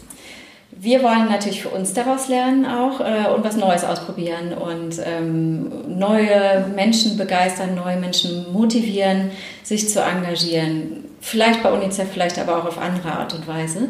Wir 0.81 1.03
wollen 1.03 1.27
natürlich 1.27 1.61
für 1.61 1.69
uns 1.69 1.93
daraus 1.93 2.29
lernen 2.29 2.65
auch 2.65 3.01
äh, 3.01 3.29
und 3.35 3.43
was 3.43 3.57
Neues 3.57 3.83
ausprobieren 3.83 4.53
und 4.53 4.95
ähm, 5.05 5.99
neue 5.99 6.65
Menschen 6.73 7.17
begeistern, 7.17 7.75
neue 7.75 7.97
Menschen 7.97 8.53
motivieren, 8.53 9.31
sich 9.61 9.89
zu 9.89 10.01
engagieren. 10.01 11.03
Vielleicht 11.19 11.63
bei 11.63 11.71
UNICEF, 11.71 12.07
vielleicht 12.13 12.39
aber 12.39 12.57
auch 12.57 12.65
auf 12.65 12.77
andere 12.77 13.11
Art 13.11 13.33
und 13.33 13.45
Weise. 13.45 13.89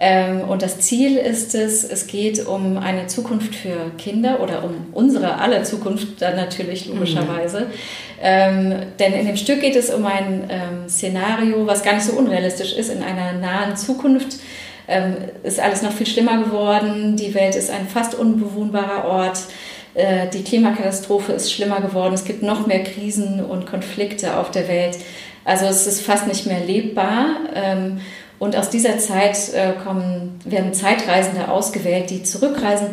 Ähm, 0.00 0.40
und 0.48 0.62
das 0.62 0.80
Ziel 0.80 1.18
ist 1.18 1.54
es, 1.54 1.84
es 1.84 2.06
geht 2.06 2.46
um 2.46 2.78
eine 2.78 3.08
Zukunft 3.08 3.54
für 3.54 3.90
Kinder 3.98 4.40
oder 4.40 4.64
um 4.64 4.86
unsere 4.92 5.38
alle 5.38 5.64
Zukunft 5.64 6.22
dann 6.22 6.36
natürlich 6.36 6.86
logischerweise. 6.86 7.60
Mhm. 7.60 7.66
Ähm, 8.22 8.74
denn 8.98 9.12
in 9.12 9.26
dem 9.26 9.36
Stück 9.36 9.60
geht 9.60 9.76
es 9.76 9.90
um 9.90 10.06
ein 10.06 10.44
ähm, 10.48 10.88
Szenario, 10.88 11.66
was 11.66 11.82
gar 11.82 11.92
nicht 11.92 12.06
so 12.06 12.14
unrealistisch 12.14 12.72
ist, 12.72 12.90
in 12.90 13.02
einer 13.02 13.34
nahen 13.34 13.76
Zukunft 13.76 14.38
ähm, 14.88 15.16
ist 15.42 15.60
alles 15.60 15.82
noch 15.82 15.92
viel 15.92 16.06
schlimmer 16.06 16.42
geworden. 16.42 17.16
Die 17.16 17.34
Welt 17.34 17.54
ist 17.54 17.70
ein 17.70 17.88
fast 17.88 18.14
unbewohnbarer 18.14 19.04
Ort. 19.04 19.38
Äh, 19.94 20.28
die 20.28 20.42
Klimakatastrophe 20.42 21.32
ist 21.32 21.52
schlimmer 21.52 21.80
geworden. 21.80 22.14
Es 22.14 22.24
gibt 22.24 22.42
noch 22.42 22.66
mehr 22.66 22.82
Krisen 22.82 23.44
und 23.44 23.66
Konflikte 23.66 24.36
auf 24.38 24.50
der 24.50 24.68
Welt. 24.68 24.98
Also 25.44 25.66
es 25.66 25.86
ist 25.86 26.02
fast 26.02 26.26
nicht 26.26 26.46
mehr 26.46 26.60
lebbar. 26.60 27.36
Ähm, 27.54 28.00
und 28.38 28.56
aus 28.56 28.70
dieser 28.70 28.98
Zeit 28.98 29.54
äh, 29.54 29.72
kommen, 29.84 30.40
werden 30.44 30.74
Zeitreisende 30.74 31.48
ausgewählt, 31.48 32.10
die 32.10 32.24
zurückreisen 32.24 32.88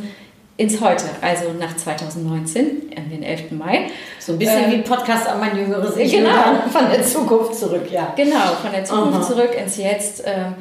ins 0.58 0.82
Heute, 0.82 1.06
also 1.22 1.54
nach 1.58 1.76
2019, 1.76 2.92
an 2.98 3.10
den 3.10 3.24
11. 3.24 3.52
Mai. 3.52 3.88
So 4.20 4.34
ein 4.34 4.40
bisschen 4.40 4.66
äh, 4.66 4.72
wie 4.72 4.76
ein 4.76 4.84
Podcast 4.84 5.26
an 5.26 5.40
mein 5.40 5.58
jüngeres 5.58 5.96
Ich. 5.96 6.12
Genau. 6.12 6.56
Von 6.70 6.92
der 6.92 7.02
Zukunft 7.04 7.56
zurück, 7.56 7.90
ja. 7.90 8.14
Genau, 8.18 8.56
von 8.62 8.72
der 8.74 8.84
Zukunft 8.84 9.20
Aha. 9.20 9.28
zurück 9.28 9.58
ins 9.58 9.78
Jetzt. 9.78 10.26
Äh, 10.26 10.52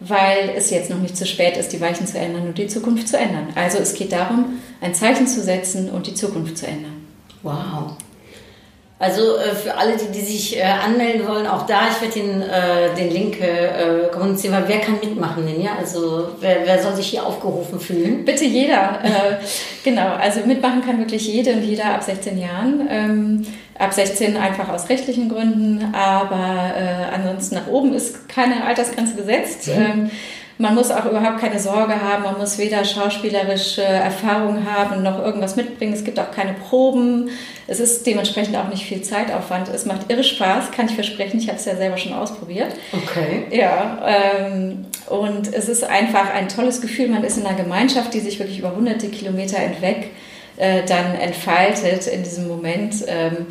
weil 0.00 0.50
es 0.56 0.70
jetzt 0.70 0.90
noch 0.90 0.98
nicht 0.98 1.16
zu 1.16 1.26
spät 1.26 1.56
ist, 1.56 1.72
die 1.72 1.80
Weichen 1.80 2.06
zu 2.06 2.18
ändern 2.18 2.48
und 2.48 2.58
die 2.58 2.66
Zukunft 2.66 3.08
zu 3.08 3.16
ändern. 3.18 3.48
Also 3.54 3.78
es 3.78 3.94
geht 3.94 4.12
darum, 4.12 4.60
ein 4.80 4.94
Zeichen 4.94 5.26
zu 5.26 5.42
setzen 5.42 5.90
und 5.90 6.06
die 6.06 6.14
Zukunft 6.14 6.58
zu 6.58 6.66
ändern. 6.66 7.06
Wow. 7.42 7.96
Also 8.98 9.36
äh, 9.36 9.54
für 9.54 9.76
alle, 9.76 9.94
die, 9.96 10.10
die 10.10 10.24
sich 10.24 10.56
äh, 10.56 10.62
anmelden 10.62 11.28
wollen, 11.28 11.46
auch 11.46 11.66
da, 11.66 11.80
ich 11.90 12.00
werde 12.00 12.14
den, 12.14 12.42
äh, 12.42 12.94
den 12.94 13.12
Link 13.12 13.36
kommunizieren, 14.12 14.54
weil 14.54 14.68
wer 14.68 14.80
kann 14.80 14.94
mitmachen 14.94 15.46
denn, 15.46 15.60
ja? 15.60 15.76
Also 15.78 16.28
wer, 16.40 16.64
wer 16.64 16.82
soll 16.82 16.94
sich 16.94 17.08
hier 17.08 17.26
aufgerufen 17.26 17.78
fühlen? 17.78 18.24
Bitte 18.24 18.44
jeder. 18.44 18.98
Genau, 19.84 20.14
also 20.14 20.40
mitmachen 20.46 20.82
kann 20.82 20.98
wirklich 20.98 21.26
jede 21.26 21.52
und 21.52 21.62
jeder 21.62 21.94
ab 21.94 22.02
16 22.02 22.38
Jahren. 22.38 22.88
Ähm, 22.90 23.46
ab 23.78 23.92
16 23.92 24.36
einfach 24.36 24.68
aus 24.68 24.88
rechtlichen 24.88 25.28
Gründen, 25.28 25.94
aber 25.94 26.74
äh, 26.76 27.14
ansonsten 27.14 27.56
nach 27.56 27.66
oben 27.66 27.94
ist 27.94 28.28
keine 28.28 28.64
Altersgrenze 28.64 29.14
gesetzt. 29.14 29.68
Mhm. 29.68 29.72
Ähm, 29.74 30.10
man 30.58 30.74
muss 30.74 30.90
auch 30.90 31.04
überhaupt 31.04 31.38
keine 31.38 31.58
Sorge 31.58 32.00
haben, 32.00 32.22
man 32.22 32.38
muss 32.38 32.56
weder 32.56 32.82
schauspielerische 32.82 33.82
Erfahrung 33.82 34.64
haben 34.64 35.02
noch 35.02 35.22
irgendwas 35.22 35.54
mitbringen. 35.54 35.92
Es 35.92 36.02
gibt 36.02 36.18
auch 36.18 36.30
keine 36.30 36.54
Proben. 36.54 37.28
Es 37.66 37.78
ist 37.78 38.06
dementsprechend 38.06 38.56
auch 38.56 38.68
nicht 38.68 38.84
viel 38.84 39.02
Zeitaufwand. 39.02 39.68
Es 39.68 39.84
macht 39.84 40.10
irre 40.10 40.24
Spaß, 40.24 40.70
kann 40.70 40.86
ich 40.86 40.94
versprechen. 40.94 41.38
Ich 41.40 41.48
habe 41.48 41.58
es 41.58 41.66
ja 41.66 41.76
selber 41.76 41.98
schon 41.98 42.14
ausprobiert. 42.14 42.72
Okay. 42.92 43.44
Ja, 43.50 43.98
ähm, 44.06 44.86
und 45.08 45.52
es 45.52 45.68
ist 45.68 45.84
einfach 45.84 46.32
ein 46.32 46.48
tolles 46.48 46.80
Gefühl. 46.80 47.08
Man 47.08 47.22
ist 47.22 47.36
in 47.36 47.44
einer 47.44 47.56
Gemeinschaft, 47.56 48.14
die 48.14 48.20
sich 48.20 48.38
wirklich 48.38 48.58
über 48.58 48.74
hunderte 48.74 49.08
Kilometer 49.08 49.58
hinweg 49.58 50.12
äh, 50.56 50.82
dann 50.86 51.14
entfaltet 51.14 52.06
in 52.06 52.22
diesem 52.22 52.48
Moment. 52.48 53.04
Ähm, 53.06 53.46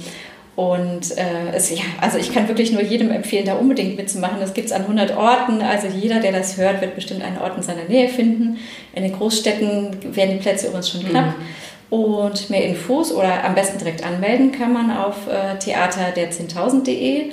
Und 0.55 1.17
äh, 1.17 1.51
es, 1.53 1.69
ja, 1.69 1.83
also 1.99 2.17
ich 2.17 2.33
kann 2.33 2.47
wirklich 2.47 2.71
nur 2.71 2.81
jedem 2.81 3.11
empfehlen, 3.11 3.45
da 3.45 3.55
unbedingt 3.55 3.97
mitzumachen. 3.97 4.39
Das 4.39 4.53
gibt 4.53 4.67
es 4.67 4.71
an 4.71 4.83
100 4.83 5.17
Orten. 5.17 5.61
Also 5.61 5.87
jeder, 5.87 6.21
der 6.21 6.31
das 6.31 6.55
hört, 6.55 6.79
wird 6.79 6.95
bestimmt 6.95 7.23
einen 7.23 7.37
Ort 7.39 7.57
in 7.57 7.63
seiner 7.63 7.83
Nähe 7.83 8.07
finden. 8.07 8.57
In 8.93 9.03
den 9.03 9.11
Großstädten 9.11 10.15
werden 10.15 10.35
die 10.35 10.41
Plätze 10.41 10.67
übrigens 10.67 10.89
schon 10.89 11.03
knapp. 11.03 11.37
Mhm. 11.37 11.43
Und 11.89 12.49
mehr 12.49 12.63
Infos 12.63 13.11
oder 13.11 13.43
am 13.43 13.53
besten 13.53 13.79
direkt 13.79 14.05
anmelden 14.05 14.53
kann 14.53 14.71
man 14.71 14.91
auf 14.95 15.27
äh, 15.27 15.59
theater 15.59 16.11
der 16.15 16.31
10.000.de. 16.31 17.31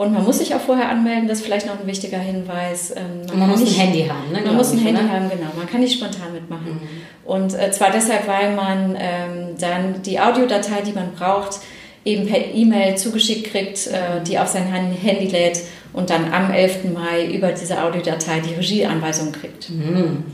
Und 0.00 0.14
man 0.14 0.24
muss 0.24 0.38
sich 0.38 0.54
auch 0.54 0.62
vorher 0.62 0.88
anmelden, 0.88 1.28
das 1.28 1.40
ist 1.40 1.44
vielleicht 1.44 1.66
noch 1.66 1.78
ein 1.78 1.86
wichtiger 1.86 2.16
Hinweis. 2.16 2.90
Ähm, 2.96 3.26
man, 3.28 3.38
man 3.40 3.50
muss 3.50 3.60
nicht, 3.60 3.78
ein 3.78 3.84
Handy 3.84 4.06
haben, 4.08 4.32
ne? 4.32 4.40
Man 4.46 4.56
muss 4.56 4.72
ein 4.72 4.78
ich, 4.78 4.84
Handy 4.86 5.02
oder? 5.02 5.12
haben, 5.12 5.28
genau. 5.28 5.50
Man 5.54 5.68
kann 5.68 5.80
nicht 5.80 5.92
spontan 5.92 6.32
mitmachen. 6.32 6.80
Mhm. 6.80 7.28
Und 7.30 7.52
äh, 7.52 7.70
zwar 7.70 7.90
deshalb, 7.90 8.26
weil 8.26 8.56
man 8.56 8.96
ähm, 8.98 9.56
dann 9.60 10.00
die 10.00 10.18
Audiodatei, 10.18 10.80
die 10.86 10.92
man 10.92 11.12
braucht, 11.12 11.58
eben 12.06 12.26
per 12.26 12.38
E-Mail 12.38 12.96
zugeschickt 12.96 13.52
kriegt, 13.52 13.88
äh, 13.88 14.22
die 14.26 14.38
auf 14.38 14.48
sein 14.48 14.64
Handy 14.64 15.26
lädt 15.26 15.60
und 15.92 16.08
dann 16.08 16.32
am 16.32 16.50
11. 16.50 16.84
Mai 16.94 17.26
über 17.26 17.52
diese 17.52 17.82
Audiodatei 17.82 18.40
die 18.40 18.54
Regieanweisung 18.54 19.32
kriegt. 19.32 19.68
Mhm. 19.68 20.24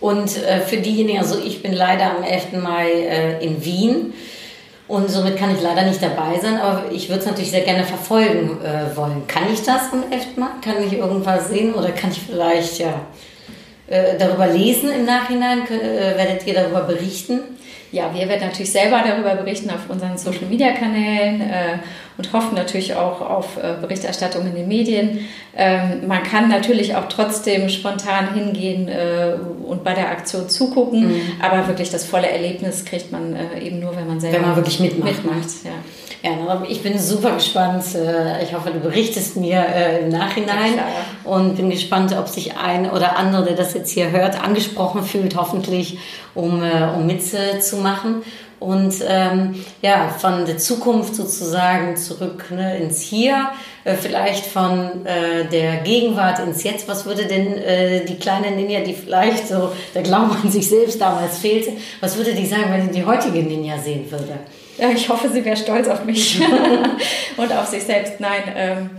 Und 0.00 0.42
äh, 0.42 0.58
für 0.58 0.78
diejenigen, 0.78 1.20
also 1.20 1.38
ich 1.38 1.62
bin 1.62 1.72
leider 1.72 2.16
am 2.16 2.24
11. 2.24 2.60
Mai 2.60 2.90
äh, 2.90 3.44
in 3.44 3.64
Wien 3.64 4.12
und 4.86 5.10
somit 5.10 5.36
kann 5.36 5.54
ich 5.54 5.62
leider 5.62 5.82
nicht 5.82 6.02
dabei 6.02 6.38
sein, 6.40 6.60
aber 6.60 6.92
ich 6.92 7.08
würde 7.08 7.20
es 7.20 7.26
natürlich 7.26 7.50
sehr 7.50 7.62
gerne 7.62 7.84
verfolgen 7.84 8.58
äh, 8.62 8.94
wollen. 8.96 9.26
Kann 9.26 9.44
ich 9.52 9.62
das 9.62 9.82
11. 10.10 10.36
Mai? 10.36 10.46
Kann 10.62 10.82
ich 10.86 10.92
irgendwas 10.92 11.48
sehen 11.48 11.74
oder 11.74 11.90
kann 11.90 12.10
ich 12.10 12.20
vielleicht 12.20 12.78
ja, 12.80 13.00
äh, 13.86 14.18
darüber 14.18 14.46
lesen 14.46 14.90
im 14.92 15.06
Nachhinein? 15.06 15.62
Äh, 15.68 16.16
werdet 16.16 16.46
ihr 16.46 16.54
darüber 16.54 16.82
berichten? 16.82 17.40
Ja, 17.92 18.12
wir 18.12 18.28
werden 18.28 18.48
natürlich 18.48 18.72
selber 18.72 19.02
darüber 19.06 19.34
berichten 19.36 19.70
auf 19.70 19.88
unseren 19.88 20.18
Social 20.18 20.46
Media 20.48 20.72
Kanälen 20.72 21.40
äh, 21.40 21.78
und 22.16 22.32
hoffen 22.32 22.54
natürlich 22.54 22.94
auch 22.94 23.20
auf 23.20 23.56
äh, 23.56 23.74
Berichterstattung 23.80 24.46
in 24.46 24.54
den 24.54 24.68
Medien. 24.68 25.20
Ähm, 25.56 26.06
man 26.06 26.22
kann 26.22 26.48
natürlich 26.48 26.96
auch 26.96 27.08
trotzdem 27.08 27.68
spontan 27.68 28.34
hingehen 28.34 28.88
äh, 28.88 29.34
und 29.64 29.84
bei 29.84 29.94
der 29.94 30.10
Aktion 30.10 30.48
zugucken, 30.48 31.08
mhm. 31.08 31.20
aber 31.40 31.68
wirklich 31.68 31.90
das 31.90 32.04
volle 32.04 32.28
Erlebnis 32.28 32.84
kriegt 32.84 33.12
man 33.12 33.36
äh, 33.36 33.60
eben 33.60 33.80
nur, 33.80 33.96
wenn 33.96 34.06
man 34.06 34.20
selber 34.20 34.38
wenn 34.38 34.46
man 34.46 34.56
wirklich 34.56 34.80
mitmacht. 34.80 35.24
mitmacht 35.24 35.48
ja. 35.64 35.72
Ja, 36.24 36.62
ich 36.66 36.82
bin 36.82 36.98
super 36.98 37.32
gespannt. 37.32 37.84
Äh, 37.94 38.42
ich 38.42 38.54
hoffe, 38.54 38.70
du 38.70 38.80
berichtest 38.80 39.36
mir 39.36 39.62
äh, 39.62 40.04
im 40.04 40.08
Nachhinein 40.08 40.74
ja, 40.74 40.86
und 41.30 41.56
bin 41.56 41.68
gespannt, 41.68 42.16
ob 42.18 42.28
sich 42.28 42.56
ein 42.56 42.90
oder 42.90 43.18
andere, 43.18 43.44
der 43.44 43.56
das 43.56 43.74
jetzt 43.74 43.90
hier 43.90 44.10
hört, 44.10 44.42
angesprochen 44.42 45.02
fühlt, 45.02 45.36
hoffentlich, 45.36 45.98
um, 46.34 46.62
äh, 46.62 46.88
um 46.96 47.04
mitzumachen. 47.04 48.22
Und 48.58 48.94
ähm, 49.06 49.62
ja, 49.82 50.08
von 50.08 50.46
der 50.46 50.56
Zukunft 50.56 51.14
sozusagen 51.14 51.98
zurück 51.98 52.46
ne, 52.50 52.78
ins 52.78 53.02
Hier, 53.02 53.50
äh, 53.84 53.92
vielleicht 53.92 54.46
von 54.46 55.04
äh, 55.04 55.44
der 55.52 55.82
Gegenwart 55.82 56.38
ins 56.38 56.62
Jetzt. 56.64 56.88
Was 56.88 57.04
würde 57.04 57.26
denn 57.26 57.58
äh, 57.58 58.06
die 58.06 58.16
kleine 58.16 58.52
Ninja, 58.52 58.80
die 58.80 58.94
vielleicht 58.94 59.48
so 59.48 59.72
der 59.94 60.02
Glaube 60.02 60.36
an 60.42 60.50
sich 60.50 60.70
selbst 60.70 60.98
damals 60.98 61.36
fehlte, 61.36 61.72
was 62.00 62.16
würde 62.16 62.32
die 62.32 62.46
sagen, 62.46 62.70
wenn 62.70 62.86
sie 62.86 62.98
die 62.98 63.04
heutige 63.04 63.42
Ninja 63.42 63.76
sehen 63.76 64.10
würde? 64.10 64.38
Ich 64.78 65.08
hoffe, 65.08 65.28
sie 65.28 65.44
wäre 65.44 65.56
stolz 65.56 65.88
auf 65.88 66.04
mich 66.04 66.40
und 67.36 67.52
auf 67.52 67.66
sich 67.66 67.84
selbst. 67.84 68.18
Nein, 68.18 68.42
ähm, 68.56 68.90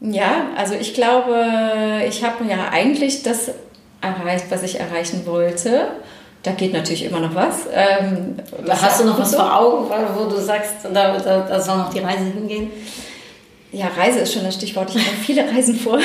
ja, 0.00 0.48
also 0.56 0.74
ich 0.74 0.92
glaube, 0.92 2.02
ich 2.06 2.22
habe 2.22 2.44
ja 2.44 2.68
eigentlich 2.70 3.22
das 3.22 3.50
erreicht, 4.00 4.46
was 4.50 4.62
ich 4.62 4.78
erreichen 4.78 5.24
wollte. 5.26 5.88
Da 6.42 6.52
geht 6.52 6.72
natürlich 6.72 7.04
immer 7.04 7.18
noch 7.18 7.34
was. 7.34 7.66
Ähm, 7.72 8.36
Hast 8.68 9.00
du 9.00 9.04
noch 9.04 9.18
was 9.18 9.32
so? 9.32 9.38
vor 9.38 9.58
Augen, 9.58 9.90
wo 10.16 10.24
du 10.26 10.36
sagst, 10.36 10.74
da, 10.92 11.18
da, 11.18 11.40
da 11.40 11.60
soll 11.60 11.78
noch 11.78 11.92
die 11.92 11.98
Reise 11.98 12.24
hingehen? 12.24 12.70
Ja, 13.72 13.88
Reise 13.88 14.20
ist 14.20 14.32
schon 14.32 14.44
das 14.44 14.54
Stichwort. 14.54 14.94
Ich 14.94 15.04
habe 15.04 15.16
viele 15.26 15.42
Reisen 15.42 15.74
vor, 15.76 15.98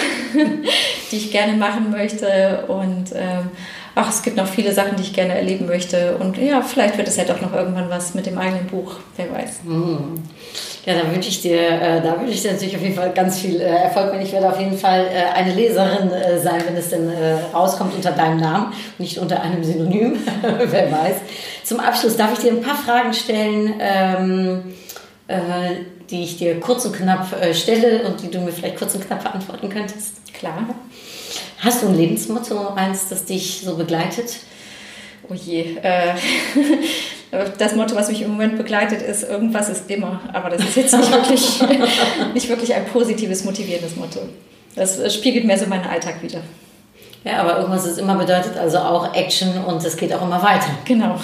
die 1.12 1.16
ich 1.16 1.32
gerne 1.32 1.54
machen 1.54 1.92
möchte. 1.92 2.66
Und 2.68 3.12
ähm, 3.14 3.52
ach, 3.96 4.10
es 4.10 4.22
gibt 4.22 4.38
noch 4.38 4.48
viele 4.48 4.74
Sachen, 4.74 4.96
die 4.96 5.04
ich 5.04 5.14
gerne 5.14 5.36
erleben 5.36 5.66
möchte. 5.66 6.16
Und 6.18 6.38
ja, 6.38 6.62
vielleicht 6.62 6.98
wird 6.98 7.08
es 7.08 7.18
ja 7.18 7.26
doch 7.26 7.42
noch 7.42 7.54
irgendwann 7.54 7.90
was 7.90 8.14
mit 8.14 8.26
dem 8.26 8.38
eigenen 8.38 8.68
Buch, 8.68 8.96
wer 9.18 9.32
weiß. 9.32 9.64
Mhm. 9.64 10.22
Ja, 10.86 10.96
da 10.96 11.12
wünsche 11.12 11.30
ich 11.30 11.42
dir, 11.42 11.60
äh, 11.60 12.02
da 12.02 12.20
wünsche 12.20 12.34
ich 12.34 12.42
dir 12.42 12.54
natürlich 12.54 12.76
auf 12.76 12.82
jeden 12.82 12.96
Fall 12.96 13.12
ganz 13.12 13.40
viel 13.40 13.62
äh, 13.62 13.66
Erfolg. 13.66 14.14
Und 14.14 14.22
ich 14.22 14.32
werde 14.32 14.50
auf 14.50 14.60
jeden 14.60 14.78
Fall 14.78 15.06
äh, 15.14 15.38
eine 15.38 15.54
Leserin 15.54 16.12
äh, 16.12 16.40
sein, 16.40 16.62
wenn 16.66 16.76
es 16.76 16.90
denn 16.90 17.08
äh, 17.10 17.36
rauskommt 17.54 17.94
unter 17.94 18.12
deinem 18.12 18.40
Namen, 18.40 18.74
nicht 18.98 19.20
unter 19.20 19.42
einem 19.42 19.64
Synonym, 19.64 20.18
wer 20.42 20.92
weiß. 20.92 21.16
Zum 21.64 21.80
Abschluss 21.80 22.18
darf 22.18 22.34
ich 22.34 22.40
dir 22.40 22.52
ein 22.52 22.62
paar 22.62 22.76
Fragen 22.76 23.14
stellen, 23.14 23.76
ähm, 23.80 24.74
äh, 25.28 25.36
die 26.10 26.24
ich 26.24 26.38
dir 26.38 26.60
kurz 26.60 26.86
und 26.86 26.96
knapp 26.96 27.28
stelle 27.54 28.02
und 28.04 28.22
die 28.22 28.30
du 28.30 28.40
mir 28.40 28.52
vielleicht 28.52 28.78
kurz 28.78 28.96
und 28.96 29.06
knapp 29.06 29.24
beantworten 29.24 29.70
könntest. 29.70 30.34
Klar. 30.34 30.66
Hast 31.62 31.84
du 31.84 31.88
ein 31.90 31.96
Lebensmotto, 31.96 32.70
eins, 32.70 33.10
das 33.10 33.24
dich 33.24 33.62
so 33.64 33.76
begleitet? 33.76 34.38
Oh 35.30 35.36
je. 35.36 35.78
Äh, 35.78 36.16
das 37.60 37.76
Motto, 37.76 37.96
was 37.96 38.10
mich 38.10 38.24
im 38.24 38.32
Moment 38.32 38.58
begleitet, 38.58 39.04
ist, 39.04 39.24
irgendwas 39.24 39.70
ist 39.70 39.90
immer. 39.92 40.22
Aber 40.34 40.50
das 40.50 40.62
ist 40.62 40.76
jetzt 40.76 40.98
nicht 40.98 41.12
wirklich, 41.12 41.62
nicht 42.34 42.50
wirklich 42.50 42.74
ein 42.74 42.86
positives, 42.86 43.44
motivierendes 43.44 43.96
Motto. 43.96 44.22
Das 44.76 45.14
spiegelt 45.14 45.46
mehr 45.46 45.58
so 45.58 45.68
meinen 45.68 45.86
Alltag 45.86 46.24
wieder. 46.24 46.40
Ja, 47.24 47.42
aber 47.42 47.60
irgendwas 47.60 47.86
ist 47.86 48.00
immer 48.00 48.16
bedeutet 48.16 48.58
also 48.58 48.80
auch 48.80 49.14
Action 49.14 49.64
und 49.64 49.86
es 49.86 49.96
geht 49.96 50.12
auch 50.16 50.24
immer 50.24 50.42
weiter. 50.42 50.70
Genau. 50.86 51.10
Ja. 51.10 51.20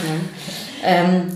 Ähm, 0.83 1.31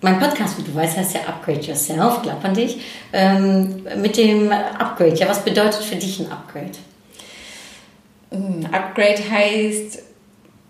mein 0.00 0.20
Podcast, 0.20 0.58
wie 0.58 0.62
du 0.62 0.72
weißt, 0.72 0.96
heißt 0.96 1.14
ja 1.14 1.22
Upgrade 1.22 1.60
Yourself, 1.60 2.22
glaub 2.22 2.44
an 2.44 2.54
dich. 2.54 2.78
Ähm, 3.12 3.84
mit 3.96 4.16
dem 4.16 4.52
Upgrade, 4.52 5.16
ja, 5.16 5.28
was 5.28 5.40
bedeutet 5.40 5.82
für 5.82 5.96
dich 5.96 6.20
ein 6.20 6.30
Upgrade? 6.30 6.70
Hm, 8.34 8.66
Upgrade 8.72 9.18
heißt, 9.30 9.98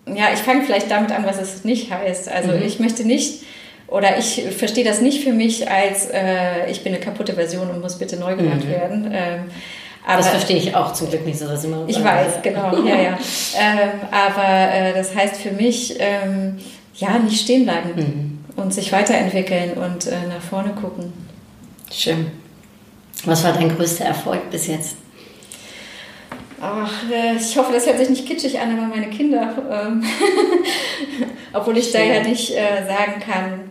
ja, 0.07 0.33
ich 0.33 0.41
fange 0.41 0.65
vielleicht 0.65 0.91
damit 0.91 1.13
an, 1.13 1.25
was 1.25 1.41
es 1.41 1.65
nicht 1.65 1.91
heißt. 1.91 2.29
Also 2.29 2.53
mhm. 2.53 2.63
ich 2.63 2.79
möchte 2.79 3.05
nicht 3.05 3.43
oder 3.87 4.19
ich 4.19 4.43
verstehe 4.57 4.85
das 4.85 5.01
nicht 5.01 5.23
für 5.23 5.33
mich 5.33 5.71
als 5.71 6.07
äh, 6.07 6.71
ich 6.71 6.83
bin 6.83 6.95
eine 6.95 7.03
kaputte 7.03 7.35
Version 7.35 7.71
und 7.71 7.81
muss 7.81 7.99
bitte 7.99 8.17
neu 8.17 8.37
gemacht 8.37 8.65
mhm. 8.65 8.71
werden. 8.71 9.11
Ähm, 9.13 9.41
aber, 10.07 10.19
das 10.19 10.29
verstehe 10.29 10.57
ich 10.57 10.75
auch 10.75 10.93
zum 10.93 11.09
Glück 11.09 11.25
nicht 11.25 11.39
so, 11.39 11.47
dass 11.47 11.65
immer. 11.65 11.85
Ich 11.87 12.03
weiß, 12.03 12.43
genau, 12.43 12.77
ja, 12.87 13.01
ja. 13.01 13.19
ähm, 13.59 13.91
aber 14.11 14.75
äh, 14.75 14.93
das 14.93 15.15
heißt 15.15 15.37
für 15.37 15.53
mich, 15.53 15.97
ähm, 15.99 16.59
ja, 16.97 17.19
nicht 17.19 17.41
stehen 17.41 17.65
bleiben 17.65 17.95
mhm. 18.57 18.63
und 18.63 18.75
sich 18.75 18.93
weiterentwickeln 18.93 19.73
und 19.73 20.07
äh, 20.07 20.27
nach 20.29 20.43
vorne 20.43 20.71
gucken. 20.71 21.13
Schön. 21.91 22.27
Was 23.25 23.45
war 23.45 23.53
dein 23.53 23.75
größter 23.75 24.05
Erfolg 24.05 24.51
bis 24.51 24.67
jetzt? 24.67 24.97
Ach, 26.61 27.11
äh, 27.11 27.37
ich 27.37 27.57
hoffe, 27.57 27.73
das 27.73 27.87
hört 27.87 27.99
sich 27.99 28.11
nicht 28.11 28.27
kitschig 28.27 28.59
an, 28.59 28.77
aber 28.77 28.87
meine 28.87 29.09
Kinder, 29.11 29.55
ähm, 29.71 30.03
obwohl 31.53 31.77
ich 31.79 31.91
Schön. 31.91 32.09
da 32.09 32.15
ja 32.15 32.23
nicht 32.23 32.51
äh, 32.53 32.87
sagen 32.87 33.21
kann, 33.21 33.71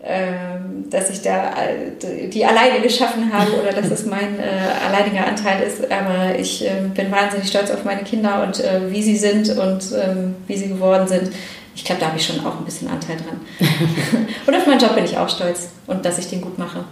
ähm, 0.00 0.88
dass 0.90 1.10
ich 1.10 1.22
da 1.22 1.54
äh, 1.60 2.28
die 2.28 2.44
alleine 2.44 2.80
geschaffen 2.80 3.32
habe 3.32 3.60
oder 3.60 3.72
dass 3.72 3.90
es 3.90 4.06
mein 4.06 4.38
äh, 4.38 4.86
alleiniger 4.86 5.26
Anteil 5.26 5.62
ist. 5.62 5.90
Aber 5.90 6.38
ich 6.38 6.64
äh, 6.64 6.82
bin 6.94 7.10
wahnsinnig 7.10 7.48
stolz 7.48 7.70
auf 7.70 7.84
meine 7.84 8.04
Kinder 8.04 8.44
und 8.44 8.60
äh, 8.60 8.92
wie 8.92 9.02
sie 9.02 9.16
sind 9.16 9.50
und 9.50 9.82
ähm, 10.00 10.36
wie 10.46 10.56
sie 10.56 10.68
geworden 10.68 11.08
sind. 11.08 11.32
Ich 11.74 11.84
glaube, 11.84 12.00
da 12.00 12.08
habe 12.08 12.18
ich 12.18 12.24
schon 12.24 12.44
auch 12.46 12.58
ein 12.58 12.64
bisschen 12.64 12.88
Anteil 12.88 13.16
dran. 13.16 13.40
und 14.46 14.54
auf 14.54 14.66
meinen 14.66 14.80
Job 14.80 14.94
bin 14.94 15.04
ich 15.04 15.18
auch 15.18 15.28
stolz 15.28 15.68
und 15.86 16.04
dass 16.04 16.18
ich 16.18 16.28
den 16.28 16.40
gut 16.40 16.58
mache. 16.58 16.84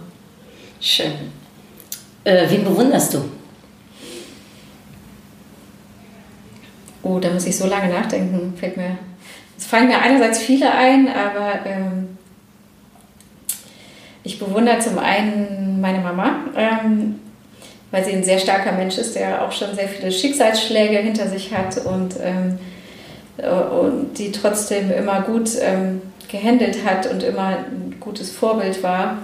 Schön. 0.81 1.13
Äh, 2.23 2.45
wen 2.49 2.65
bewunderst 2.65 3.13
du? 3.13 3.19
Oh, 7.07 7.19
da 7.19 7.29
muss 7.29 7.45
ich 7.45 7.55
so 7.55 7.67
lange 7.67 7.93
nachdenken. 7.93 8.53
Fällt 8.59 8.75
mir, 8.75 8.97
es 9.57 9.65
fallen 9.65 9.87
mir 9.87 10.01
einerseits 10.01 10.39
viele 10.39 10.71
ein, 10.71 11.07
aber 11.07 11.65
ähm, 11.65 12.17
ich 14.23 14.39
bewundere 14.39 14.79
zum 14.79 14.99
einen 14.99 15.79
meine 15.79 15.99
Mama, 15.99 16.41
ähm, 16.55 17.19
weil 17.91 18.03
sie 18.03 18.11
ein 18.11 18.25
sehr 18.25 18.39
starker 18.39 18.73
Mensch 18.73 18.97
ist, 18.97 19.15
der 19.15 19.41
auch 19.45 19.53
schon 19.53 19.73
sehr 19.73 19.87
viele 19.87 20.11
Schicksalsschläge 20.11 20.97
hinter 20.97 21.27
sich 21.27 21.53
hat 21.53 21.77
und, 21.85 22.15
ähm, 22.21 22.59
äh, 23.37 23.49
und 23.49 24.15
die 24.17 24.33
trotzdem 24.33 24.91
immer 24.91 25.21
gut 25.21 25.51
ähm, 25.61 26.01
gehandelt 26.29 26.79
hat 26.85 27.09
und 27.09 27.23
immer 27.23 27.59
ein 27.59 27.95
gutes 28.01 28.31
Vorbild 28.31 28.83
war. 28.83 29.19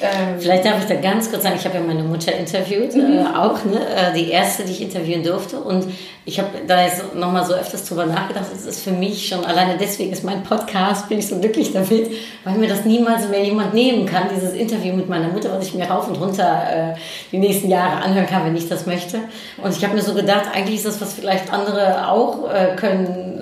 Ähm, 0.00 0.36
Vielleicht 0.38 0.64
darf 0.64 0.78
ich 0.80 0.86
da 0.86 0.94
ganz 0.94 1.30
kurz 1.30 1.42
sagen, 1.42 1.56
ich 1.58 1.64
habe 1.64 1.76
ja 1.76 1.82
meine 1.82 2.02
Mutter 2.02 2.32
interviewt, 2.32 2.94
mhm. 2.94 3.18
äh, 3.18 3.36
auch, 3.36 3.64
ne, 3.64 3.80
äh, 3.80 4.14
die 4.14 4.30
erste, 4.30 4.64
die 4.64 4.72
ich 4.72 4.82
interviewen 4.82 5.24
durfte. 5.24 5.58
Und 5.58 5.86
ich 6.24 6.38
habe 6.38 6.50
da 6.66 6.84
jetzt 6.84 7.14
nochmal 7.14 7.44
so 7.44 7.54
öfters 7.54 7.84
drüber 7.84 8.06
nachgedacht. 8.06 8.46
Es 8.54 8.66
ist 8.66 8.84
für 8.84 8.92
mich 8.92 9.26
schon, 9.28 9.44
alleine 9.44 9.76
deswegen 9.78 10.12
ist 10.12 10.22
mein 10.24 10.42
Podcast, 10.42 11.08
bin 11.08 11.18
ich 11.18 11.26
so 11.26 11.38
glücklich 11.38 11.72
damit, 11.72 12.10
weil 12.44 12.54
mir 12.58 12.68
das 12.68 12.84
niemals 12.84 13.28
mehr 13.28 13.42
jemand 13.42 13.74
nehmen 13.74 14.06
kann, 14.06 14.24
dieses 14.34 14.52
Interview 14.52 14.94
mit 14.94 15.08
meiner 15.08 15.28
Mutter, 15.28 15.50
was 15.56 15.66
ich 15.66 15.74
mir 15.74 15.86
rauf 15.86 16.06
und 16.08 16.16
runter 16.16 16.94
äh, 16.94 16.98
die 17.32 17.38
nächsten 17.38 17.68
Jahre 17.68 18.02
anhören 18.02 18.26
kann, 18.26 18.44
wenn 18.44 18.56
ich 18.56 18.68
das 18.68 18.86
möchte. 18.86 19.18
Und 19.62 19.76
ich 19.76 19.82
habe 19.82 19.94
mir 19.94 20.02
so 20.02 20.14
gedacht, 20.14 20.44
eigentlich 20.54 20.76
ist 20.76 20.86
das, 20.86 21.00
was 21.00 21.14
vielleicht 21.14 21.52
andere 21.52 22.08
auch 22.08 22.52
äh, 22.52 22.76
können, 22.76 23.40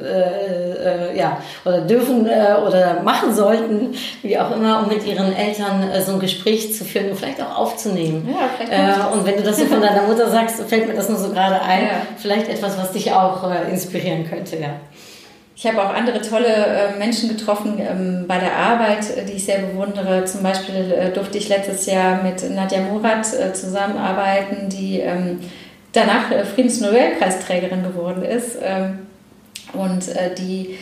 äh, 0.87 1.19
ja, 1.19 1.39
oder 1.65 1.81
dürfen 1.83 2.27
äh, 2.27 2.55
oder 2.67 3.03
machen 3.03 3.35
sollten, 3.35 3.95
wie 4.23 4.39
auch 4.39 4.55
immer, 4.55 4.83
um 4.83 4.89
mit 4.89 5.07
ihren 5.07 5.35
Eltern 5.35 5.83
äh, 5.91 6.01
so 6.01 6.13
ein 6.13 6.21
Gespräch 6.21 6.75
zu 6.75 6.85
führen 6.85 7.11
und 7.11 7.17
vielleicht 7.17 7.43
auch 7.43 7.59
aufzunehmen. 7.59 8.29
Ja, 8.31 8.49
vielleicht 8.57 8.73
äh, 8.73 9.13
und 9.13 9.27
wenn 9.27 9.37
du 9.37 9.43
das 9.43 9.59
so 9.59 9.67
von 9.67 9.81
deiner 9.81 10.03
Mutter 10.03 10.29
sagst, 10.31 10.63
fällt 10.63 10.89
mir 10.89 10.95
das 10.95 11.09
nur 11.09 11.19
so 11.19 11.31
gerade 11.31 11.61
ein. 11.61 11.83
Ja. 11.83 11.91
Vielleicht 12.17 12.49
etwas, 12.49 12.79
was 12.79 12.93
dich 12.93 13.13
auch 13.13 13.51
äh, 13.51 13.71
inspirieren 13.71 14.29
könnte, 14.29 14.57
ja. 14.57 14.71
Ich 15.59 15.67
habe 15.67 15.83
auch 15.83 15.95
andere 15.95 16.21
tolle 16.21 16.49
äh, 16.49 16.99
Menschen 16.99 17.31
getroffen 17.31 17.79
ähm, 17.79 18.27
bei 18.29 18.39
der 18.39 18.55
Arbeit, 18.55 19.27
die 19.27 19.33
ich 19.33 19.47
sehr 19.47 19.61
bewundere. 19.61 20.27
Zum 20.27 20.43
Beispiel 20.43 21.13
durfte 21.15 21.39
ich 21.39 21.49
letztes 21.49 21.87
Jahr 21.87 22.23
mit 22.23 22.49
Nadja 22.51 22.81
Murat 22.83 23.25
zusammenarbeiten, 23.25 24.69
die 24.69 25.01
ähm, 25.01 25.41
danach 25.93 26.25
Friedensnobelpreisträgerin 26.55 27.83
geworden 27.83 28.23
ist 28.23 28.59
ähm, 29.77 29.81
und 29.81 30.07
die 30.39 30.77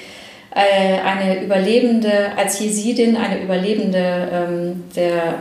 eine 0.57 1.43
Überlebende, 1.43 2.31
als 2.37 2.61
Jesidin, 2.61 3.17
eine 3.17 3.43
Überlebende 3.43 4.77
der 4.95 5.41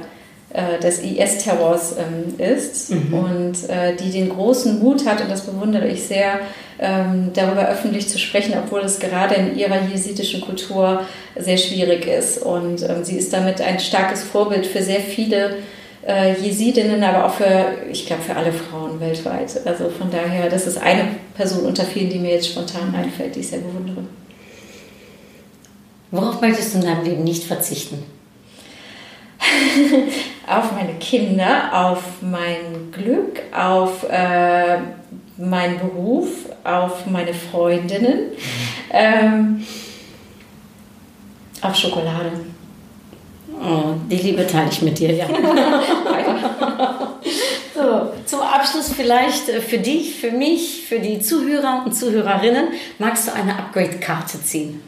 des 0.84 1.00
IS-Terrors 1.04 1.96
ist 2.38 2.92
mhm. 2.92 3.14
und 3.14 3.54
die 4.00 4.12
den 4.12 4.30
großen 4.30 4.80
Mut 4.80 5.06
hat, 5.06 5.22
und 5.22 5.30
das 5.30 5.42
bewundere 5.42 5.88
ich 5.88 6.04
sehr, 6.04 6.40
ähm, 6.80 7.32
darüber 7.34 7.68
öffentlich 7.68 8.10
zu 8.10 8.20
sprechen, 8.20 8.54
obwohl 8.62 8.82
es 8.82 9.00
gerade 9.00 9.36
in 9.36 9.58
ihrer 9.58 9.82
jesidischen 9.82 10.42
Kultur 10.42 11.06
sehr 11.36 11.58
schwierig 11.58 12.08
ist. 12.08 12.40
Und 12.40 12.82
ähm, 12.84 13.04
sie 13.04 13.18
ist 13.18 13.32
damit 13.34 13.62
ein 13.62 13.80
starkes 13.80 14.24
Vorbild 14.24 14.66
für 14.66 14.82
sehr 14.82 15.00
viele 15.00 15.56
äh, 16.08 16.40
Jesidinnen, 16.40 17.04
aber 17.04 17.26
auch 17.26 17.34
für, 17.34 17.76
ich 17.90 18.06
glaube, 18.06 18.22
für 18.24 18.36
alle 18.36 18.52
Frauen 18.52 19.00
weltweit. 19.00 19.66
Also 19.66 19.90
von 19.90 20.12
daher, 20.12 20.50
das 20.50 20.68
ist 20.68 20.78
eine 20.78 21.08
Person 21.36 21.66
unter 21.66 21.84
vielen, 21.84 22.10
die 22.10 22.20
mir 22.20 22.32
jetzt 22.32 22.50
spontan 22.50 22.94
einfällt, 22.96 23.36
die 23.36 23.40
ich 23.40 23.48
sehr 23.48 23.60
bewundere. 23.60 24.04
Worauf 26.12 26.42
möchtest 26.42 26.74
du 26.74 26.80
in 26.80 26.86
deinem 26.86 27.04
Leben 27.06 27.24
nicht 27.24 27.44
verzichten? 27.44 28.04
auf 30.48 30.72
meine 30.74 30.94
Kinder, 30.96 31.70
auf 31.74 32.22
mein 32.22 32.92
Glück, 32.92 33.42
auf 33.52 34.04
äh, 34.10 34.78
meinen 35.38 35.80
Beruf, 35.80 36.30
auf 36.64 37.06
meine 37.08 37.34
Freundinnen, 37.34 38.32
ähm, 38.92 39.66
auf 41.62 41.76
Schokolade. 41.76 42.32
Oh, 43.64 43.96
die 44.10 44.18
Liebe 44.18 44.46
teile 44.46 44.70
ich 44.70 44.82
mit 44.82 45.00
dir, 45.00 45.14
ja. 45.14 45.26
so, 47.74 48.12
zum 48.26 48.42
Abschluss 48.42 48.92
vielleicht 48.94 49.48
äh, 49.48 49.62
für 49.62 49.78
dich, 49.78 50.16
für 50.16 50.32
mich, 50.32 50.86
für 50.86 51.00
die 51.00 51.22
Zuhörer 51.22 51.84
und 51.86 51.96
Zuhörerinnen, 51.96 52.68
magst 53.00 53.28
du 53.28 53.34
eine 53.34 53.58
Upgrade-Karte 53.58 54.44
ziehen? 54.44 54.82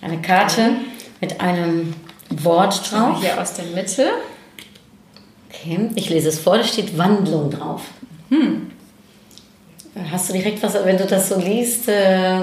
Eine 0.00 0.22
Karte 0.22 0.76
mit 1.20 1.40
einem 1.40 1.94
Wort 2.30 2.92
drauf. 2.92 3.20
Hier 3.20 3.40
aus 3.40 3.54
der 3.54 3.64
Mitte. 3.66 4.10
Okay, 5.50 5.90
ich 5.96 6.08
lese 6.08 6.28
es 6.28 6.38
vor, 6.38 6.58
da 6.58 6.64
steht 6.64 6.96
Wandlung 6.96 7.50
drauf. 7.50 7.82
Hm. 8.28 8.70
Hast 10.10 10.28
du 10.28 10.34
direkt 10.34 10.62
was, 10.62 10.74
wenn 10.74 10.98
du 10.98 11.06
das 11.06 11.28
so 11.28 11.38
liest, 11.38 11.88
äh, 11.88 12.42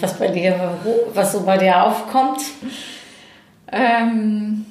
was 0.00 0.18
bei 0.18 0.28
dir, 0.28 0.78
was 1.14 1.32
so 1.32 1.42
bei 1.42 1.58
dir 1.58 1.84
aufkommt? 1.84 2.40
Ähm, 3.70 4.66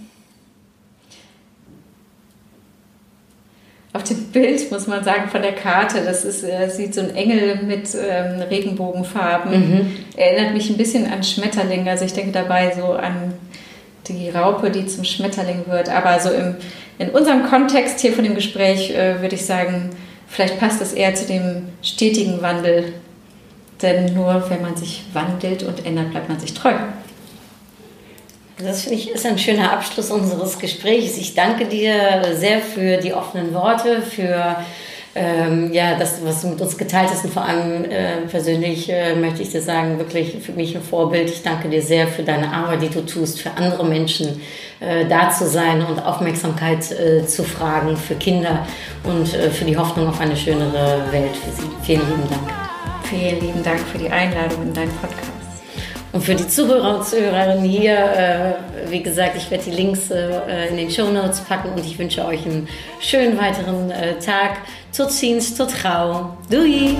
auf 3.93 4.03
dem 4.03 4.31
Bild 4.31 4.71
muss 4.71 4.87
man 4.87 5.03
sagen 5.03 5.29
von 5.29 5.41
der 5.41 5.53
Karte, 5.53 6.01
das 6.05 6.23
ist, 6.23 6.43
äh, 6.43 6.69
sieht 6.69 6.93
so 6.93 7.01
ein 7.01 7.15
Engel 7.15 7.63
mit 7.63 7.89
ähm, 7.95 8.41
Regenbogenfarben. 8.41 9.51
Mhm. 9.51 9.97
Erinnert 10.15 10.53
mich 10.53 10.69
ein 10.69 10.77
bisschen 10.77 11.11
an 11.11 11.23
Schmetterling. 11.23 11.87
Also 11.89 12.05
ich 12.05 12.13
denke 12.13 12.31
dabei 12.31 12.73
so 12.73 12.93
an 12.93 13.33
die 14.07 14.29
Raupe, 14.29 14.71
die 14.71 14.85
zum 14.85 15.03
Schmetterling 15.03 15.65
wird. 15.67 15.89
Aber 15.89 16.19
so 16.19 16.29
im, 16.29 16.55
in 16.99 17.09
unserem 17.09 17.45
Kontext 17.45 17.99
hier 17.99 18.13
von 18.13 18.23
dem 18.23 18.35
Gespräch 18.35 18.91
äh, 18.91 19.21
würde 19.21 19.35
ich 19.35 19.45
sagen, 19.45 19.89
vielleicht 20.27 20.59
passt 20.59 20.81
es 20.81 20.93
eher 20.93 21.13
zu 21.15 21.25
dem 21.25 21.67
stetigen 21.81 22.41
Wandel. 22.41 22.93
Denn 23.81 24.13
nur 24.13 24.49
wenn 24.49 24.61
man 24.61 24.75
sich 24.75 25.03
wandelt 25.13 25.63
und 25.63 25.85
ändert, 25.85 26.11
bleibt 26.11 26.29
man 26.29 26.39
sich 26.39 26.53
treu. 26.53 26.73
Das 28.57 28.83
finde 28.83 28.97
ich 28.99 29.09
ist 29.09 29.25
ein 29.25 29.39
schöner 29.39 29.73
Abschluss 29.73 30.11
unseres 30.11 30.59
Gesprächs. 30.59 31.17
Ich 31.17 31.33
danke 31.33 31.65
dir 31.65 32.21
sehr 32.35 32.59
für 32.59 32.97
die 32.97 33.13
offenen 33.13 33.53
Worte, 33.53 34.01
für 34.01 34.57
ähm, 35.13 35.73
ja, 35.73 35.97
das, 35.97 36.23
was 36.23 36.41
du 36.41 36.47
mit 36.49 36.61
uns 36.61 36.77
geteilt 36.77 37.09
hast 37.09 37.25
und 37.25 37.33
vor 37.33 37.43
allem 37.43 37.83
äh, 37.83 38.21
persönlich 38.29 38.89
äh, 38.89 39.13
möchte 39.13 39.41
ich 39.41 39.49
dir 39.49 39.61
sagen, 39.61 39.97
wirklich 39.97 40.37
für 40.41 40.53
mich 40.53 40.75
ein 40.75 40.81
Vorbild. 40.81 41.29
Ich 41.29 41.43
danke 41.43 41.67
dir 41.67 41.81
sehr 41.81 42.07
für 42.07 42.23
deine 42.23 42.53
Arbeit, 42.53 42.81
die 42.81 42.89
du 42.89 43.05
tust, 43.05 43.41
für 43.41 43.51
andere 43.51 43.85
Menschen 43.85 44.41
äh, 44.79 45.05
da 45.05 45.29
zu 45.29 45.47
sein 45.47 45.85
und 45.85 45.99
Aufmerksamkeit 45.99 46.91
äh, 46.91 47.25
zu 47.25 47.43
fragen 47.43 47.97
für 47.97 48.15
Kinder 48.15 48.65
und 49.03 49.33
äh, 49.33 49.49
für 49.49 49.65
die 49.65 49.77
Hoffnung 49.77 50.07
auf 50.07 50.21
eine 50.21 50.37
schönere 50.37 51.03
Welt 51.11 51.35
für 51.35 51.61
sie. 51.61 51.69
Vielen 51.83 52.07
lieben 52.07 52.29
Dank. 52.29 52.60
Vielen 53.11 53.41
lieben 53.41 53.61
Dank 53.61 53.81
für 53.81 53.97
die 53.97 54.09
Einladung 54.09 54.61
in 54.63 54.73
deinen 54.73 54.91
Podcast. 54.93 55.31
Und 56.13 56.23
für 56.23 56.33
die 56.33 56.47
Zuhörer 56.47 56.97
und 56.97 57.05
Zuhörerinnen 57.05 57.65
hier, 57.65 57.93
äh, 57.93 58.89
wie 58.89 59.03
gesagt, 59.03 59.35
ich 59.35 59.51
werde 59.51 59.65
die 59.65 59.71
Links 59.71 60.09
äh, 60.09 60.69
in 60.69 60.77
den 60.77 60.89
Show 60.89 61.11
Notes 61.11 61.41
packen 61.41 61.71
und 61.71 61.85
ich 61.85 61.99
wünsche 61.99 62.23
euch 62.23 62.45
einen 62.45 62.69
schönen 63.01 63.37
weiteren 63.37 63.91
äh, 63.91 64.17
Tag. 64.19 64.59
Tot 64.95 65.11
ziens, 65.11 65.53
tot 65.55 65.73
gauw. 65.83 66.37
Doei! 66.49 66.95